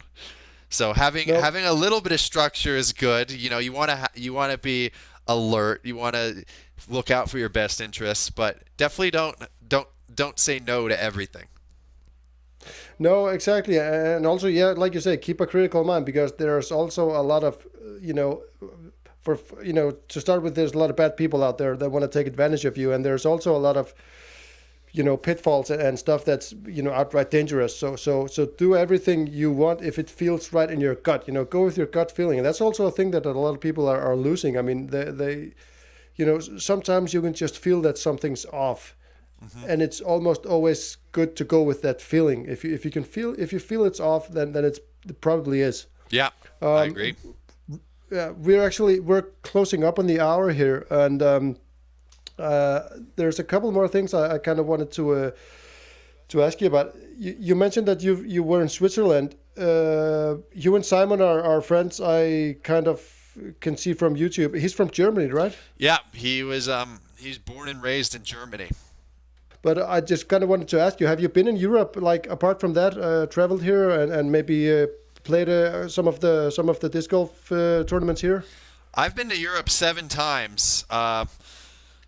So 0.69 0.93
having 0.93 1.27
Nope. 1.27 1.43
having 1.43 1.65
a 1.65 1.73
little 1.73 2.01
bit 2.01 2.11
of 2.11 2.19
structure 2.19 2.75
is 2.75 2.93
good. 2.93 3.31
You 3.31 3.49
know, 3.49 3.59
you 3.59 3.71
want 3.71 3.91
to 3.91 3.97
ha- 3.97 4.11
you 4.15 4.33
want 4.33 4.51
to 4.51 4.57
be 4.57 4.91
alert. 5.27 5.81
You 5.85 5.95
want 5.95 6.15
to 6.15 6.43
look 6.89 7.11
out 7.11 7.29
for 7.29 7.37
your 7.37 7.49
best 7.49 7.79
interests, 7.79 8.29
but 8.29 8.63
definitely 8.77 9.11
don't 9.11 9.35
don't 9.67 9.87
don't 10.13 10.39
say 10.39 10.59
no 10.59 10.87
to 10.87 11.01
everything. 11.01 11.45
No, 12.99 13.27
exactly, 13.27 13.77
and 13.77 14.25
also 14.25 14.47
yeah, 14.47 14.67
like 14.67 14.93
you 14.93 15.01
say, 15.01 15.17
keep 15.17 15.41
a 15.41 15.47
critical 15.47 15.83
mind 15.83 16.05
because 16.05 16.33
there's 16.33 16.71
also 16.71 17.11
a 17.11 17.21
lot 17.21 17.43
of 17.43 17.65
you 17.99 18.13
know, 18.13 18.43
for 19.21 19.37
you 19.63 19.73
know 19.73 19.91
to 19.91 20.21
start 20.21 20.41
with, 20.43 20.55
there's 20.55 20.73
a 20.73 20.77
lot 20.77 20.89
of 20.89 20.95
bad 20.95 21.17
people 21.17 21.43
out 21.43 21.57
there 21.57 21.75
that 21.75 21.89
want 21.89 22.03
to 22.03 22.07
take 22.09 22.27
advantage 22.27 22.65
of 22.65 22.77
you, 22.77 22.91
and 22.93 23.03
there's 23.05 23.25
also 23.25 23.55
a 23.55 23.57
lot 23.57 23.77
of 23.77 23.93
you 24.93 25.03
know 25.03 25.17
pitfalls 25.17 25.69
and 25.69 25.99
stuff 25.99 26.23
that's 26.23 26.53
you 26.65 26.81
know 26.81 26.91
outright 26.91 27.31
dangerous. 27.31 27.75
So 27.75 27.95
so 27.97 28.27
so 28.27 28.45
do 28.45 28.75
everything 28.75 29.27
you 29.27 29.51
want 29.51 29.81
if 29.81 29.99
it 29.99 30.09
feels 30.09 30.53
right 30.53 30.69
in 30.71 30.79
your 30.79 30.95
gut. 30.95 31.27
You 31.27 31.33
know, 31.33 31.45
go 31.45 31.65
with 31.65 31.77
your 31.77 31.87
gut 31.87 32.11
feeling, 32.11 32.37
and 32.39 32.45
that's 32.45 32.61
also 32.61 32.85
a 32.85 32.91
thing 32.91 33.11
that 33.11 33.25
a 33.25 33.31
lot 33.31 33.55
of 33.55 33.59
people 33.59 33.87
are, 33.89 33.99
are 33.99 34.15
losing. 34.15 34.57
I 34.57 34.61
mean, 34.61 34.87
they 34.87 35.05
they, 35.05 35.53
you 36.15 36.25
know, 36.25 36.39
sometimes 36.39 37.13
you 37.13 37.21
can 37.21 37.33
just 37.33 37.57
feel 37.57 37.81
that 37.81 37.97
something's 37.97 38.45
off 38.45 38.95
and 39.67 39.81
it's 39.81 39.99
almost 39.99 40.45
always 40.45 40.97
good 41.11 41.35
to 41.35 41.43
go 41.43 41.61
with 41.63 41.81
that 41.81 42.01
feeling. 42.01 42.45
If 42.45 42.63
you 42.63 42.73
if 42.73 42.85
you 42.85 42.91
can 42.91 43.03
feel 43.03 43.35
if 43.37 43.51
you 43.51 43.59
feel 43.59 43.83
it's 43.85 43.99
off, 43.99 44.29
then 44.29 44.53
then 44.53 44.63
it's 44.65 44.79
it 45.07 45.19
probably 45.21 45.61
is. 45.61 45.87
Yeah, 46.09 46.29
I 46.61 46.65
Um, 46.83 46.89
agree. 46.91 47.15
Yeah, 48.11 48.29
we're 48.31 48.63
actually 48.63 48.99
we're 48.99 49.23
closing 49.41 49.83
up 49.83 49.99
on 49.99 50.07
the 50.07 50.19
hour 50.19 50.51
here, 50.51 50.85
and 50.89 51.21
um, 51.21 51.57
uh, 52.43 52.89
there's 53.15 53.39
a 53.39 53.43
couple 53.43 53.71
more 53.71 53.87
things 53.87 54.13
I, 54.13 54.35
I 54.35 54.37
kind 54.37 54.59
of 54.59 54.65
wanted 54.65 54.91
to 54.91 55.13
uh, 55.13 55.31
to 56.29 56.43
ask 56.43 56.61
you 56.61 56.67
about. 56.67 56.95
You, 57.17 57.35
you 57.39 57.55
mentioned 57.55 57.87
that 57.87 58.01
you 58.01 58.17
you 58.17 58.43
were 58.43 58.61
in 58.61 58.69
Switzerland. 58.69 59.35
Uh, 59.57 60.35
you 60.51 60.75
and 60.75 60.85
Simon 60.85 61.21
are, 61.21 61.41
are 61.41 61.61
friends. 61.61 62.01
I 62.01 62.57
kind 62.63 62.87
of 62.87 62.99
can 63.59 63.77
see 63.77 63.93
from 63.93 64.15
YouTube. 64.15 64.59
He's 64.59 64.73
from 64.73 64.89
Germany, 64.89 65.27
right? 65.31 65.55
Yeah, 65.77 65.97
he 66.13 66.43
was 66.43 66.67
um 66.67 66.99
he's 67.17 67.37
born 67.37 67.69
and 67.69 67.81
raised 67.81 68.15
in 68.15 68.23
Germany. 68.23 68.69
But 69.61 69.77
I 69.77 70.01
just 70.01 70.27
kind 70.27 70.43
of 70.43 70.49
wanted 70.49 70.67
to 70.69 70.79
ask 70.79 70.99
you: 70.99 71.07
Have 71.07 71.21
you 71.21 71.29
been 71.29 71.47
in 71.47 71.55
Europe? 71.55 71.95
Like 71.95 72.27
apart 72.27 72.59
from 72.59 72.73
that, 72.73 72.97
uh, 72.97 73.27
traveled 73.27 73.63
here 73.63 73.89
and, 73.89 74.11
and 74.11 74.31
maybe 74.31 74.69
uh, 74.69 74.87
played 75.23 75.49
uh, 75.49 75.87
some 75.87 76.07
of 76.07 76.19
the 76.19 76.51
some 76.51 76.69
of 76.69 76.79
the 76.79 76.89
disc 76.89 77.09
golf 77.09 77.51
uh, 77.51 77.83
tournaments 77.85 78.21
here? 78.21 78.43
I've 78.95 79.15
been 79.15 79.29
to 79.29 79.37
Europe 79.37 79.69
seven 79.69 80.07
times. 80.07 80.85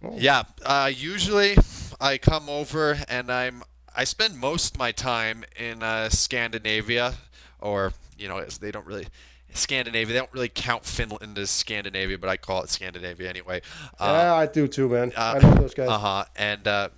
Uh, 0.03 0.09
Yeah, 0.15 0.43
uh, 0.63 0.91
usually 0.93 1.57
I 1.99 2.17
come 2.17 2.49
over 2.49 2.97
and 3.07 3.31
I'm 3.31 3.63
I 3.95 4.03
spend 4.03 4.37
most 4.37 4.73
of 4.73 4.79
my 4.79 4.91
time 4.91 5.45
in 5.57 5.81
uh, 5.81 6.09
Scandinavia, 6.09 7.15
or 7.59 7.93
you 8.17 8.27
know 8.27 8.43
they 8.43 8.71
don't 8.71 8.85
really 8.85 9.07
Scandinavia. 9.53 10.13
They 10.13 10.19
don't 10.19 10.33
really 10.33 10.49
count 10.49 10.85
Finland 10.85 11.37
as 11.37 11.49
Scandinavia, 11.49 12.17
but 12.17 12.29
I 12.29 12.37
call 12.37 12.63
it 12.63 12.69
Scandinavia 12.69 13.29
anyway. 13.29 13.61
Uh, 13.99 14.11
yeah, 14.23 14.35
I 14.35 14.45
do 14.47 14.67
too, 14.67 14.89
man. 14.89 15.13
I 15.17 15.39
know 15.39 15.53
those 15.55 15.73
guys. 15.73 15.87
Uh 15.89 15.97
huh. 15.97 16.25
And 16.35 16.67
uh, 16.67 16.89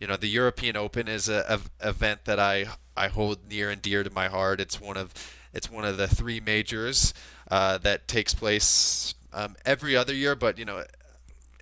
you 0.00 0.06
know, 0.06 0.16
the 0.16 0.28
European 0.28 0.76
Open 0.76 1.08
is 1.08 1.28
a, 1.28 1.60
a 1.82 1.88
event 1.88 2.24
that 2.24 2.40
I 2.40 2.66
I 2.96 3.08
hold 3.08 3.48
near 3.48 3.70
and 3.70 3.82
dear 3.82 4.02
to 4.02 4.10
my 4.10 4.28
heart. 4.28 4.60
It's 4.60 4.80
one 4.80 4.96
of 4.96 5.12
it's 5.52 5.70
one 5.70 5.84
of 5.84 5.96
the 5.98 6.08
three 6.08 6.40
majors 6.40 7.12
uh, 7.50 7.78
that 7.78 8.08
takes 8.08 8.34
place 8.34 9.14
um, 9.32 9.56
every 9.66 9.94
other 9.94 10.14
year, 10.14 10.34
but 10.34 10.58
you 10.58 10.64
know. 10.64 10.84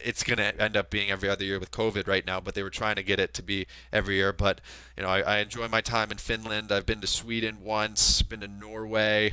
It's 0.05 0.23
going 0.23 0.37
to 0.39 0.61
end 0.61 0.77
up 0.77 0.91
being 0.91 1.11
every 1.11 1.29
other 1.29 1.45
year 1.45 1.59
with 1.59 1.71
COVID 1.71 2.07
right 2.07 2.27
now, 2.27 2.41
but 2.41 2.55
they 2.55 2.63
were 2.63 2.71
trying 2.71 2.97
to 2.97 3.03
get 3.03 3.19
it 3.19 3.33
to 3.35 3.43
be 3.43 3.67
every 3.93 4.17
year. 4.17 4.33
But, 4.33 4.61
you 4.97 5.03
know, 5.03 5.09
I, 5.09 5.21
I 5.21 5.39
enjoy 5.39 5.69
my 5.69 5.81
time 5.81 6.11
in 6.11 6.19
Finland. 6.19 6.71
I've 6.71 6.87
been 6.87 7.01
to 7.01 7.07
Sweden 7.07 7.59
once, 7.63 8.23
been 8.23 8.41
to 8.41 8.49
Norway, 8.49 9.33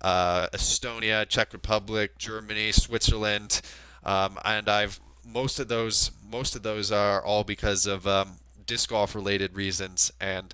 uh, 0.00 0.48
Estonia, 0.52 1.28
Czech 1.28 1.52
Republic, 1.52 2.16
Germany, 2.18 2.72
Switzerland, 2.72 3.60
um, 4.04 4.38
and 4.44 4.68
I've 4.68 5.00
most 5.26 5.58
of 5.58 5.68
those 5.68 6.10
most 6.30 6.54
of 6.54 6.62
those 6.62 6.92
are 6.92 7.24
all 7.24 7.44
because 7.44 7.86
of 7.86 8.06
um, 8.06 8.36
disc 8.66 8.90
golf 8.90 9.14
related 9.14 9.56
reasons. 9.56 10.12
And 10.20 10.52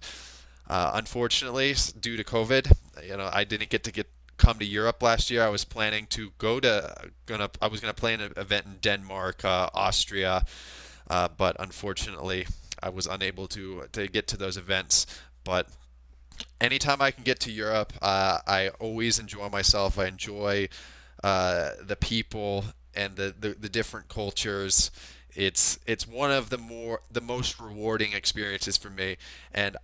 uh, 0.69 0.93
unfortunately, 0.95 1.75
due 1.99 2.17
to 2.17 2.25
COVID, 2.25 2.73
you 3.05 3.17
know, 3.17 3.29
I 3.33 3.45
didn't 3.45 3.71
get 3.71 3.83
to 3.85 3.93
get 3.93 4.07
come 4.41 4.59
to 4.59 4.65
Europe 4.65 5.03
last 5.03 5.31
year. 5.31 5.45
I 5.45 5.51
was 5.51 5.65
planning 5.65 6.07
to 6.07 6.33
go 6.39 6.61
to 6.61 7.11
gonna 7.27 7.51
I 7.61 7.69
was 7.69 7.81
gonna 7.81 7.95
play 7.95 8.15
an 8.15 8.33
event 8.37 8.67
in 8.67 8.77
Denmark, 8.81 9.45
uh, 9.45 9.69
Austria, 9.75 10.45
uh, 11.09 11.29
but 11.37 11.57
unfortunately, 11.61 12.47
I 12.83 12.89
was 12.89 13.07
unable 13.07 13.47
to 13.49 13.85
to 13.93 14.09
get 14.09 14.27
to 14.29 14.37
those 14.37 14.57
events. 14.57 15.07
But 15.45 15.69
anytime 16.61 17.03
I 17.03 17.11
can 17.11 17.23
get 17.25 17.39
to 17.41 17.53
Europe, 17.53 17.93
uh, 18.01 18.39
I 18.47 18.71
always 18.81 19.19
enjoy 19.19 19.49
myself. 19.51 19.99
I 19.99 20.07
enjoy 20.07 20.69
uh, 21.23 21.71
the 21.83 21.97
people 21.97 22.65
and 22.95 23.17
the, 23.17 23.35
the, 23.39 23.51
the 23.51 23.69
different 23.69 24.09
cultures. 24.09 24.91
It's 25.35 25.79
it's 25.87 26.09
one 26.09 26.33
of 26.33 26.49
the 26.49 26.59
more 26.59 27.03
the 27.13 27.21
most 27.21 27.61
rewarding 27.61 28.15
experiences 28.15 28.77
for 28.77 28.91
me, 28.91 29.17
and 29.53 29.77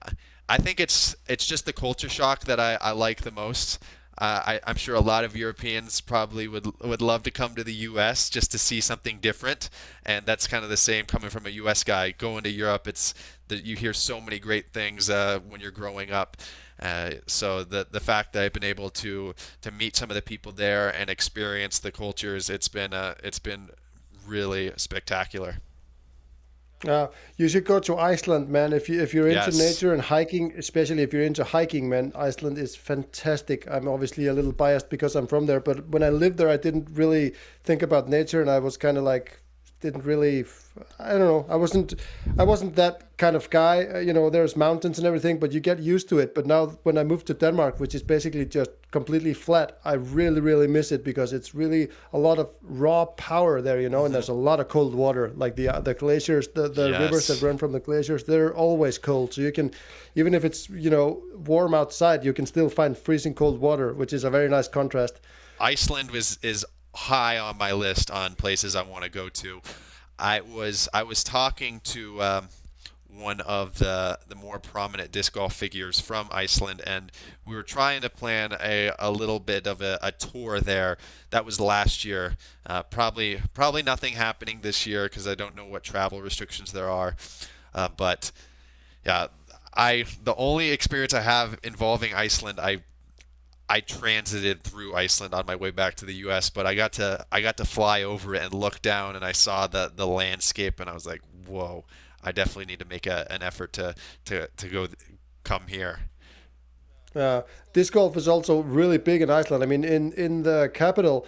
I 0.48 0.58
think 0.58 0.80
it's 0.80 1.14
it's 1.28 1.46
just 1.46 1.66
the 1.66 1.72
culture 1.72 2.08
shock 2.08 2.44
that 2.44 2.58
I, 2.58 2.78
I 2.80 2.92
like 2.92 3.22
the 3.22 3.30
most. 3.30 3.78
Uh, 4.18 4.42
I, 4.46 4.60
I'm 4.66 4.76
sure 4.76 4.94
a 4.94 5.00
lot 5.00 5.24
of 5.24 5.36
Europeans 5.36 6.00
probably 6.00 6.48
would 6.48 6.66
would 6.82 7.02
love 7.02 7.22
to 7.24 7.30
come 7.30 7.54
to 7.54 7.64
the 7.64 7.74
U.S. 7.74 8.30
just 8.30 8.50
to 8.52 8.58
see 8.58 8.80
something 8.80 9.18
different, 9.20 9.68
and 10.06 10.24
that's 10.24 10.46
kind 10.46 10.64
of 10.64 10.70
the 10.70 10.76
same 10.76 11.04
coming 11.04 11.28
from 11.28 11.46
a 11.46 11.50
U.S. 11.50 11.84
guy 11.84 12.12
going 12.12 12.42
to 12.44 12.50
Europe. 12.50 12.88
It's 12.88 13.12
that 13.48 13.64
you 13.64 13.76
hear 13.76 13.92
so 13.92 14.20
many 14.20 14.38
great 14.38 14.72
things 14.72 15.10
uh, 15.10 15.40
when 15.46 15.60
you're 15.60 15.70
growing 15.70 16.10
up. 16.10 16.38
Uh, 16.80 17.12
so 17.26 17.62
the 17.62 17.86
the 17.90 18.00
fact 18.00 18.32
that 18.32 18.42
I've 18.42 18.52
been 18.52 18.64
able 18.64 18.88
to 18.90 19.34
to 19.60 19.70
meet 19.70 19.96
some 19.96 20.10
of 20.10 20.14
the 20.14 20.22
people 20.22 20.52
there 20.52 20.88
and 20.88 21.10
experience 21.10 21.78
the 21.78 21.92
cultures, 21.92 22.48
it's 22.48 22.68
been 22.68 22.94
uh, 22.94 23.14
it's 23.22 23.38
been 23.38 23.68
really 24.26 24.72
spectacular. 24.76 25.58
Uh, 26.88 27.08
you 27.36 27.48
should 27.48 27.64
go 27.64 27.78
to 27.80 27.96
Iceland, 27.96 28.48
man. 28.48 28.72
If 28.72 28.88
you 28.88 29.00
if 29.00 29.12
you're 29.14 29.28
into 29.28 29.50
Yes. 29.50 29.58
nature 29.58 29.92
and 29.92 30.02
hiking, 30.02 30.52
especially 30.56 31.02
if 31.02 31.12
you're 31.12 31.22
into 31.24 31.44
hiking, 31.44 31.88
man, 31.88 32.12
Iceland 32.14 32.58
is 32.58 32.76
fantastic. 32.76 33.66
I'm 33.70 33.88
obviously 33.88 34.26
a 34.26 34.32
little 34.32 34.52
biased 34.52 34.88
because 34.90 35.14
I'm 35.16 35.26
from 35.26 35.46
there, 35.46 35.60
but 35.60 35.88
when 35.88 36.02
I 36.02 36.10
lived 36.10 36.38
there, 36.38 36.48
I 36.48 36.56
didn't 36.56 36.88
really 36.92 37.32
think 37.64 37.82
about 37.82 38.08
nature, 38.08 38.40
and 38.40 38.50
I 38.50 38.58
was 38.58 38.76
kind 38.76 38.96
of 38.98 39.04
like, 39.04 39.40
didn't 39.80 40.04
really, 40.04 40.44
I 40.98 41.10
don't 41.10 41.20
know, 41.20 41.46
I 41.48 41.56
wasn't, 41.56 41.94
I 42.38 42.44
wasn't 42.44 42.76
that 42.76 43.16
kind 43.18 43.36
of 43.36 43.48
guy. 43.50 43.86
Uh, 43.86 43.98
you 43.98 44.12
know, 44.12 44.30
there's 44.30 44.56
mountains 44.56 44.98
and 44.98 45.06
everything, 45.06 45.38
but 45.38 45.52
you 45.52 45.60
get 45.60 45.78
used 45.78 46.08
to 46.08 46.18
it. 46.18 46.34
But 46.34 46.46
now 46.46 46.66
when 46.82 46.98
I 46.98 47.04
moved 47.04 47.26
to 47.26 47.34
Denmark, 47.34 47.78
which 47.78 47.94
is 47.94 48.02
basically 48.02 48.46
just 48.46 48.70
completely 48.90 49.34
flat, 49.34 49.78
I 49.84 49.94
really 49.94 50.40
really 50.40 50.66
miss 50.66 50.92
it 50.92 51.04
because 51.04 51.32
it's 51.32 51.54
really 51.54 51.88
a 52.12 52.18
lot 52.18 52.38
of 52.38 52.50
raw 52.62 53.04
power 53.04 53.60
there, 53.60 53.80
you 53.80 53.88
know, 53.88 54.04
and 54.04 54.14
there's 54.14 54.28
a 54.30 54.34
lot 54.34 54.60
of 54.60 54.68
cold 54.68 54.94
water, 54.94 55.32
like 55.36 55.56
the 55.56 55.68
uh, 55.68 55.80
the 55.80 55.94
glaciers, 55.94 56.48
the 56.48 56.68
the 56.68 56.92
rivers 56.98 57.26
that 57.26 57.42
run 57.42 57.58
from 57.58 57.72
the 57.72 57.80
glaciers, 57.80 58.24
they're 58.24 58.54
always 58.54 58.98
cold. 58.98 59.34
So 59.34 59.40
you 59.42 59.52
can, 59.52 59.70
even 60.14 60.34
if 60.34 60.44
it's 60.44 60.70
you 60.70 60.90
know 60.90 61.22
warm 61.34 61.74
outside, 61.74 62.24
you 62.24 62.32
can 62.32 62.46
still 62.46 62.68
find 62.68 62.96
freezing 62.96 63.34
cold 63.34 63.60
water, 63.60 63.92
which 63.92 64.12
is 64.12 64.24
a 64.24 64.30
very 64.30 64.48
nice 64.48 64.68
contrast. 64.68 65.20
Iceland 65.60 66.10
was 66.10 66.38
is 66.42 66.66
high 66.96 67.38
on 67.38 67.58
my 67.58 67.72
list 67.72 68.10
on 68.10 68.34
places 68.34 68.74
I 68.74 68.82
want 68.82 69.04
to 69.04 69.10
go 69.10 69.28
to. 69.28 69.60
I 70.18 70.40
was 70.40 70.88
I 70.94 71.02
was 71.02 71.22
talking 71.22 71.80
to 71.84 72.22
um, 72.22 72.48
one 73.14 73.40
of 73.42 73.78
the 73.78 74.18
the 74.28 74.34
more 74.34 74.58
prominent 74.58 75.12
disc 75.12 75.34
golf 75.34 75.54
figures 75.54 76.00
from 76.00 76.28
Iceland, 76.30 76.82
and 76.86 77.12
we 77.46 77.54
were 77.54 77.62
trying 77.62 78.00
to 78.00 78.10
plan 78.10 78.56
a, 78.62 78.92
a 78.98 79.10
little 79.10 79.40
bit 79.40 79.66
of 79.66 79.82
a, 79.82 79.98
a 80.02 80.12
tour 80.12 80.60
there. 80.60 80.96
That 81.30 81.44
was 81.44 81.60
last 81.60 82.04
year. 82.04 82.36
Uh, 82.64 82.82
probably 82.82 83.40
probably 83.52 83.82
nothing 83.82 84.14
happening 84.14 84.60
this 84.62 84.86
year 84.86 85.04
because 85.04 85.26
I 85.28 85.34
don't 85.34 85.54
know 85.54 85.66
what 85.66 85.82
travel 85.82 86.22
restrictions 86.22 86.72
there 86.72 86.90
are. 86.90 87.16
Uh, 87.74 87.88
but 87.94 88.32
yeah, 89.04 89.26
I 89.74 90.04
the 90.24 90.34
only 90.36 90.70
experience 90.70 91.12
I 91.12 91.20
have 91.20 91.58
involving 91.62 92.14
Iceland, 92.14 92.58
I 92.58 92.82
I 93.68 93.80
transited 93.80 94.62
through 94.62 94.94
Iceland 94.94 95.34
on 95.34 95.44
my 95.46 95.56
way 95.56 95.70
back 95.70 95.96
to 95.96 96.04
the 96.04 96.14
U.S., 96.14 96.50
but 96.50 96.66
I 96.66 96.74
got 96.74 96.92
to 96.94 97.26
I 97.32 97.40
got 97.40 97.56
to 97.56 97.64
fly 97.64 98.02
over 98.02 98.34
it 98.34 98.42
and 98.42 98.54
look 98.54 98.80
down, 98.82 99.16
and 99.16 99.24
I 99.24 99.32
saw 99.32 99.66
the 99.66 99.90
the 99.94 100.06
landscape, 100.06 100.80
and 100.80 100.88
I 100.88 100.94
was 100.94 101.06
like, 101.06 101.22
"Whoa! 101.46 101.84
I 102.22 102.32
definitely 102.32 102.66
need 102.66 102.78
to 102.80 102.84
make 102.84 103.06
a, 103.06 103.26
an 103.30 103.42
effort 103.42 103.72
to 103.74 103.94
to 104.26 104.48
to 104.56 104.68
go 104.68 104.86
come 105.42 105.66
here." 105.68 106.00
Uh, 107.14 107.42
disc 107.72 107.92
golf 107.92 108.16
is 108.16 108.28
also 108.28 108.60
really 108.60 108.98
big 108.98 109.22
in 109.22 109.30
Iceland. 109.30 109.62
I 109.62 109.66
mean, 109.66 109.84
in 109.84 110.12
in 110.12 110.42
the 110.42 110.70
capital, 110.72 111.26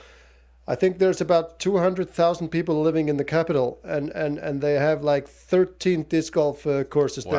I 0.68 0.74
think 0.74 0.98
there's 0.98 1.22
about 1.22 1.58
200,000 1.60 2.50
people 2.50 2.82
living 2.82 3.08
in 3.08 3.16
the 3.16 3.24
capital, 3.24 3.80
and, 3.84 4.10
and, 4.10 4.36
and 4.36 4.60
they 4.60 4.74
have 4.74 5.02
like 5.02 5.26
13 5.26 6.02
disc 6.02 6.34
golf 6.34 6.66
uh, 6.66 6.84
courses 6.84 7.24
there. 7.24 7.32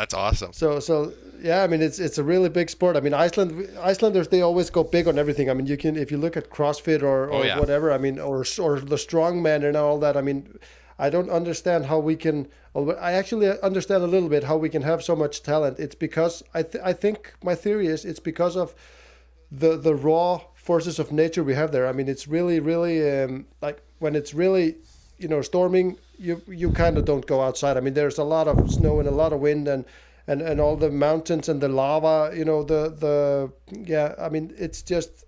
That's 0.00 0.14
awesome. 0.14 0.52
So 0.54 0.80
so 0.80 1.12
yeah, 1.42 1.62
I 1.62 1.66
mean 1.66 1.82
it's 1.82 1.98
it's 1.98 2.16
a 2.16 2.24
really 2.24 2.48
big 2.48 2.70
sport. 2.70 2.96
I 2.96 3.00
mean 3.00 3.12
Iceland 3.12 3.50
Icelanders 3.92 4.28
they 4.28 4.40
always 4.40 4.70
go 4.70 4.82
big 4.82 5.06
on 5.06 5.18
everything. 5.18 5.50
I 5.50 5.54
mean 5.54 5.66
you 5.66 5.76
can 5.76 5.94
if 6.04 6.10
you 6.10 6.16
look 6.16 6.36
at 6.38 6.48
CrossFit 6.48 7.02
or, 7.02 7.28
or 7.28 7.32
Oh, 7.34 7.42
yeah. 7.42 7.58
whatever. 7.60 7.92
I 7.92 7.98
mean 7.98 8.18
or 8.18 8.38
or 8.64 8.80
the 8.94 9.00
strongman 9.06 9.62
and 9.68 9.76
all 9.76 9.98
that. 9.98 10.16
I 10.16 10.22
mean 10.22 10.58
I 10.98 11.10
don't 11.10 11.28
understand 11.28 11.84
how 11.86 11.98
we 11.98 12.16
can. 12.16 12.48
I 13.08 13.12
actually 13.12 13.46
understand 13.60 14.02
a 14.02 14.06
little 14.06 14.30
bit 14.30 14.44
how 14.44 14.56
we 14.56 14.70
can 14.70 14.82
have 14.82 15.02
so 15.02 15.14
much 15.14 15.42
talent. 15.42 15.78
It's 15.78 15.94
because 16.06 16.42
I 16.54 16.62
th- 16.62 16.82
I 16.82 16.94
think 16.94 17.34
my 17.44 17.54
theory 17.54 17.86
is 17.94 18.04
it's 18.06 18.20
because 18.20 18.56
of 18.56 18.74
the 19.52 19.76
the 19.76 19.94
raw 19.94 20.40
forces 20.54 20.98
of 20.98 21.12
nature 21.12 21.44
we 21.44 21.54
have 21.54 21.72
there. 21.72 21.86
I 21.86 21.92
mean, 21.92 22.08
it's 22.08 22.26
really, 22.26 22.58
really 22.60 22.96
um, 23.22 23.46
like 23.60 23.78
when 23.98 24.14
it's 24.16 24.32
really, 24.32 24.76
you 25.18 25.28
know, 25.28 25.42
storming. 25.42 25.98
You 26.20 26.42
you 26.46 26.70
kind 26.72 26.98
of 26.98 27.04
don't 27.04 27.26
go 27.26 27.40
outside. 27.40 27.76
I 27.76 27.80
mean, 27.80 27.94
there's 27.94 28.18
a 28.18 28.24
lot 28.24 28.46
of 28.46 28.70
snow 28.70 29.00
and 29.00 29.08
a 29.08 29.16
lot 29.22 29.32
of 29.32 29.40
wind 29.40 29.68
and 29.68 29.84
and 30.26 30.42
and 30.42 30.60
all 30.60 30.76
the 30.76 30.90
mountains 30.90 31.48
and 31.48 31.60
the 31.60 31.68
lava. 31.68 32.36
You 32.36 32.44
know, 32.44 32.62
the 32.62 32.82
the 33.04 33.50
yeah. 33.92 34.14
I 34.18 34.28
mean, 34.28 34.52
it's 34.58 34.82
just 34.82 35.24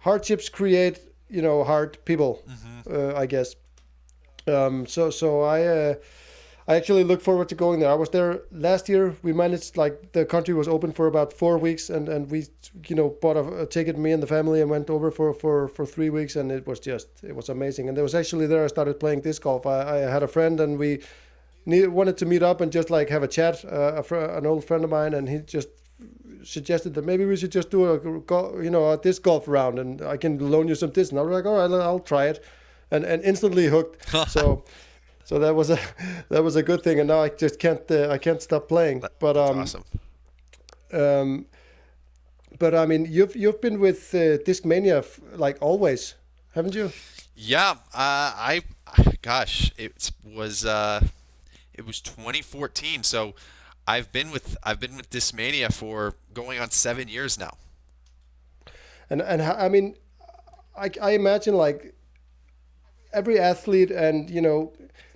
hardships 0.00 0.48
create 0.48 1.00
you 1.28 1.42
know 1.42 1.64
hard 1.64 1.98
people. 2.04 2.42
Uh, 2.90 3.14
I 3.22 3.26
guess. 3.26 3.56
Um, 4.46 4.86
so 4.86 5.10
so 5.10 5.40
I. 5.42 5.64
Uh, 5.64 5.94
I 6.68 6.76
actually 6.76 7.02
look 7.02 7.20
forward 7.20 7.48
to 7.48 7.54
going 7.54 7.80
there. 7.80 7.90
I 7.90 7.94
was 7.94 8.10
there 8.10 8.42
last 8.52 8.88
year. 8.88 9.16
We 9.22 9.32
managed 9.32 9.76
like 9.76 10.12
the 10.12 10.24
country 10.24 10.54
was 10.54 10.68
open 10.68 10.92
for 10.92 11.06
about 11.08 11.32
four 11.32 11.58
weeks, 11.58 11.90
and, 11.90 12.08
and 12.08 12.30
we 12.30 12.46
you 12.86 12.94
know 12.94 13.10
bought 13.20 13.36
a, 13.36 13.62
a 13.62 13.66
ticket, 13.66 13.98
me 13.98 14.12
and 14.12 14.22
the 14.22 14.28
family, 14.28 14.60
and 14.60 14.70
went 14.70 14.88
over 14.88 15.10
for, 15.10 15.34
for, 15.34 15.68
for 15.68 15.84
three 15.84 16.10
weeks, 16.10 16.36
and 16.36 16.52
it 16.52 16.66
was 16.66 16.78
just 16.78 17.08
it 17.24 17.34
was 17.34 17.48
amazing. 17.48 17.88
And 17.88 17.96
there 17.96 18.04
was 18.04 18.14
actually 18.14 18.46
there 18.46 18.64
I 18.64 18.68
started 18.68 19.00
playing 19.00 19.22
disc 19.22 19.42
golf. 19.42 19.66
I, 19.66 19.80
I 19.80 19.96
had 19.98 20.22
a 20.22 20.28
friend, 20.28 20.60
and 20.60 20.78
we 20.78 21.00
need, 21.66 21.88
wanted 21.88 22.16
to 22.18 22.26
meet 22.26 22.42
up 22.42 22.60
and 22.60 22.70
just 22.70 22.90
like 22.90 23.08
have 23.08 23.24
a 23.24 23.28
chat. 23.28 23.64
Uh, 23.64 23.94
a 23.96 24.02
fr- 24.02 24.16
an 24.16 24.46
old 24.46 24.64
friend 24.64 24.84
of 24.84 24.90
mine, 24.90 25.14
and 25.14 25.28
he 25.28 25.38
just 25.38 25.68
suggested 26.44 26.94
that 26.94 27.04
maybe 27.04 27.24
we 27.24 27.36
should 27.36 27.52
just 27.52 27.70
do 27.70 27.86
a 27.86 28.62
you 28.62 28.70
know 28.70 28.92
a 28.92 28.98
disc 28.98 29.22
golf 29.22 29.48
round, 29.48 29.80
and 29.80 30.00
I 30.00 30.16
can 30.16 30.38
loan 30.38 30.68
you 30.68 30.76
some 30.76 30.90
discs. 30.90 31.10
And 31.10 31.18
I 31.18 31.22
was 31.22 31.32
like, 31.32 31.44
all 31.44 31.56
right, 31.56 31.82
I'll 31.82 31.98
try 31.98 32.26
it, 32.26 32.44
and 32.92 33.04
and 33.04 33.20
instantly 33.24 33.66
hooked. 33.66 34.08
so. 34.28 34.64
So 35.24 35.38
that 35.38 35.54
was 35.54 35.70
a 35.70 35.78
that 36.28 36.42
was 36.42 36.56
a 36.56 36.62
good 36.62 36.82
thing, 36.82 37.00
and 37.00 37.08
now 37.08 37.20
I 37.22 37.28
just 37.28 37.58
can't 37.58 37.88
uh, 37.90 38.10
I 38.10 38.18
can't 38.18 38.42
stop 38.42 38.68
playing. 38.68 39.02
But 39.18 39.36
um, 39.36 39.60
awesome. 39.60 39.84
um, 40.92 41.46
but 42.58 42.74
I 42.74 42.86
mean, 42.86 43.06
you've 43.08 43.34
you've 43.36 43.60
been 43.60 43.80
with 43.80 44.14
uh, 44.14 44.38
Discmania 44.38 44.98
f- 44.98 45.20
like 45.34 45.58
always, 45.60 46.14
haven't 46.54 46.74
you? 46.74 46.92
Yeah, 47.34 47.76
uh, 47.94 48.30
I, 48.36 48.62
gosh, 49.22 49.72
it 49.76 50.10
was 50.24 50.64
uh, 50.64 51.00
it 51.72 51.86
was 51.86 52.00
2014. 52.00 53.02
So 53.02 53.34
I've 53.86 54.12
been 54.12 54.30
with 54.30 54.56
I've 54.62 54.80
been 54.80 54.96
with 54.96 55.10
Discmania 55.10 55.72
for 55.72 56.14
going 56.34 56.60
on 56.60 56.70
seven 56.70 57.08
years 57.08 57.38
now. 57.38 57.56
And 59.08 59.22
and 59.22 59.42
I 59.42 59.68
mean, 59.68 59.96
I 60.76 60.90
I 61.00 61.10
imagine 61.12 61.54
like 61.54 61.94
every 63.12 63.38
athlete 63.38 63.90
and 63.90 64.30
you 64.30 64.40
know 64.40 64.72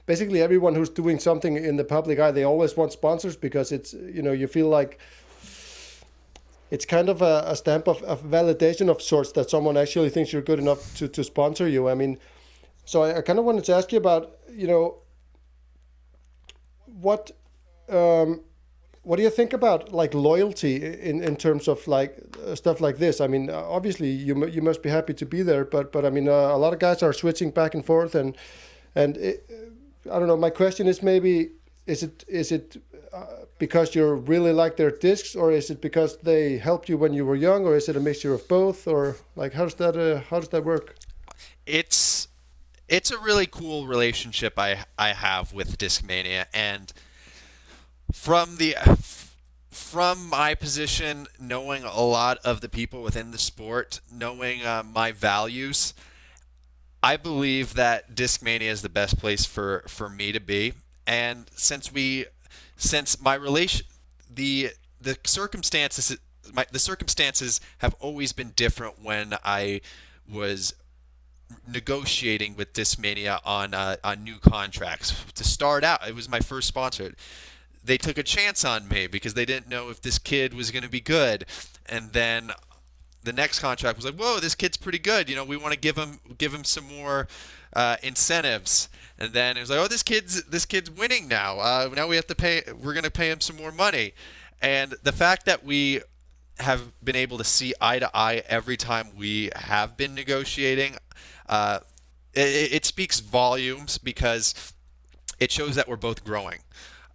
basically 0.06 0.40
everyone 0.40 0.74
who's 0.74 0.88
doing 0.88 1.18
something 1.18 1.56
in 1.56 1.76
the 1.76 1.84
public 1.84 2.18
eye, 2.18 2.30
they 2.30 2.44
always 2.44 2.76
want 2.76 2.92
sponsors 2.92 3.36
because 3.36 3.72
it's 3.72 3.92
you 3.92 4.22
know 4.22 4.32
you 4.32 4.46
feel 4.46 4.68
like 4.68 4.98
it's 6.70 6.84
kind 6.84 7.08
of 7.08 7.22
a, 7.22 7.44
a 7.46 7.56
stamp 7.56 7.86
of, 7.86 8.02
of 8.02 8.22
validation 8.22 8.88
of 8.88 9.00
sorts 9.00 9.32
that 9.32 9.50
someone 9.50 9.76
actually 9.76 10.10
thinks 10.10 10.32
you're 10.32 10.42
good 10.42 10.58
enough 10.58 10.96
to, 10.96 11.06
to 11.06 11.22
sponsor 11.22 11.68
you. 11.68 11.88
I 11.88 11.94
mean, 11.94 12.18
so 12.84 13.02
I, 13.02 13.18
I 13.18 13.20
kind 13.22 13.38
of 13.38 13.44
wanted 13.44 13.64
to 13.64 13.74
ask 13.74 13.92
you 13.92 13.98
about 13.98 14.38
you 14.50 14.66
know 14.66 14.96
what 17.00 17.32
um, 17.88 18.40
what 19.02 19.16
do 19.16 19.22
you 19.22 19.30
think 19.30 19.52
about 19.52 19.92
like 19.92 20.14
loyalty 20.14 20.84
in, 20.84 21.22
in 21.22 21.36
terms 21.36 21.68
of 21.68 21.86
like 21.86 22.18
uh, 22.44 22.54
stuff 22.54 22.80
like 22.80 22.98
this? 22.98 23.20
I 23.20 23.28
mean, 23.28 23.50
uh, 23.50 23.62
obviously 23.68 24.10
you 24.10 24.46
you 24.46 24.62
must 24.62 24.82
be 24.82 24.88
happy 24.88 25.14
to 25.14 25.26
be 25.26 25.42
there, 25.42 25.64
but 25.64 25.92
but 25.92 26.04
I 26.04 26.10
mean, 26.10 26.28
uh, 26.28 26.32
a 26.32 26.58
lot 26.58 26.72
of 26.72 26.78
guys 26.78 27.02
are 27.02 27.12
switching 27.12 27.50
back 27.50 27.74
and 27.74 27.84
forth, 27.84 28.14
and 28.14 28.36
and 28.94 29.16
it, 29.16 29.48
I 30.10 30.18
don't 30.18 30.28
know. 30.28 30.36
My 30.36 30.50
question 30.50 30.86
is 30.86 31.02
maybe 31.02 31.50
is 31.86 32.02
it 32.02 32.24
is 32.28 32.52
it 32.52 32.76
uh, 33.12 33.24
because 33.58 33.94
you 33.94 34.12
really 34.14 34.52
like 34.52 34.76
their 34.76 34.90
discs, 34.90 35.34
or 35.34 35.52
is 35.52 35.70
it 35.70 35.80
because 35.80 36.18
they 36.18 36.58
helped 36.58 36.88
you 36.88 36.98
when 36.98 37.12
you 37.12 37.24
were 37.24 37.36
young, 37.36 37.64
or 37.64 37.76
is 37.76 37.88
it 37.88 37.96
a 37.96 38.00
mixture 38.00 38.34
of 38.34 38.46
both, 38.48 38.86
or 38.86 39.16
like 39.36 39.52
how 39.52 39.64
does 39.64 39.74
that 39.74 39.96
uh, 39.96 40.20
how 40.28 40.40
does 40.40 40.48
that 40.50 40.64
work? 40.64 40.96
It's 41.64 42.28
it's 42.88 43.10
a 43.10 43.18
really 43.18 43.46
cool 43.46 43.86
relationship 43.86 44.58
I 44.58 44.84
I 44.98 45.08
have 45.08 45.52
with 45.52 45.78
Discmania, 45.78 46.46
and 46.52 46.92
from 48.12 48.56
the 48.56 48.76
from 49.70 50.28
my 50.28 50.54
position, 50.54 51.26
knowing 51.38 51.84
a 51.84 52.00
lot 52.00 52.38
of 52.44 52.60
the 52.60 52.68
people 52.68 53.02
within 53.02 53.30
the 53.30 53.38
sport, 53.38 54.00
knowing 54.10 54.64
uh, 54.64 54.82
my 54.82 55.12
values, 55.12 55.94
I 57.06 57.16
believe 57.16 57.74
that 57.74 58.16
Discmania 58.16 58.62
is 58.62 58.82
the 58.82 58.88
best 58.88 59.16
place 59.16 59.46
for 59.46 59.84
for 59.86 60.08
me 60.08 60.32
to 60.32 60.40
be. 60.40 60.72
And 61.06 61.48
since 61.54 61.92
we, 61.92 62.24
since 62.76 63.22
my 63.22 63.34
relation, 63.34 63.86
the 64.28 64.70
the 65.00 65.16
circumstances, 65.24 66.18
my 66.52 66.66
the 66.72 66.80
circumstances 66.80 67.60
have 67.78 67.94
always 68.00 68.32
been 68.32 68.50
different 68.56 69.04
when 69.04 69.36
I 69.44 69.82
was 70.28 70.74
negotiating 71.68 72.56
with 72.56 72.72
Discmania 72.72 73.38
on 73.44 73.72
uh, 73.72 73.98
on 74.02 74.24
new 74.24 74.38
contracts. 74.40 75.14
To 75.34 75.44
start 75.44 75.84
out, 75.84 76.08
it 76.08 76.14
was 76.16 76.28
my 76.28 76.40
first 76.40 76.66
sponsor. 76.66 77.14
They 77.84 77.98
took 77.98 78.18
a 78.18 78.24
chance 78.24 78.64
on 78.64 78.88
me 78.88 79.06
because 79.06 79.34
they 79.34 79.44
didn't 79.44 79.68
know 79.68 79.90
if 79.90 80.02
this 80.02 80.18
kid 80.18 80.54
was 80.54 80.72
going 80.72 80.82
to 80.82 80.90
be 80.90 81.00
good, 81.00 81.46
and 81.88 82.12
then 82.12 82.50
the 83.26 83.32
next 83.32 83.58
contract 83.58 83.98
was 83.98 84.06
like, 84.06 84.14
"Whoa, 84.14 84.38
this 84.40 84.54
kid's 84.54 84.76
pretty 84.76 84.98
good. 84.98 85.28
You 85.28 85.36
know, 85.36 85.44
we 85.44 85.56
want 85.56 85.74
to 85.74 85.78
give 85.78 85.96
him 85.96 86.20
give 86.38 86.54
him 86.54 86.64
some 86.64 86.84
more 86.86 87.28
uh, 87.74 87.96
incentives." 88.02 88.88
And 89.18 89.32
then 89.32 89.56
it 89.56 89.60
was 89.60 89.70
like, 89.70 89.80
"Oh, 89.80 89.88
this 89.88 90.02
kid's 90.02 90.44
this 90.44 90.64
kid's 90.64 90.90
winning 90.90 91.28
now. 91.28 91.58
Uh, 91.58 91.90
now 91.94 92.06
we 92.06 92.16
have 92.16 92.26
to 92.28 92.34
pay. 92.34 92.62
We're 92.66 92.94
going 92.94 93.04
to 93.04 93.10
pay 93.10 93.30
him 93.30 93.40
some 93.40 93.56
more 93.56 93.72
money." 93.72 94.14
And 94.62 94.94
the 95.02 95.12
fact 95.12 95.44
that 95.44 95.64
we 95.64 96.00
have 96.60 96.92
been 97.04 97.16
able 97.16 97.36
to 97.36 97.44
see 97.44 97.74
eye 97.80 97.98
to 97.98 98.10
eye 98.16 98.42
every 98.48 98.76
time 98.78 99.08
we 99.14 99.50
have 99.54 99.96
been 99.96 100.14
negotiating, 100.14 100.96
uh, 101.48 101.80
it, 102.32 102.72
it 102.72 102.84
speaks 102.86 103.20
volumes 103.20 103.98
because 103.98 104.72
it 105.38 105.50
shows 105.50 105.74
that 105.74 105.86
we're 105.88 105.96
both 105.96 106.24
growing. 106.24 106.60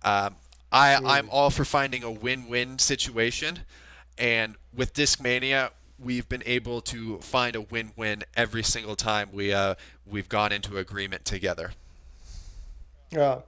Um, 0.03 0.35
I, 0.71 0.99
I'm 1.03 1.29
all 1.29 1.49
for 1.49 1.65
finding 1.65 2.03
a 2.03 2.11
win-win 2.11 2.79
situation, 2.79 3.61
and 4.17 4.55
with 4.73 4.93
Discmania, 4.93 5.71
we've 6.03 6.27
been 6.27 6.43
able 6.45 6.81
to 6.81 7.17
find 7.19 7.55
a 7.55 7.61
win-win 7.61 8.23
every 8.35 8.63
single 8.63 8.95
time 8.95 9.29
we 9.31 9.53
uh, 9.53 9.75
we've 10.05 10.29
gone 10.29 10.51
into 10.51 10.77
agreement 10.77 11.25
together. 11.25 11.71
Yeah, 13.11 13.39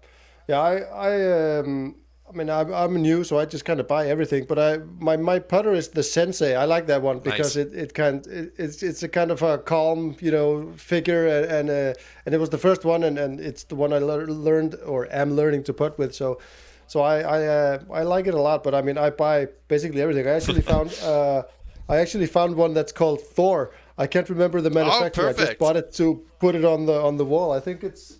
yeah. 0.48 0.60
I 0.60 0.74
I 0.78 1.60
um 1.60 1.96
I 2.30 2.36
mean 2.36 2.50
I'm 2.50 2.74
I'm 2.74 3.02
new, 3.02 3.24
so 3.24 3.40
I 3.40 3.46
just 3.46 3.66
kind 3.66 3.80
of 3.80 3.88
buy 3.88 4.08
everything. 4.10 4.46
But 4.46 4.60
I 4.60 4.78
my 5.00 5.16
my 5.18 5.40
putter 5.40 5.74
is 5.74 5.90
the 5.90 6.04
Sensei. 6.04 6.56
I 6.56 6.66
like 6.66 6.88
that 6.88 7.02
one 7.02 7.20
because 7.20 7.56
Nice. 7.56 7.66
it 7.68 7.74
it 7.74 7.94
kind 7.94 8.26
it, 8.28 8.54
it's 8.58 8.84
it's 8.84 9.04
a 9.04 9.10
kind 9.10 9.32
of 9.32 9.42
a 9.42 9.58
calm 9.58 10.16
you 10.20 10.32
know 10.32 10.72
figure 10.76 11.28
and 11.28 11.46
and, 11.52 11.70
uh, 11.70 11.94
and 12.26 12.36
it 12.36 12.40
was 12.40 12.50
the 12.50 12.58
first 12.58 12.84
one 12.86 13.04
and, 13.04 13.18
and 13.18 13.40
it's 13.40 13.64
the 13.64 13.76
one 13.76 13.94
I 13.94 14.00
lear- 14.00 14.28
learned 14.28 14.76
or 14.86 15.08
am 15.12 15.36
learning 15.36 15.64
to 15.66 15.74
putt 15.74 15.98
with. 15.98 16.14
So 16.14 16.40
so 16.88 17.02
I 17.02 17.22
I 17.22 17.48
uh, 17.48 17.80
I 17.94 18.04
like 18.04 18.28
it 18.28 18.34
a 18.34 18.42
lot. 18.42 18.64
But 18.64 18.76
I 18.76 18.82
mean 18.82 18.98
I 18.98 19.10
buy 19.12 19.48
basically 19.70 20.02
everything. 20.02 20.28
I 20.28 20.32
actually 20.32 20.62
found 20.74 20.94
uh 21.04 21.44
I 21.90 21.98
actually 21.98 22.28
found 22.28 22.56
one 22.56 22.74
that's 22.74 22.92
called 22.92 23.22
Thor. 23.22 23.72
I 23.98 24.08
can't 24.08 24.30
remember 24.30 24.62
the 24.62 24.70
manufacturer. 24.70 25.30
I 25.30 25.34
just 25.34 25.58
bought 25.60 25.76
it 25.78 25.94
to 25.94 26.26
put 26.40 26.56
it 26.56 26.66
on 26.66 26.86
the 26.86 26.94
on 26.94 27.18
the 27.18 27.26
wall. 27.26 27.52
I 27.52 27.60
think 27.60 27.84
it's 27.84 28.20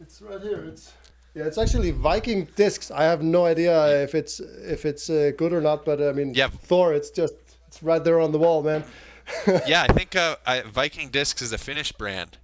it's 0.00 0.20
right 0.22 0.40
here. 0.40 0.64
It's 0.64 0.92
yeah, 1.34 1.44
it's 1.44 1.58
actually 1.58 1.90
Viking 1.90 2.48
discs. 2.56 2.90
I 2.90 3.04
have 3.04 3.22
no 3.22 3.44
idea 3.44 4.02
if 4.02 4.14
it's 4.14 4.40
if 4.40 4.84
it's 4.86 5.10
uh, 5.10 5.32
good 5.36 5.52
or 5.52 5.60
not, 5.60 5.84
but 5.84 6.00
I 6.00 6.12
mean, 6.12 6.34
Yeah. 6.34 6.48
Thor. 6.48 6.94
It's 6.94 7.10
just 7.10 7.34
it's 7.66 7.82
right 7.82 8.02
there 8.02 8.20
on 8.20 8.32
the 8.32 8.38
wall, 8.38 8.62
man. 8.62 8.84
yeah, 9.66 9.84
I 9.88 9.92
think 9.92 10.14
uh, 10.14 10.36
I, 10.46 10.60
Viking 10.62 11.10
Discs 11.10 11.42
is 11.42 11.52
a 11.52 11.58
Finnish 11.58 11.92
brand. 11.92 12.38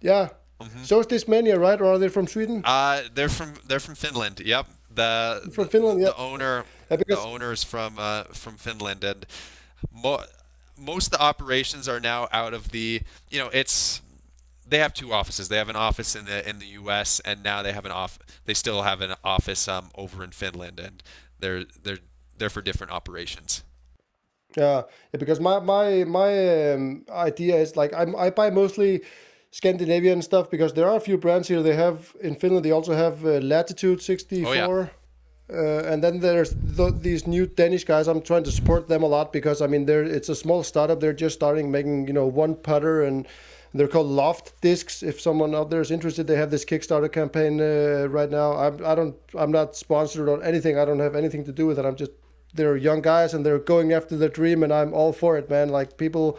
Yeah. 0.00 0.28
So 0.82 1.00
is 1.00 1.06
Discmania, 1.06 1.58
right? 1.58 1.80
Or 1.80 1.92
are 1.92 1.98
they 1.98 2.08
from 2.08 2.26
Sweden? 2.26 2.62
Uh, 2.64 3.02
they're 3.14 3.28
from 3.28 3.54
they're 3.66 3.80
from 3.80 3.94
Finland. 3.94 4.40
Yep. 4.40 4.66
The 4.98 5.50
From 5.50 5.68
Finland, 5.68 6.00
the 6.02 6.14
owner 6.16 6.66
Yeah, 6.90 6.96
the 7.08 7.18
owners 7.18 7.64
from 7.64 7.98
uh, 7.98 8.24
from 8.32 8.56
Finland 8.56 9.04
and 9.04 9.26
mo- 9.92 10.24
most 10.76 11.06
of 11.08 11.12
the 11.12 11.22
operations 11.22 11.88
are 11.88 12.00
now 12.00 12.28
out 12.32 12.54
of 12.54 12.70
the 12.70 13.02
you 13.30 13.38
know 13.38 13.48
it's 13.52 14.02
they 14.66 14.78
have 14.78 14.94
two 14.94 15.12
offices. 15.12 15.48
They 15.48 15.56
have 15.58 15.68
an 15.70 15.76
office 15.76 16.16
in 16.16 16.26
the 16.26 16.48
in 16.48 16.58
the 16.58 16.66
U.S. 16.82 17.20
and 17.20 17.42
now 17.42 17.62
they 17.62 17.72
have 17.72 17.86
an 17.86 17.92
off. 17.92 18.18
They 18.46 18.54
still 18.54 18.82
have 18.82 19.00
an 19.02 19.14
office 19.24 19.68
um, 19.68 19.90
over 19.94 20.24
in 20.24 20.30
Finland, 20.32 20.78
and 20.80 21.02
they're 21.40 21.64
they're 21.82 21.98
they're 22.38 22.50
for 22.50 22.62
different 22.62 22.92
operations. 22.92 23.64
Yeah, 24.56 24.82
yeah, 25.12 25.18
because 25.18 25.40
my 25.40 25.60
my 25.60 26.04
my 26.04 26.72
um, 26.72 27.04
idea 27.10 27.56
is 27.56 27.76
like 27.76 27.92
I'm, 27.94 28.16
I 28.16 28.30
buy 28.30 28.50
mostly 28.50 29.02
Scandinavian 29.50 30.22
stuff 30.22 30.50
because 30.50 30.74
there 30.74 30.86
are 30.86 30.96
a 30.96 31.00
few 31.00 31.16
brands 31.16 31.48
here. 31.48 31.62
They 31.62 31.74
have 31.74 32.14
in 32.20 32.34
Finland. 32.36 32.64
They 32.64 32.70
also 32.70 32.92
have 32.94 33.24
uh, 33.24 33.40
Latitude 33.40 34.02
sixty 34.02 34.44
four. 34.44 34.54
Oh, 34.54 34.54
yeah. 34.54 34.88
Uh, 35.50 35.82
and 35.90 36.04
then 36.04 36.20
there's 36.20 36.54
th- 36.76 36.96
these 37.00 37.26
new 37.26 37.46
Danish 37.46 37.84
guys. 37.84 38.06
I'm 38.06 38.20
trying 38.20 38.44
to 38.44 38.52
support 38.52 38.88
them 38.88 39.02
a 39.02 39.06
lot 39.06 39.32
because 39.32 39.62
I 39.62 39.66
mean, 39.66 39.86
they're 39.86 40.04
it's 40.04 40.28
a 40.28 40.34
small 40.34 40.62
startup. 40.62 41.00
They're 41.00 41.14
just 41.14 41.34
starting 41.34 41.70
making 41.70 42.06
you 42.06 42.12
know 42.12 42.26
one 42.26 42.54
putter, 42.54 43.02
and 43.02 43.26
they're 43.72 43.88
called 43.88 44.08
Loft 44.08 44.60
Discs. 44.60 45.02
If 45.02 45.18
someone 45.20 45.54
out 45.54 45.70
there 45.70 45.80
is 45.80 45.90
interested, 45.90 46.26
they 46.26 46.36
have 46.36 46.50
this 46.50 46.66
Kickstarter 46.66 47.10
campaign 47.10 47.60
uh, 47.60 48.08
right 48.10 48.30
now. 48.30 48.52
I'm 48.52 48.84
I 48.84 48.94
don't 48.94 49.16
I'm 49.34 49.50
not 49.50 49.74
sponsored 49.74 50.28
or 50.28 50.42
anything. 50.42 50.78
I 50.78 50.84
don't 50.84 51.00
have 51.00 51.16
anything 51.16 51.44
to 51.46 51.52
do 51.52 51.66
with 51.66 51.78
it. 51.78 51.86
I'm 51.86 51.96
just 51.96 52.12
they're 52.52 52.76
young 52.76 53.00
guys 53.00 53.32
and 53.32 53.46
they're 53.46 53.58
going 53.58 53.94
after 53.94 54.18
their 54.18 54.28
dream, 54.28 54.62
and 54.62 54.72
I'm 54.72 54.92
all 54.92 55.14
for 55.14 55.38
it, 55.38 55.48
man. 55.48 55.70
Like 55.70 55.96
people. 55.96 56.38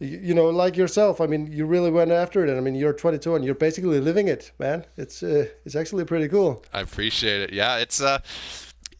You 0.00 0.32
know, 0.32 0.48
like 0.50 0.76
yourself. 0.76 1.20
I 1.20 1.26
mean, 1.26 1.50
you 1.50 1.66
really 1.66 1.90
went 1.90 2.12
after 2.12 2.44
it, 2.44 2.48
and 2.48 2.56
I 2.56 2.60
mean, 2.60 2.76
you're 2.76 2.92
22 2.92 3.34
and 3.34 3.44
you're 3.44 3.56
basically 3.56 3.98
living 3.98 4.28
it, 4.28 4.52
man. 4.58 4.84
It's 4.96 5.22
uh, 5.24 5.46
it's 5.64 5.74
actually 5.74 6.04
pretty 6.04 6.28
cool. 6.28 6.64
I 6.72 6.80
appreciate 6.82 7.40
it. 7.40 7.52
Yeah, 7.52 7.78
it's 7.78 8.00
uh, 8.00 8.20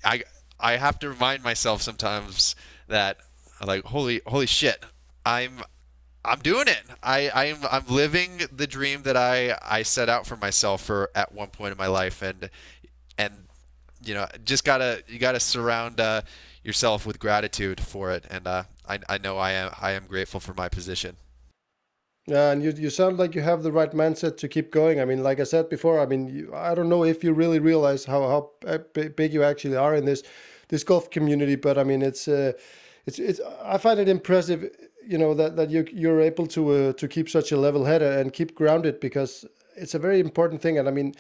I 0.05 0.25
I 0.59 0.77
have 0.77 0.99
to 1.01 1.09
remind 1.09 1.45
myself 1.45 1.83
sometimes 1.83 2.57
that 2.89 3.19
like 3.65 3.85
holy 3.85 4.23
holy 4.27 4.47
shit, 4.47 4.85
I'm 5.25 5.63
I'm 6.25 6.41
doing 6.41 6.67
it. 6.67 6.83
I 7.03 7.31
I'm 7.33 7.59
I'm 7.71 7.87
living 7.87 8.41
the 8.53 8.67
dream 8.67 9.03
that 9.03 9.17
I 9.17 9.57
I 9.63 9.83
set 9.83 10.09
out 10.09 10.27
for 10.27 10.37
myself 10.37 10.83
for 10.85 11.11
at 11.15 11.33
one 11.33 11.49
point 11.49 11.73
in 11.73 11.79
my 11.79 11.87
life, 11.87 12.23
and 12.23 12.51
and 13.17 13.33
you 14.05 14.15
know 14.15 14.27
just 14.45 14.65
gotta 14.65 15.03
you 15.07 15.19
gotta 15.19 15.41
surround 15.41 16.01
uh, 16.01 16.23
yourself 16.69 17.07
with 17.07 17.19
gratitude 17.19 17.81
for 17.81 18.13
it, 18.13 18.25
and 18.31 18.47
uh, 18.47 18.63
I 18.87 19.01
I 19.09 19.19
know 19.19 19.39
I 19.39 19.53
am 19.53 19.71
I 19.81 19.93
am 19.93 20.05
grateful 20.07 20.39
for 20.39 20.55
my 20.55 20.69
position. 20.69 21.17
Yeah, 22.27 22.53
and 22.53 22.63
you 22.63 22.71
you 22.73 22.91
sound 22.91 23.19
like 23.19 23.35
you 23.35 23.41
have 23.41 23.63
the 23.63 23.73
right 23.73 23.93
mindset 23.93 24.37
to 24.37 24.49
keep 24.49 24.71
going. 24.71 25.01
I 25.01 25.07
mean, 25.07 25.23
like 25.23 25.41
I 25.41 25.45
said 25.45 25.71
before, 25.71 25.99
I 25.99 26.07
mean, 26.07 26.29
you, 26.29 26.55
I 26.55 26.75
don't 26.75 26.91
know 26.91 27.05
if 27.05 27.25
you 27.25 27.33
really 27.33 27.59
realize 27.59 28.05
how 28.05 28.21
how 28.29 28.51
uh, 28.67 28.79
big 29.17 29.33
you 29.33 29.43
actually 29.43 29.77
are 29.77 29.97
in 29.97 30.05
this 30.05 30.23
this 30.69 30.85
golf 30.85 31.11
community, 31.11 31.57
but 31.57 31.79
I 31.79 31.85
mean, 31.85 32.03
it's 32.03 32.29
uh, 32.29 32.53
it's 33.07 33.19
it's 33.19 33.41
I 33.65 33.79
find 33.79 33.99
it 33.99 34.09
impressive, 34.09 34.61
you 35.07 35.17
know, 35.17 35.33
that 35.35 35.57
that 35.57 35.71
you 35.71 35.87
you're 35.91 36.21
able 36.21 36.47
to 36.49 36.63
uh, 36.71 36.93
to 36.93 37.09
keep 37.09 37.29
such 37.31 37.51
a 37.51 37.57
level 37.57 37.87
head 37.87 38.03
and 38.03 38.33
keep 38.33 38.55
grounded 38.55 39.01
because 39.01 39.47
it's 39.77 39.95
a 39.95 39.99
very 39.99 40.21
important 40.21 40.61
thing. 40.61 40.79
And 40.79 40.87
I 40.87 40.93
mean, 40.93 41.15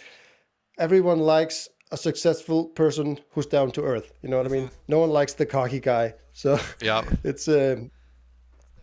everyone 0.79 1.21
likes 1.21 1.71
a 1.91 1.97
successful 1.97 2.67
person 2.67 3.19
who's 3.31 3.47
down 3.47 3.71
to 3.73 3.83
earth. 3.83 4.13
You 4.23 4.29
know 4.29 4.37
what 4.39 4.47
I 4.47 4.51
mean? 4.51 4.71
No 4.89 4.99
one 5.01 5.11
likes 5.11 5.35
the 5.35 5.47
cocky 5.47 5.81
guy. 5.81 6.15
So 6.33 6.59
Yeah. 6.81 7.03
it's 7.25 7.49
um, 7.49 7.91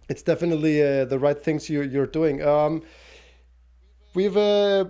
it's 0.09 0.21
definitely 0.23 0.81
uh, 0.81 1.05
the 1.05 1.19
right 1.19 1.41
things 1.41 1.69
you 1.69 1.81
you're 1.81 2.07
doing. 2.07 2.41
Um, 2.43 2.83
we've, 4.13 4.37
uh, 4.37 4.85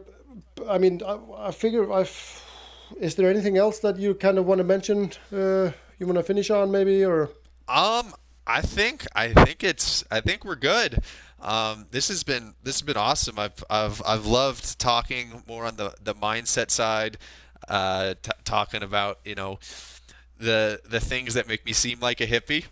I 0.69 0.77
mean, 0.77 1.01
I, 1.05 1.17
I 1.37 1.51
figure 1.51 1.91
I've. 1.91 2.41
Is 2.99 3.15
there 3.15 3.29
anything 3.29 3.57
else 3.57 3.79
that 3.79 3.97
you 3.97 4.13
kind 4.13 4.37
of 4.37 4.45
want 4.45 4.59
to 4.59 4.63
mention? 4.63 5.11
Uh, 5.33 5.71
you 5.97 6.05
want 6.05 6.17
to 6.17 6.23
finish 6.23 6.49
on 6.49 6.71
maybe, 6.71 7.03
or 7.03 7.29
Um, 7.67 8.13
I 8.47 8.61
think 8.61 9.05
I 9.15 9.33
think 9.33 9.63
it's 9.63 10.03
I 10.11 10.21
think 10.21 10.45
we're 10.45 10.55
good. 10.55 10.99
Um, 11.41 11.87
this 11.91 12.07
has 12.09 12.23
been 12.23 12.53
this 12.63 12.75
has 12.75 12.81
been 12.81 12.97
awesome. 12.97 13.39
I've 13.39 13.63
I've 13.69 14.01
I've 14.05 14.25
loved 14.25 14.79
talking 14.79 15.43
more 15.47 15.65
on 15.65 15.77
the 15.77 15.93
the 16.01 16.13
mindset 16.13 16.69
side, 16.69 17.17
uh, 17.67 18.15
t- 18.21 18.31
talking 18.43 18.83
about 18.83 19.19
you 19.25 19.35
know 19.35 19.59
the 20.37 20.79
the 20.85 20.99
things 20.99 21.33
that 21.33 21.47
make 21.47 21.65
me 21.65 21.73
seem 21.73 21.99
like 21.99 22.21
a 22.21 22.27
hippie. 22.27 22.65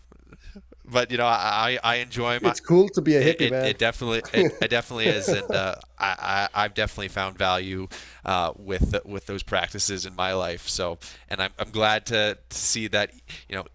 But 0.85 1.11
you 1.11 1.17
know, 1.17 1.25
I 1.25 1.79
I 1.83 1.95
enjoy 1.95 2.39
my. 2.41 2.51
it's 2.51 2.59
cool 2.59 2.89
to 2.89 3.01
be 3.01 3.15
a 3.15 3.21
hippie 3.23 3.47
it, 3.47 3.51
man? 3.51 3.65
it 3.65 3.77
definitely 3.77 4.21
it, 4.33 4.53
it 4.61 4.69
definitely 4.69 5.07
is, 5.07 5.29
and 5.29 5.49
uh, 5.49 5.75
I, 5.97 6.49
I 6.53 6.63
I've 6.65 6.73
definitely 6.73 7.07
found 7.07 7.37
value 7.37 7.87
uh, 8.25 8.51
with 8.57 8.95
with 9.05 9.25
those 9.25 9.43
practices 9.43 10.05
in 10.05 10.15
my 10.15 10.33
life. 10.33 10.67
So, 10.67 10.97
and 11.29 11.41
I'm 11.41 11.51
I'm 11.57 11.71
glad 11.71 12.05
to, 12.07 12.37
to 12.49 12.57
see 12.57 12.87
that 12.87 13.11
you 13.47 13.55
know 13.55 13.65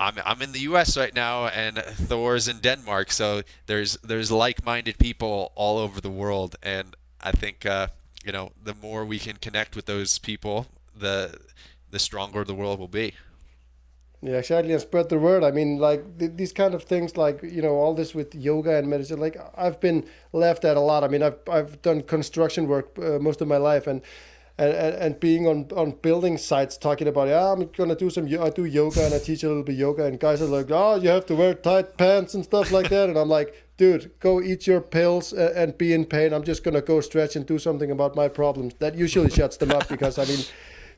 I'm 0.00 0.14
I'm 0.24 0.42
in 0.42 0.52
the 0.52 0.60
U.S. 0.60 0.96
right 0.96 1.14
now, 1.14 1.48
and 1.48 1.78
Thor's 1.78 2.46
in 2.46 2.58
Denmark. 2.58 3.10
So 3.10 3.42
there's 3.66 3.96
there's 4.04 4.30
like-minded 4.30 4.98
people 4.98 5.52
all 5.54 5.78
over 5.78 6.00
the 6.00 6.10
world, 6.10 6.56
and 6.62 6.94
I 7.20 7.32
think 7.32 7.66
uh, 7.66 7.88
you 8.24 8.32
know 8.32 8.52
the 8.62 8.74
more 8.74 9.04
we 9.04 9.18
can 9.18 9.36
connect 9.36 9.76
with 9.76 9.86
those 9.86 10.18
people, 10.18 10.66
the 10.96 11.38
the 11.90 11.98
stronger 11.98 12.44
the 12.44 12.54
world 12.54 12.78
will 12.78 12.88
be. 12.88 13.14
Yeah, 14.20 14.38
exactly, 14.38 14.72
and 14.72 14.82
spread 14.82 15.10
the 15.10 15.18
word. 15.18 15.44
I 15.44 15.52
mean, 15.52 15.78
like 15.78 16.18
th- 16.18 16.32
these 16.34 16.52
kind 16.52 16.74
of 16.74 16.82
things, 16.82 17.16
like 17.16 17.40
you 17.42 17.62
know, 17.62 17.76
all 17.76 17.94
this 17.94 18.14
with 18.14 18.34
yoga 18.34 18.76
and 18.76 18.88
medicine. 18.88 19.20
Like 19.20 19.36
I've 19.56 19.78
been 19.80 20.04
laughed 20.32 20.64
at 20.64 20.76
a 20.76 20.80
lot. 20.80 21.04
I 21.04 21.08
mean, 21.08 21.22
I've 21.22 21.38
I've 21.48 21.80
done 21.82 22.02
construction 22.02 22.66
work 22.66 22.98
uh, 22.98 23.20
most 23.20 23.40
of 23.40 23.46
my 23.46 23.58
life, 23.58 23.86
and 23.86 24.02
and 24.58 24.72
and 24.72 24.94
and 24.96 25.20
being 25.20 25.46
on 25.46 25.68
on 25.76 25.92
building 26.02 26.36
sites, 26.36 26.76
talking 26.76 27.08
about 27.08 27.28
yeah, 27.28 27.52
I'm 27.52 27.66
gonna 27.76 27.94
do 27.94 28.10
some. 28.10 28.26
I 28.26 28.50
do 28.50 28.64
yoga 28.64 29.04
and 29.04 29.14
I 29.14 29.18
teach 29.18 29.42
a 29.44 29.48
little 29.48 29.62
bit 29.62 29.76
yoga, 29.76 30.04
and 30.04 30.18
guys 30.18 30.42
are 30.42 30.46
like, 30.46 30.70
oh, 30.70 30.96
you 30.96 31.08
have 31.08 31.26
to 31.26 31.34
wear 31.34 31.54
tight 31.54 31.96
pants 31.96 32.34
and 32.34 32.44
stuff 32.44 32.72
like 32.72 32.88
that, 32.88 33.08
and 33.08 33.18
I'm 33.18 33.28
like, 33.28 33.54
dude, 33.76 34.10
go 34.20 34.42
eat 34.42 34.66
your 34.66 34.80
pills 34.80 35.32
uh, 35.32 35.52
and 35.54 35.78
be 35.78 35.92
in 35.92 36.04
pain. 36.04 36.32
I'm 36.32 36.44
just 36.44 36.64
gonna 36.64 36.82
go 36.82 37.00
stretch 37.00 37.36
and 37.36 37.46
do 37.46 37.58
something 37.58 37.90
about 37.90 38.16
my 38.16 38.28
problems. 38.28 38.74
That 38.80 38.96
usually 38.96 39.30
shuts 39.30 39.56
them 39.56 39.70
up 39.70 39.88
because 39.88 40.18
I 40.18 40.24
mean 40.24 40.44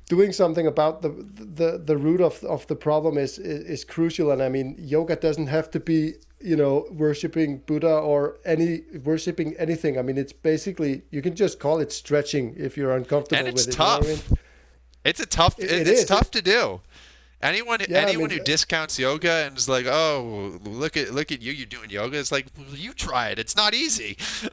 doing 0.08 0.32
something 0.32 0.66
about 0.66 1.02
the 1.02 1.10
the 1.10 1.78
the 1.78 1.96
root 1.96 2.20
of 2.20 2.42
of 2.44 2.66
the 2.66 2.76
problem 2.76 3.16
is, 3.16 3.38
is 3.38 3.64
is 3.64 3.84
crucial 3.84 4.32
and 4.32 4.42
i 4.42 4.48
mean 4.48 4.74
yoga 4.76 5.14
doesn't 5.14 5.46
have 5.46 5.70
to 5.70 5.78
be 5.78 6.14
you 6.40 6.56
know 6.56 6.86
worshiping 6.90 7.58
buddha 7.66 7.94
or 7.98 8.38
any 8.44 8.80
worshiping 9.04 9.54
anything 9.58 9.98
i 9.98 10.02
mean 10.02 10.16
it's 10.16 10.32
basically 10.32 11.02
you 11.10 11.20
can 11.22 11.34
just 11.34 11.58
call 11.60 11.78
it 11.80 11.92
stretching 11.92 12.54
if 12.56 12.76
you're 12.76 12.92
uncomfortable 12.96 13.38
And 13.38 13.48
it's 13.48 13.66
with 13.66 13.74
it 13.74 13.78
you 13.78 13.84
know 13.84 13.90
I 13.90 13.98
tough. 13.98 14.30
mean? 14.30 14.38
It's 15.04 15.20
a 15.20 15.26
tough. 15.26 15.58
It- 15.58 15.64
It, 15.70 15.80
it 15.82 15.88
it's 15.88 16.00
is. 16.02 16.06
tough 16.06 16.30
to 16.32 16.42
do. 16.42 16.80
Anyone, 17.42 17.80
Yeah, 17.88 18.00
I 18.00 18.02
anyone 18.02 18.28
mean, 18.28 18.36
who 18.38 18.42
uh, 18.42 18.44
discounts 18.44 18.98
yoga 18.98 19.32
and 19.46 19.56
is 19.56 19.66
like, 19.66 19.86
"Oh, 19.86 20.58
look 20.64 20.94
at 20.98 21.14
look 21.14 21.32
at 21.32 21.40
you, 21.40 21.52
you're 21.52 21.64
doing 21.66 21.88
yoga," 21.88 22.18
it's 22.18 22.30
like, 22.30 22.46
well, 22.58 22.76
you 22.76 22.92
try 22.92 23.28
it. 23.32 23.38
It's 23.38 23.56
not 23.56 23.72
easy. 23.74 24.16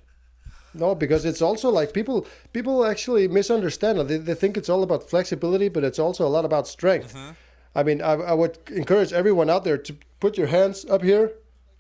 No, 0.74 0.94
because 0.94 1.26
it's 1.26 1.42
also 1.42 1.70
like 1.70 1.92
people 1.94 2.28
people 2.54 2.86
actually 2.86 3.28
misunderstand. 3.28 4.00
They, 4.10 4.18
they 4.18 4.36
think 4.36 4.58
it's 4.58 4.70
all 4.70 4.84
about 4.84 5.10
flexibility, 5.10 5.70
but 5.70 5.84
it's 5.84 5.98
also 6.00 6.26
a 6.28 6.30
lot 6.30 6.46
about 6.46 6.68
strength. 6.68 7.14
Mm-hmm. 7.16 7.32
I 7.76 7.84
mean, 7.84 8.02
I, 8.02 8.14
I 8.14 8.34
would 8.34 8.58
encourage 8.72 9.12
everyone 9.12 9.50
out 9.50 9.64
there 9.64 9.78
to 9.78 9.96
put 10.20 10.38
your 10.38 10.48
hands 10.48 10.86
up 10.86 11.02
here 11.04 11.32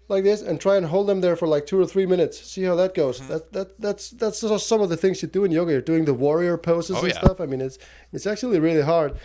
like 0.09 0.23
this 0.23 0.41
and 0.41 0.59
try 0.59 0.77
and 0.77 0.85
hold 0.85 1.07
them 1.07 1.21
there 1.21 1.35
for 1.35 1.47
like 1.47 1.65
two 1.65 1.79
or 1.79 1.85
three 1.85 2.05
minutes. 2.05 2.39
See 2.39 2.63
how 2.63 2.75
that 2.75 2.93
goes. 2.93 3.19
That, 3.27 3.51
that 3.53 3.79
that's 3.79 4.09
that's 4.11 4.41
just 4.41 4.67
some 4.67 4.81
of 4.81 4.89
the 4.89 4.97
things 4.97 5.21
you 5.21 5.27
do 5.27 5.43
in 5.43 5.51
yoga. 5.51 5.71
You're 5.71 5.81
doing 5.81 6.05
the 6.05 6.13
warrior 6.13 6.57
poses 6.57 6.95
Oh, 6.97 6.99
and 7.03 7.09
yeah. 7.13 7.19
stuff. 7.19 7.41
I 7.41 7.45
mean, 7.45 7.61
it's 7.61 7.77
it's 8.13 8.25
actually 8.25 8.59
really 8.59 8.81
hard. 8.83 9.17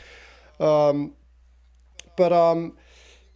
Um, 0.59 1.15
but 2.17 2.33
um, 2.33 2.77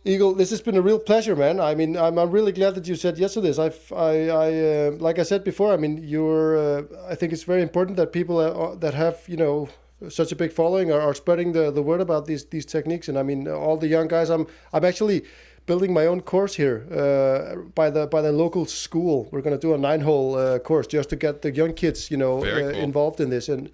Eagle, 0.05 0.34
this 0.34 0.51
has 0.51 0.61
been 0.61 0.76
a 0.76 0.82
real 0.82 0.99
pleasure, 0.99 1.34
man. 1.34 1.59
I 1.61 1.74
mean, 1.74 1.97
I'm, 1.97 2.18
I'm 2.18 2.30
really 2.30 2.53
glad 2.53 2.74
that 2.74 2.86
you 2.86 2.94
said 2.94 3.18
yes 3.18 3.34
to 3.34 3.40
this. 3.40 3.59
I've, 3.59 3.92
I, 3.92 4.28
I, 4.28 4.49
uh, 4.53 4.90
like 4.99 5.18
I 5.18 5.24
said 5.24 5.42
before, 5.42 5.72
I 5.72 5.76
mean, 5.76 5.99
you're. 6.03 6.57
Uh, 6.57 6.82
I 7.09 7.14
think 7.14 7.32
it's 7.32 7.42
very 7.42 7.62
important 7.62 7.97
that 7.97 8.12
people 8.12 8.38
uh, 8.38 8.74
that 8.76 8.94
have, 8.94 9.20
you 9.26 9.36
know, 9.36 9.68
such 10.09 10.30
a 10.30 10.36
big 10.36 10.53
following 10.53 10.92
are, 10.92 11.01
are 11.01 11.14
spreading 11.14 11.53
the, 11.53 11.70
the 11.70 11.82
word 11.82 12.01
about 12.01 12.26
these 12.26 12.44
these 12.47 12.66
techniques. 12.66 13.09
And 13.09 13.18
I 13.18 13.22
mean, 13.22 13.49
all 13.49 13.76
the 13.76 13.88
young 13.88 14.09
guys. 14.09 14.30
I'm 14.30 14.47
I'm 14.72 14.84
actually 14.84 15.24
building 15.67 15.93
my 15.93 16.07
own 16.07 16.21
course 16.21 16.55
here 16.55 16.87
uh, 16.91 17.57
by 17.75 17.91
the 17.91 18.07
by 18.07 18.23
the 18.23 18.33
local 18.33 18.67
school. 18.67 19.29
We're 19.31 19.43
gonna 19.43 19.59
do 19.59 19.75
a 19.75 19.79
nine 19.79 20.01
hole 20.01 20.37
uh, 20.37 20.59
course 20.59 20.87
just 20.87 21.11
to 21.11 21.17
get 21.17 21.43
the 21.43 21.53
young 21.53 21.75
kids, 21.75 22.11
you 22.11 22.17
know, 22.17 22.39
uh, 22.39 22.43
cool. 22.43 22.71
involved 22.71 23.21
in 23.21 23.31
this 23.31 23.49
and. 23.49 23.71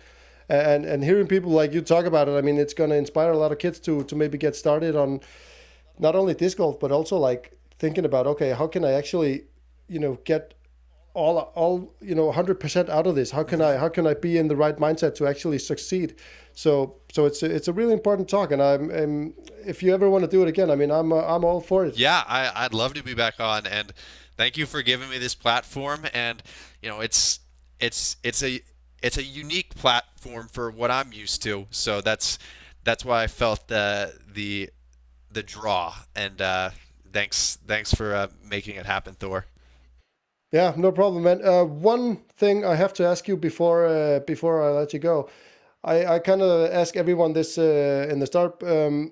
And, 0.49 0.84
and 0.84 1.03
hearing 1.03 1.28
people 1.28 1.51
like 1.53 1.72
you 1.72 1.80
talk 1.80 2.05
about 2.05 2.28
it, 2.28 2.32
I 2.32 2.43
mean, 2.43 2.59
it's 2.59 2.74
going 2.74 2.90
to 2.90 2.97
inspire 2.97 3.30
a 3.30 3.38
lot 3.38 3.53
of 3.53 3.59
kids 3.59 3.80
to, 3.80 4.05
to 4.05 4.14
maybe 4.14 4.36
get 4.36 4.55
started 4.55 4.95
on 4.95 5.20
not 5.99 6.14
only 6.14 6.34
disc 6.34 6.59
golf 6.59 6.78
but 6.80 6.93
also 6.93 7.16
like 7.16 7.57
thinking 7.78 8.05
about 8.05 8.26
okay 8.26 8.51
how 8.51 8.66
can 8.66 8.84
i 8.84 8.93
actually 8.93 9.45
you 9.88 9.99
know 9.99 10.18
get 10.24 10.55
all 11.14 11.38
all 11.54 11.94
you 12.00 12.14
know 12.14 12.32
100% 12.32 12.88
out 12.88 13.06
of 13.06 13.14
this 13.14 13.30
how 13.30 13.42
can 13.42 13.60
i 13.60 13.76
how 13.76 13.88
can 13.88 14.06
i 14.06 14.14
be 14.14 14.38
in 14.38 14.48
the 14.48 14.56
right 14.56 14.78
mindset 14.78 15.14
to 15.14 15.26
actually 15.26 15.58
succeed 15.58 16.14
so 16.54 16.96
so 17.12 17.26
it's 17.26 17.42
a, 17.42 17.54
it's 17.54 17.68
a 17.68 17.72
really 17.72 17.92
important 17.92 18.28
talk 18.28 18.50
and 18.50 18.62
i'm, 18.62 18.90
i 18.90 19.32
if 19.68 19.82
you 19.82 19.92
ever 19.92 20.08
want 20.08 20.24
to 20.24 20.30
do 20.30 20.42
it 20.42 20.48
again 20.48 20.70
i 20.70 20.74
mean 20.74 20.90
i'm 20.90 21.12
uh, 21.12 21.20
i'm 21.22 21.44
all 21.44 21.60
for 21.60 21.84
it 21.84 21.96
Yeah, 21.96 22.24
I, 22.26 22.50
I'd 22.64 22.74
love 22.74 22.94
to 22.94 23.02
be 23.02 23.14
back 23.14 23.38
on, 23.38 23.66
and 23.66 23.92
thank 24.36 24.56
you 24.56 24.66
for 24.66 24.82
giving 24.82 25.08
me 25.08 25.18
this 25.18 25.34
platform. 25.34 26.06
And 26.12 26.42
you 26.80 26.88
know, 26.88 27.00
it's 27.00 27.40
it's 27.78 28.16
it's 28.22 28.42
a 28.42 28.60
it's 29.02 29.16
a 29.16 29.22
unique 29.22 29.74
platform 29.74 30.48
for 30.48 30.70
what 30.70 30.90
I'm 30.90 31.12
used 31.12 31.42
to. 31.44 31.66
So 31.70 32.00
that's 32.00 32.38
that's 32.84 33.04
why 33.04 33.22
I 33.22 33.26
felt 33.26 33.68
the 33.68 34.14
the 34.32 34.70
the 35.30 35.42
draw. 35.42 35.94
And 36.16 36.40
uh, 36.40 36.70
thanks 37.12 37.58
thanks 37.66 37.94
for 37.94 38.14
uh, 38.14 38.28
making 38.44 38.76
it 38.76 38.86
happen, 38.86 39.14
Thor. 39.14 39.46
Yeah 40.53 40.72
no 40.76 40.92
problem 40.92 41.24
man 41.24 41.44
uh, 41.44 41.64
one 41.64 42.16
thing 42.36 42.64
i 42.64 42.74
have 42.74 42.92
to 42.92 43.05
ask 43.05 43.26
you 43.26 43.36
before 43.36 43.86
uh, 43.86 44.20
before 44.20 44.62
i 44.62 44.68
let 44.68 44.92
you 44.92 44.98
go 44.98 45.28
i 45.82 46.05
i 46.07 46.18
kind 46.18 46.42
of 46.42 46.70
ask 46.70 46.96
everyone 46.96 47.32
this 47.32 47.59
uh, 47.59 48.07
in 48.11 48.20
the 48.20 48.26
start 48.26 48.62
um, 48.62 49.11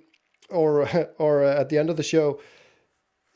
or 0.48 0.88
or 1.18 1.42
at 1.42 1.68
the 1.68 1.78
end 1.78 1.90
of 1.90 1.96
the 1.96 2.02
show 2.02 2.38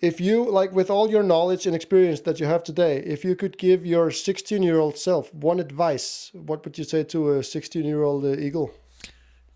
if 0.04 0.20
you 0.20 0.50
like 0.50 0.72
with 0.72 0.90
all 0.90 1.10
your 1.10 1.22
knowledge 1.22 1.66
and 1.66 1.74
experience 1.74 2.20
that 2.22 2.38
you 2.38 2.46
have 2.46 2.62
today, 2.62 2.98
if 2.98 3.24
you 3.24 3.34
could 3.34 3.56
give 3.56 3.86
your 3.86 4.10
16 4.10 4.62
year 4.62 4.78
old 4.78 4.98
self 4.98 5.32
one 5.32 5.60
advice, 5.60 6.30
what 6.34 6.64
would 6.64 6.76
you 6.76 6.84
say 6.84 7.04
to 7.04 7.30
a 7.30 7.42
16 7.42 7.84
year 7.84 8.02
old 8.02 8.24
uh, 8.24 8.36
eagle? 8.36 8.72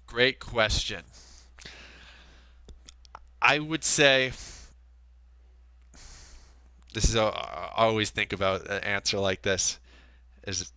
Great 0.07 0.39
question. 0.39 1.03
I 3.43 3.59
would 3.59 3.85
say 3.85 4.33
this 6.95 7.05
is 7.09 7.15
a, 7.15 7.23
I 7.23 7.85
always 7.85 8.11
think 8.11 8.33
about 8.33 8.69
an 8.69 8.83
answer 8.85 9.19
like 9.19 9.43
this 9.43 9.79
is 10.47 10.73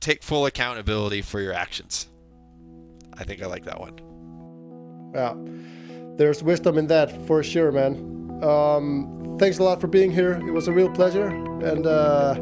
take 0.00 0.22
full 0.22 0.46
accountability 0.46 1.22
for 1.22 1.40
your 1.40 1.52
actions. 1.52 2.08
I 3.14 3.24
think 3.24 3.42
I 3.42 3.46
like 3.46 3.64
that 3.64 3.80
one. 3.80 3.98
Yeah, 5.14 5.34
there's 6.16 6.42
wisdom 6.42 6.78
in 6.78 6.86
that 6.88 7.26
for 7.26 7.42
sure, 7.42 7.70
man. 7.72 8.40
Um, 8.42 9.36
thanks 9.38 9.58
a 9.58 9.62
lot 9.62 9.80
for 9.80 9.86
being 9.86 10.10
here. 10.10 10.32
It 10.46 10.52
was 10.52 10.68
a 10.68 10.72
real 10.72 10.90
pleasure, 10.90 11.28
and 11.28 11.86
uh, 11.86 12.34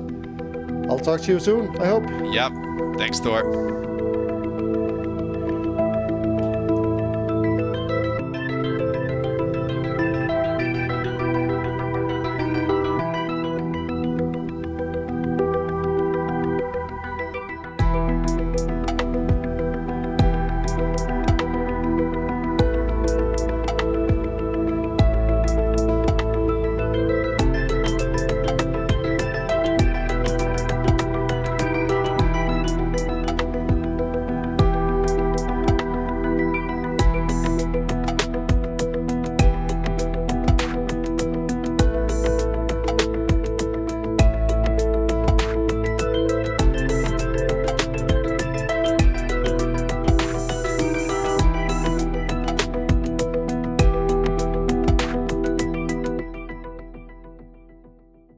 I'll 0.88 0.98
talk 0.98 1.20
to 1.22 1.32
you 1.32 1.40
soon. 1.40 1.76
I 1.80 1.86
hope. 1.86 2.04
Yep. 2.32 2.52
Thanks, 2.98 3.20
Thor. 3.20 3.89